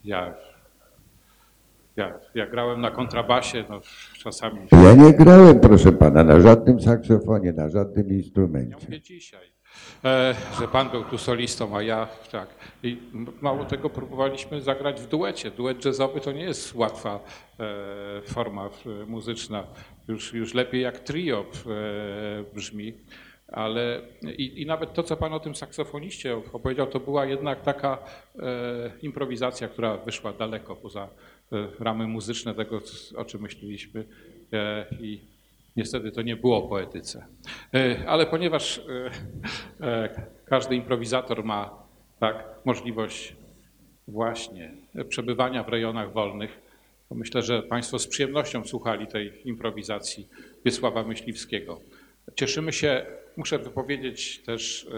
[0.05, 0.35] ja
[1.97, 3.81] ja, ja grałem na kontrabasie, no
[4.19, 4.61] czasami.
[4.73, 8.77] Ja nie grałem, proszę pana, na żadnym saksofonie, na żadnym instrumencie.
[8.81, 9.53] Ja mówię dzisiaj,
[10.05, 12.49] e, że pan był tu solistą, a ja tak.
[12.83, 12.99] I
[13.41, 15.51] mało tego próbowaliśmy zagrać w duecie.
[15.51, 17.21] Duet jazzowy to nie jest łatwa
[17.61, 19.65] e, forma e, muzyczna.
[20.09, 22.95] Już, już lepiej jak trio e, brzmi.
[23.55, 24.01] Ale
[24.39, 27.99] i, i, nawet to, co Pan o tym saksofoniście opowiedział, to była jednak taka
[28.39, 28.43] e,
[29.03, 31.09] improwizacja, która wyszła daleko poza
[31.55, 32.81] E, ramy muzyczne tego,
[33.17, 34.05] o czym myśleliśmy
[34.53, 35.21] e, i
[35.77, 37.27] niestety to nie było poetyce.
[37.75, 38.81] E, ale ponieważ
[40.45, 41.87] każdy improwizator ma
[42.21, 43.37] tak, możliwość
[44.09, 44.71] właśnie
[45.09, 46.61] przebywania w rejonach wolnych,
[47.09, 50.29] to myślę, że Państwo z przyjemnością słuchali tej improwizacji
[50.65, 51.81] Wiesława Myśliwskiego.
[52.35, 54.89] Cieszymy się, muszę wypowiedzieć też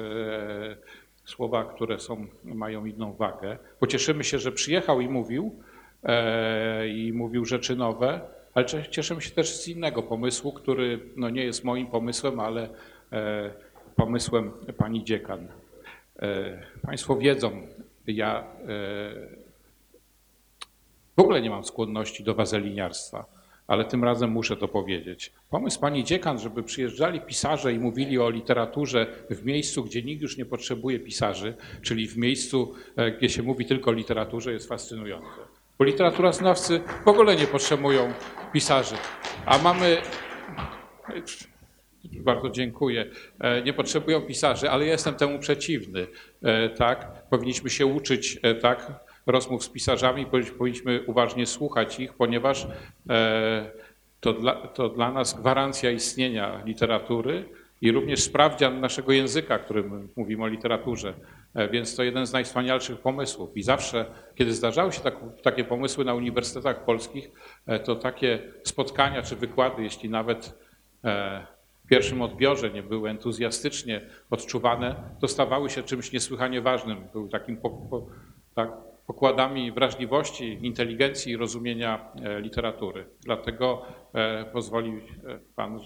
[1.24, 5.62] słowa, które są, mają inną wagę, bo cieszymy się, że przyjechał i mówił,
[6.06, 8.20] E, i mówił rzeczy nowe,
[8.54, 12.68] ale cieszę się też z innego pomysłu, który no nie jest moim pomysłem, ale
[13.12, 13.50] e,
[13.96, 15.48] pomysłem pani dziekan.
[16.18, 17.66] E, państwo wiedzą,
[18.06, 18.44] ja
[21.16, 23.24] w ogóle nie mam skłonności do wazeliniarstwa,
[23.66, 25.32] ale tym razem muszę to powiedzieć.
[25.51, 30.36] Pomysł pani dziekan, żeby przyjeżdżali pisarze i mówili o literaturze w miejscu, gdzie nikt już
[30.36, 32.74] nie potrzebuje pisarzy, czyli w miejscu,
[33.18, 35.26] gdzie się mówi tylko o literaturze, jest fascynujący
[35.78, 38.12] bo literaturoznawcy w ogóle nie potrzebują
[38.52, 38.94] pisarzy,
[39.47, 39.97] a mamy
[42.05, 43.10] bardzo dziękuję.
[43.40, 46.06] E, nie potrzebują pisarzy, ale ja jestem temu przeciwny.
[46.43, 47.28] E, tak?
[47.30, 50.27] Powinniśmy się uczyć e, tak, rozmów z pisarzami,
[50.59, 52.66] powinniśmy uważnie słuchać ich, ponieważ
[54.20, 57.44] to dla, to dla nas gwarancja istnienia literatury
[57.81, 61.15] i również sprawdzian naszego języka, którym mówimy o literaturze.
[61.55, 63.57] E, więc to jeden z najwspanialszych pomysłów.
[63.57, 67.31] I zawsze, kiedy zdarzały się tak, takie pomysły na uniwersytetach polskich,
[67.66, 70.59] e, to takie spotkania czy wykłady, jeśli nawet
[71.05, 71.47] e,
[71.85, 74.01] w pierwszym odbiorze nie były entuzjastycznie
[74.31, 77.05] odczuwane, to stawały się czymś niesłychanie ważnym.
[77.12, 78.07] Były takim po, po,
[78.55, 78.73] tak,
[79.07, 83.07] pokładami wrażliwości, inteligencji i rozumienia literatury.
[83.20, 83.83] Dlatego
[84.53, 85.01] pozwoli
[85.57, 85.81] Pan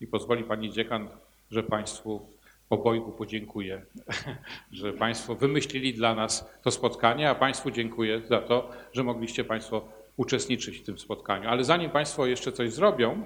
[0.00, 1.08] i pozwoli Pani Dziekan,
[1.50, 2.28] że Państwu
[2.70, 3.82] obojgu podziękuję,
[4.72, 9.88] że Państwo wymyślili dla nas to spotkanie, a Państwu dziękuję za to, że mogliście Państwo
[10.16, 11.48] uczestniczyć w tym spotkaniu.
[11.48, 13.24] Ale zanim Państwo jeszcze coś zrobią,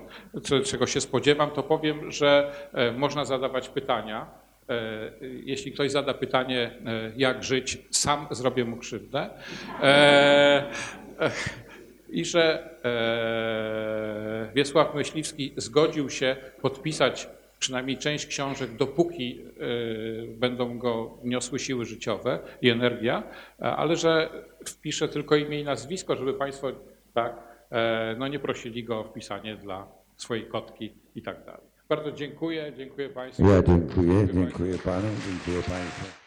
[0.64, 4.27] czego się spodziewam, to powiem, że e, można zadawać pytania.
[4.68, 5.10] E,
[5.44, 9.30] jeśli ktoś zada pytanie, e, jak żyć, sam zrobię mu krzywdę.
[12.09, 12.70] I że
[14.55, 17.28] Wiesław Myśliwski zgodził się podpisać
[17.59, 19.40] przynajmniej część książek, dopóki
[20.28, 23.22] będą go niosły siły życiowe i energia,
[23.60, 24.30] e, ale że
[24.66, 26.72] wpiszę tylko imię i nazwisko, żeby Państwo
[27.14, 29.86] tak, e, no nie prosili go o wpisanie dla
[30.16, 31.75] swojej kotki i tak dalej.
[31.88, 33.42] Bardzo dziękuję, dziękuję Państwu.
[33.42, 34.36] Ja dziękuję, Państwu.
[34.38, 36.25] dziękuję panu, dziękuję państwu.